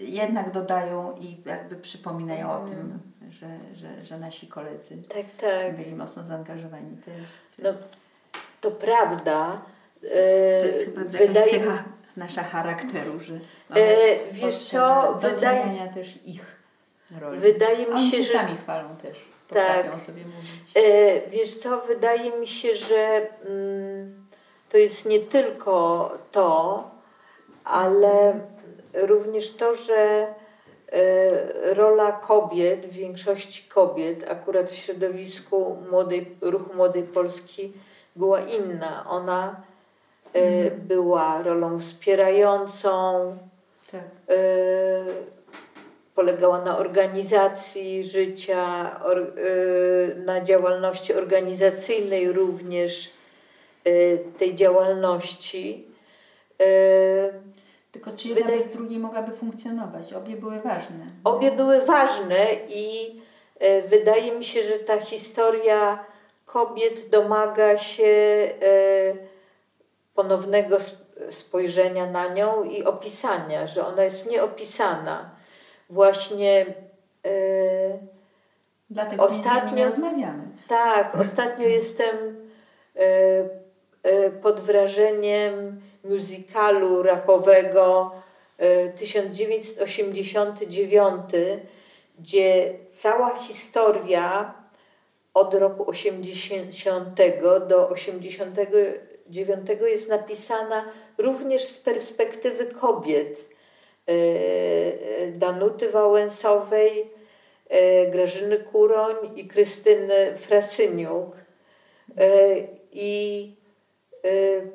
jednak 0.00 0.52
dodają 0.52 1.16
i 1.20 1.42
jakby 1.44 1.76
przypominają 1.76 2.52
o 2.52 2.68
tym, 2.68 2.78
mm 2.78 3.00
że, 3.30 3.46
że, 3.74 4.04
że 4.04 4.18
nasi 4.18 4.46
koledzy 4.46 4.96
tak, 5.02 5.26
tak. 5.40 5.76
byli 5.76 5.94
mocno 5.94 6.24
zaangażowani. 6.24 6.96
To 7.04 7.10
jest... 7.10 7.40
No, 7.58 7.72
to 8.60 8.70
prawda. 8.70 9.60
E, 10.04 10.60
to 10.60 10.66
jest 10.66 10.84
chyba 10.84 11.00
wydaje... 11.04 11.50
cecha 11.50 11.84
nasza 12.16 12.42
charakteru, 12.42 13.20
że 13.20 13.34
e, 13.34 14.32
wiesz 14.32 14.58
co, 14.58 15.14
wydaje... 15.20 15.88
też 15.94 16.26
ich 16.26 16.56
roli. 17.20 17.40
Wydaje 17.40 17.86
mi 17.86 18.10
się, 18.10 18.16
się 18.16 18.22
że... 18.22 18.32
sami 18.32 18.56
chwalą 18.56 18.96
też. 18.96 19.18
Potrafią 19.48 19.90
tak. 19.90 20.00
sobie 20.00 20.22
mówić. 20.24 20.76
E, 20.76 21.30
wiesz 21.30 21.54
co, 21.54 21.80
wydaje 21.80 22.30
mi 22.30 22.46
się, 22.46 22.76
że 22.76 23.26
mm, 23.44 24.26
to 24.68 24.78
jest 24.78 25.06
nie 25.06 25.20
tylko 25.20 26.10
to, 26.32 26.84
ale 27.64 28.40
również 28.94 29.50
to, 29.50 29.74
że 29.74 30.26
rola 31.62 32.12
kobiet, 32.12 32.86
w 32.86 32.92
większości 32.92 33.68
kobiet, 33.68 34.30
akurat 34.30 34.70
w 34.70 34.74
środowisku 34.74 35.76
młodej, 35.90 36.36
ruchu 36.40 36.74
Młodej 36.74 37.02
Polski 37.02 37.72
była 38.16 38.40
inna. 38.40 39.04
Ona 39.08 39.62
mhm. 40.34 40.80
była 40.80 41.42
rolą 41.42 41.78
wspierającą, 41.78 43.36
tak. 43.92 44.02
polegała 46.14 46.64
na 46.64 46.78
organizacji 46.78 48.04
życia, 48.04 48.90
na 50.16 50.40
działalności 50.40 51.14
organizacyjnej 51.14 52.32
również 52.32 53.10
tej 54.38 54.54
działalności. 54.54 55.84
Tylko 57.96 58.12
czy 58.12 58.28
jedna 58.28 58.44
Wydaje... 58.44 58.62
bez 58.62 58.72
drugiej 58.76 58.98
mogłaby 58.98 59.32
funkcjonować? 59.32 60.12
Obie 60.12 60.36
były 60.36 60.60
ważne. 60.60 61.06
Obie 61.24 61.52
były 61.52 61.80
ważne 61.80 62.46
i 62.68 63.16
e, 63.58 63.82
wydaje 63.82 64.32
mi 64.32 64.44
się, 64.44 64.62
że 64.62 64.72
ta 64.78 65.00
historia 65.00 66.04
kobiet 66.46 67.10
domaga 67.10 67.78
się 67.78 68.04
e, 68.04 68.48
ponownego 70.14 70.76
spojrzenia 71.30 72.10
na 72.10 72.28
nią 72.28 72.64
i 72.64 72.84
opisania, 72.84 73.66
że 73.66 73.86
ona 73.86 74.04
jest 74.04 74.30
nieopisana. 74.30 75.30
Właśnie 75.90 76.66
e, 77.26 77.98
Dlatego 78.90 79.24
ostatnio 79.24 79.84
rozmawiamy. 79.84 80.44
Tak, 80.68 81.14
ostatnio 81.20 81.68
jestem 81.68 82.46
pod 84.42 84.60
wrażeniem 84.60 85.80
musicalu 86.08 87.02
rapowego 87.02 88.12
1989, 88.96 91.34
e, 91.34 91.58
gdzie 92.18 92.74
cała 92.90 93.38
historia 93.38 94.54
od 95.34 95.54
roku 95.54 95.90
80 95.90 97.16
do 97.68 97.88
89 97.88 99.86
jest 99.86 100.08
napisana 100.08 100.84
również 101.18 101.64
z 101.64 101.78
perspektywy 101.78 102.66
kobiet. 102.66 103.48
E, 104.08 104.12
e, 104.12 105.32
Danuty 105.32 105.90
Wałęsowej, 105.90 107.16
Grażyny 108.12 108.58
Kuroń 108.58 109.16
i 109.36 109.48
Krystyny 109.48 110.36
Frasyniuk. 110.36 111.36
I 112.92 113.52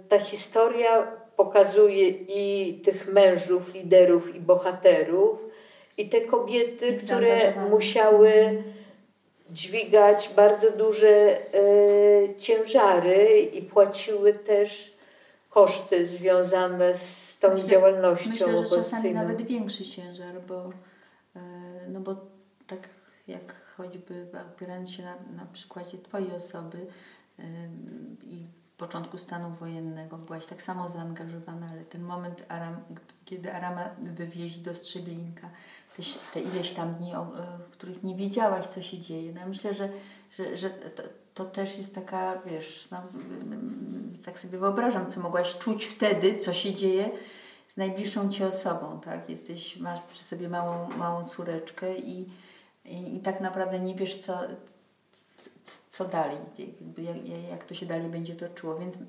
ta 0.10 0.20
historia 0.20 1.21
pokazuje 1.38 2.10
i 2.10 2.74
tych 2.74 3.14
mężów, 3.14 3.74
liderów 3.74 4.36
i 4.36 4.40
bohaterów, 4.40 5.40
i 5.98 6.10
te 6.10 6.22
kobiety, 6.22 6.98
które 6.98 7.54
musiały 7.70 8.64
dźwigać 9.52 10.30
bardzo 10.36 10.72
duże 10.72 11.08
e, 11.08 12.36
ciężary 12.38 13.40
i 13.40 13.62
płaciły 13.62 14.34
też 14.34 14.98
koszty 15.50 16.08
związane 16.08 16.96
z 16.96 17.40
tą 17.40 17.54
myślę, 17.54 17.68
działalnością 17.70 18.30
Myślę, 18.30 18.58
że 18.58 18.76
czasami 18.76 19.14
nawet 19.14 19.42
większy 19.42 19.86
ciężar, 19.86 20.42
bo, 20.48 20.72
e, 21.36 21.40
no 21.90 22.00
bo 22.00 22.16
tak 22.68 22.90
jak 23.28 23.56
choćby 23.78 24.28
opierając 24.56 24.92
się 24.92 25.04
na, 25.04 25.16
na 25.38 25.46
przykładzie 25.54 25.98
Twojej 25.98 26.32
osoby 26.32 26.78
i 28.24 28.46
początku 28.82 29.18
stanu 29.18 29.52
wojennego 29.52 30.18
byłaś 30.18 30.46
tak 30.46 30.62
samo 30.62 30.90
zaangażowana, 30.90 31.68
ale 31.72 31.86
ten 31.86 32.04
moment, 32.04 32.46
Aram, 32.48 32.76
kiedy 33.26 33.54
Arama 33.54 33.90
wywieźli 34.00 34.62
do 34.62 34.74
Strzeblinka, 34.74 35.50
te, 35.96 36.04
te 36.34 36.40
ileś 36.40 36.72
tam 36.72 36.96
dni, 36.96 37.16
o, 37.16 37.26
w 37.60 37.70
których 37.70 38.04
nie 38.04 38.16
wiedziałaś, 38.16 38.66
co 38.66 38.82
się 38.82 39.00
dzieje. 39.00 39.34
No, 39.34 39.42
myślę, 39.48 39.74
że, 39.74 39.90
że, 40.38 40.58
że 40.58 40.70
to, 40.70 41.04
to 41.34 41.46
też 41.46 41.78
jest 41.78 41.96
taka, 41.96 42.42
wiesz, 42.46 42.88
no, 42.92 42.98
tak 44.26 44.40
sobie 44.40 44.58
wyobrażam, 44.58 45.08
co 45.10 45.20
mogłaś 45.22 45.58
czuć 45.58 45.86
wtedy, 45.86 46.38
co 46.38 46.54
się 46.54 46.74
dzieje 46.74 47.10
z 47.74 47.78
najbliższą 47.78 48.30
ci 48.30 48.44
osobą, 48.44 49.00
tak? 49.00 49.30
Jesteś, 49.30 49.78
masz 49.78 50.00
przy 50.02 50.24
sobie 50.24 50.50
małą, 50.50 50.90
małą 50.90 51.26
córeczkę 51.26 51.98
i, 51.98 52.30
i, 52.86 53.16
i 53.16 53.20
tak 53.20 53.42
naprawdę 53.42 53.80
nie 53.80 53.96
wiesz, 53.96 54.18
co, 54.18 54.40
co 55.92 56.06
dalej, 56.06 56.38
jak, 56.98 57.28
jak 57.50 57.64
to 57.64 57.74
się 57.74 57.86
dalej 57.86 58.10
będzie 58.10 58.36
toczyło. 58.36 58.76
Więc 58.76 59.00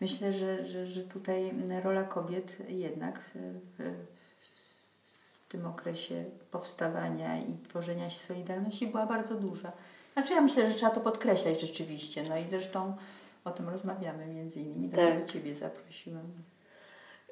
myślę, 0.00 0.32
że, 0.32 0.64
że, 0.64 0.86
że 0.86 1.02
tutaj 1.02 1.54
rola 1.82 2.04
kobiet 2.04 2.56
jednak 2.68 3.20
w, 3.20 3.34
w 3.78 5.48
tym 5.48 5.66
okresie 5.66 6.24
powstawania 6.50 7.38
i 7.38 7.56
tworzenia 7.68 8.10
się 8.10 8.18
Solidarności 8.18 8.86
była 8.86 9.06
bardzo 9.06 9.34
duża. 9.34 9.72
Znaczy 10.12 10.32
ja 10.32 10.40
myślę, 10.40 10.70
że 10.70 10.78
trzeba 10.78 10.92
to 10.92 11.00
podkreślać 11.00 11.60
rzeczywiście. 11.60 12.22
No 12.28 12.38
i 12.38 12.48
zresztą 12.48 12.96
o 13.44 13.50
tym 13.50 13.68
rozmawiamy 13.68 14.26
między 14.26 14.60
innymi, 14.60 14.88
dlatego 14.88 15.20
tak. 15.20 15.30
Ciebie 15.30 15.54
zaprosiłam. 15.54 16.26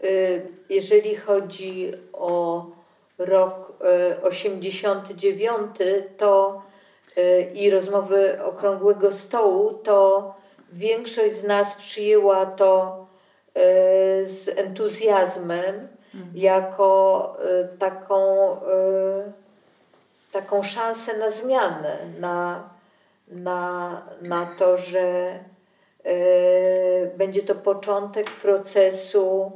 Y, 0.05 0.47
jeżeli 0.69 1.17
chodzi 1.17 1.93
o 2.13 2.67
rok 3.19 3.73
89, 4.23 5.81
y, 5.81 6.11
to 6.17 6.62
i 7.55 7.71
rozmowy 7.71 8.43
okrągłego 8.45 9.13
stołu, 9.13 9.73
to 9.73 10.35
większość 10.73 11.35
z 11.35 11.45
nas 11.45 11.75
przyjęła 11.75 12.47
to 12.47 13.07
y, 13.49 13.61
z 14.29 14.59
entuzjazmem, 14.59 15.89
mhm. 16.15 16.33
jako 16.35 17.37
y, 17.75 17.79
taką, 17.79 18.23
taką 20.33 20.63
szansę 20.63 21.19
na 21.19 21.31
zmianę, 21.31 21.97
na, 22.19 22.69
na, 23.29 24.03
na 24.23 24.47
to, 24.59 24.77
że 24.77 25.39
będzie 27.17 27.43
to 27.43 27.55
początek 27.55 28.31
procesu 28.31 29.53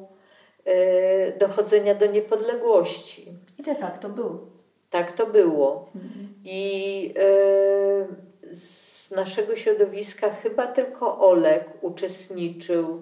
dochodzenia 1.38 1.94
do 1.94 2.06
niepodległości. 2.06 3.32
I 3.58 3.62
de 3.62 3.74
facto 3.74 4.08
był. 4.08 4.55
Tak 4.90 5.12
to 5.12 5.26
było. 5.26 5.88
Mhm. 5.94 6.26
I 6.44 7.14
e, 7.18 8.54
z 8.54 9.10
naszego 9.10 9.56
środowiska 9.56 10.30
chyba 10.30 10.66
tylko 10.66 11.18
Olek 11.18 11.64
uczestniczył 11.80 12.84
e, 12.84 12.98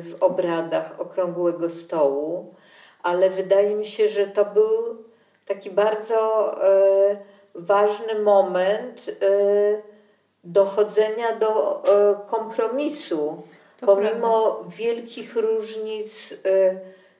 w 0.00 0.16
obradach 0.20 1.00
okrągłego 1.00 1.70
stołu, 1.70 2.54
ale 3.02 3.30
wydaje 3.30 3.74
mi 3.74 3.86
się, 3.86 4.08
że 4.08 4.26
to 4.26 4.44
był 4.44 4.70
taki 5.46 5.70
bardzo 5.70 6.52
e, 6.68 7.16
ważny 7.54 8.18
moment 8.18 9.10
dochodzenia 10.44 11.36
do 11.36 11.82
kompromisu, 12.26 13.42
to 13.80 13.86
pomimo 13.86 14.52
prawda. 14.52 14.76
wielkich 14.76 15.36
różnic, 15.36 16.34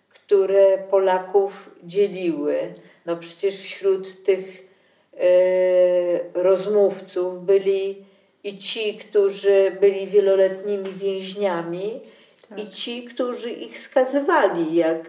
które 0.08 0.78
Polaków 0.78 1.70
dzieliły. 1.84 2.74
No 3.10 3.16
przecież 3.16 3.58
wśród 3.58 4.24
tych 4.24 4.68
e, 5.14 6.42
rozmówców 6.42 7.44
byli 7.44 8.04
i 8.44 8.58
ci, 8.58 8.94
którzy 8.94 9.76
byli 9.80 10.06
wieloletnimi 10.06 10.92
więźniami, 10.92 12.00
tak. 12.48 12.58
i 12.58 12.70
ci, 12.70 13.04
którzy 13.04 13.50
ich 13.50 13.78
skazywali, 13.78 14.74
jak 14.74 15.08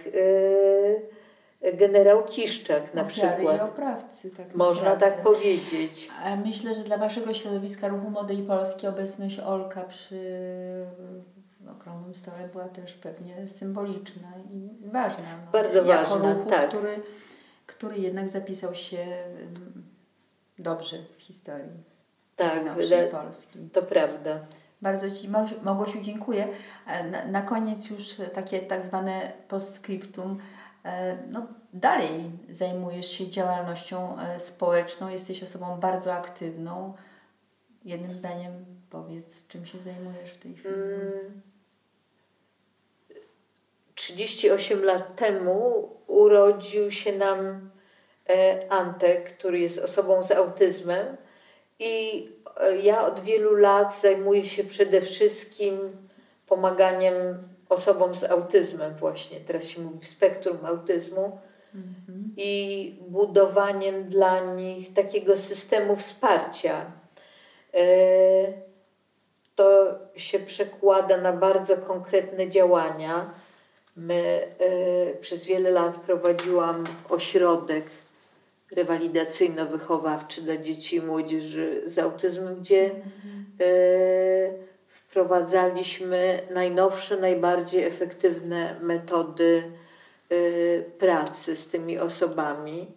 e, 1.61 1.73
generał 1.73 2.23
Kiszczak 2.23 2.93
na 2.93 3.01
Ofiary 3.01 3.35
przykład. 3.35 3.57
i 3.57 3.61
oprawcy. 3.61 4.31
Tak 4.31 4.55
Można 4.55 4.89
naprawdę. 4.89 5.15
tak 5.15 5.23
powiedzieć. 5.23 6.09
Myślę, 6.45 6.75
że 6.75 6.83
dla 6.83 6.97
Waszego 6.97 7.33
środowiska 7.33 7.87
Ruchu 7.87 8.09
Młodej 8.09 8.37
Polski 8.37 8.87
obecność 8.87 9.39
Olka 9.39 9.83
przy 9.83 10.15
okrągłym 11.71 12.15
stole 12.15 12.49
była 12.51 12.65
też 12.65 12.93
pewnie 12.93 13.47
symboliczna 13.47 14.27
i 14.53 14.89
ważna. 14.91 15.23
No, 15.45 15.51
Bardzo 15.51 15.83
ważna, 15.83 16.33
ruchu, 16.33 16.49
tak. 16.49 16.69
który 16.69 17.01
który 17.71 17.97
jednak 17.97 18.29
zapisał 18.29 18.75
się 18.75 19.07
dobrze 20.59 20.97
w 21.17 21.21
historii 21.21 21.83
tak, 22.35 22.75
wyda- 22.75 23.07
Polski. 23.11 23.59
To 23.73 23.83
prawda. 23.83 24.39
Bardzo 24.81 25.11
Ci, 25.11 25.29
Małgosiu, 25.63 26.01
dziękuję. 26.01 26.47
E, 26.87 27.03
na, 27.03 27.25
na 27.25 27.41
koniec 27.41 27.89
już 27.89 28.15
takie 28.33 28.59
tak 28.59 28.85
zwane 28.85 29.31
postscriptum. 29.47 30.39
E, 30.85 31.17
no, 31.31 31.47
dalej 31.73 32.31
zajmujesz 32.49 33.07
się 33.07 33.29
działalnością 33.29 34.19
e, 34.19 34.39
społeczną, 34.39 35.09
jesteś 35.09 35.43
osobą 35.43 35.79
bardzo 35.79 36.13
aktywną. 36.13 36.93
Jednym 37.85 38.15
zdaniem 38.15 38.65
powiedz, 38.89 39.47
czym 39.47 39.65
się 39.65 39.77
zajmujesz 39.77 40.29
w 40.29 40.37
tej 40.37 40.53
chwili? 40.53 40.73
Mm, 40.75 41.41
38 44.01 44.83
lat 44.83 45.15
temu 45.15 45.89
urodził 46.07 46.91
się 46.91 47.17
nam 47.17 47.69
e, 48.29 48.65
Antek, 48.69 49.37
który 49.37 49.59
jest 49.59 49.79
osobą 49.79 50.23
z 50.23 50.31
autyzmem 50.31 51.17
i 51.79 52.27
e, 52.59 52.77
ja 52.77 53.05
od 53.05 53.19
wielu 53.19 53.55
lat 53.55 53.99
zajmuję 53.99 54.45
się 54.45 54.63
przede 54.63 55.01
wszystkim 55.01 55.97
pomaganiem 56.47 57.13
osobom 57.69 58.15
z 58.15 58.23
autyzmem 58.23 58.95
właśnie, 58.95 59.39
teraz 59.39 59.65
się 59.65 59.81
mówi 59.81 60.05
spektrum 60.05 60.65
autyzmu 60.65 61.39
mhm. 61.75 62.33
i 62.37 62.95
budowaniem 63.07 64.09
dla 64.09 64.39
nich 64.39 64.93
takiego 64.93 65.37
systemu 65.37 65.95
wsparcia. 65.95 66.91
E, 67.73 67.83
to 69.55 69.99
się 70.15 70.39
przekłada 70.39 71.17
na 71.17 71.33
bardzo 71.33 71.77
konkretne 71.77 72.49
działania. 72.49 73.40
My 73.95 74.47
e, 74.59 75.15
przez 75.15 75.45
wiele 75.45 75.71
lat 75.71 75.97
prowadziłam 75.97 76.83
ośrodek 77.09 77.85
rewalidacyjno-wychowawczy 78.75 80.41
dla 80.41 80.57
dzieci 80.57 80.95
i 80.95 81.01
młodzieży 81.01 81.81
z 81.85 81.99
autyzmem, 81.99 82.55
gdzie 82.59 82.85
mhm. 82.85 83.45
wprowadzaliśmy 84.87 86.39
najnowsze, 86.49 87.17
najbardziej 87.17 87.83
efektywne 87.83 88.75
metody 88.81 89.63
pracy 90.99 91.55
z 91.55 91.67
tymi 91.67 91.99
osobami. 91.99 92.87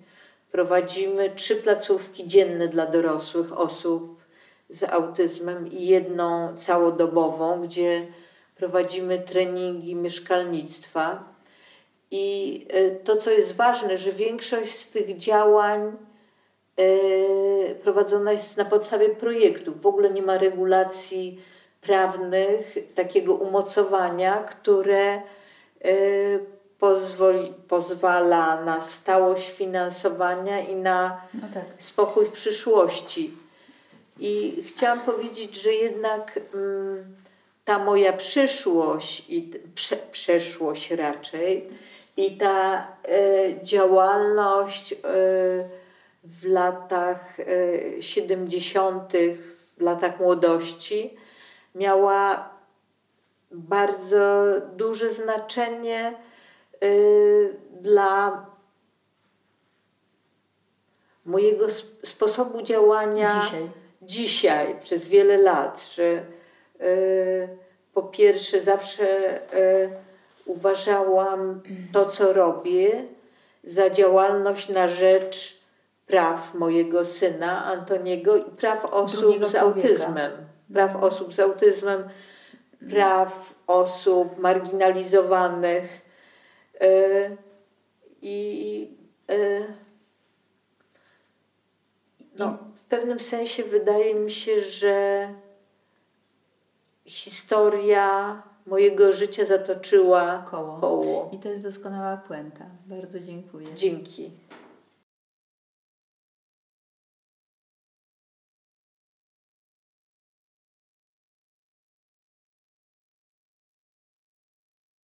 Prowadzimy 0.53 1.30
trzy 1.30 1.57
placówki 1.57 2.28
dzienne 2.28 2.68
dla 2.68 2.86
dorosłych 2.86 3.59
osób 3.59 4.20
z 4.68 4.82
autyzmem 4.82 5.72
i 5.72 5.86
jedną 5.86 6.57
całodobową, 6.57 7.62
gdzie 7.62 8.07
prowadzimy 8.55 9.18
treningi 9.18 9.94
mieszkalnictwa. 9.94 11.34
I 12.11 12.66
e, 12.70 12.90
to, 12.90 13.16
co 13.16 13.30
jest 13.30 13.52
ważne, 13.52 13.98
że 13.98 14.12
większość 14.12 14.74
z 14.74 14.90
tych 14.90 15.16
działań 15.16 15.96
e, 16.76 16.84
prowadzona 17.74 18.32
jest 18.32 18.57
na 18.57 18.64
podstawie 18.64 19.09
projektów. 19.09 19.80
W 19.80 19.86
ogóle 19.86 20.11
nie 20.11 20.22
ma 20.22 20.38
regulacji 20.38 21.40
prawnych, 21.80 22.74
takiego 22.94 23.34
umocowania, 23.34 24.42
które 24.42 25.14
e, 25.14 25.22
pozwoli, 26.78 27.52
pozwala 27.68 28.64
na 28.64 28.82
stałość 28.82 29.50
finansowania 29.50 30.61
i 30.61 30.74
na 30.74 31.20
no 31.34 31.48
tak. 31.55 31.64
spokój 31.78 32.30
przyszłości. 32.30 33.36
I 34.18 34.62
chciałam 34.66 35.00
powiedzieć, 35.00 35.62
że 35.62 35.72
jednak 35.72 36.40
mm, 36.55 37.05
ta 37.64 37.78
moja 37.78 38.12
przyszłość 38.12 39.30
i 39.30 39.52
prze, 39.74 39.96
przeszłość 39.96 40.90
raczej 40.90 41.68
i 42.16 42.36
ta 42.36 42.86
y, 43.08 43.58
działalność 43.62 44.92
y, 44.92 44.96
w 46.24 46.44
latach 46.44 47.40
y, 47.40 47.96
70., 48.00 49.12
w 49.78 49.82
latach 49.82 50.20
młodości 50.20 51.16
miała 51.74 52.48
bardzo 53.50 54.44
duże 54.76 55.12
znaczenie 55.12 56.14
y, 56.82 57.56
dla 57.80 58.46
mojego 61.24 61.66
sposobu 62.04 62.62
działania. 62.62 63.40
Dzisiaj 63.42 63.68
dzisiaj 64.06 64.76
przez 64.80 65.08
wiele 65.08 65.38
lat, 65.38 65.90
że 65.94 66.24
po 67.95 68.03
pierwsze 68.03 68.61
zawsze 68.61 69.37
y, 69.55 69.91
uważałam 70.47 71.62
to, 71.93 72.07
co 72.11 72.33
robię, 72.33 73.05
za 73.64 73.91
działalność 73.91 74.68
na 74.68 74.89
rzecz 74.89 75.61
praw 76.07 76.55
mojego 76.55 77.07
syna 77.07 77.64
Antoniego 77.64 78.37
i 78.37 78.45
praw 78.45 78.85
osób 78.85 79.20
Drugiego 79.20 79.49
z 79.49 79.53
człowieka. 79.53 79.89
autyzmem. 79.89 80.33
Praw 80.72 80.97
osób 80.97 81.35
z 81.35 81.41
autyzmem, 81.41 82.09
praw 82.91 83.55
osób 83.66 84.39
marginalizowanych. 84.39 86.01
Y, 86.83 87.37
I 88.22 88.97
no, 92.39 92.59
w 92.77 92.85
pewnym 92.85 93.20
sensie 93.20 93.62
wydaje 93.62 94.14
mi 94.14 94.31
się, 94.31 94.61
że 94.61 95.29
historia 97.07 98.42
mojego 98.66 99.12
życia 99.12 99.44
zatoczyła 99.44 100.44
koło. 100.50 100.80
koło. 100.80 101.30
I 101.32 101.38
to 101.38 101.48
jest 101.48 101.62
doskonała 101.62 102.16
puenta. 102.16 102.64
Bardzo 102.86 103.20
dziękuję. 103.20 103.74
Dzięki. 103.74 104.30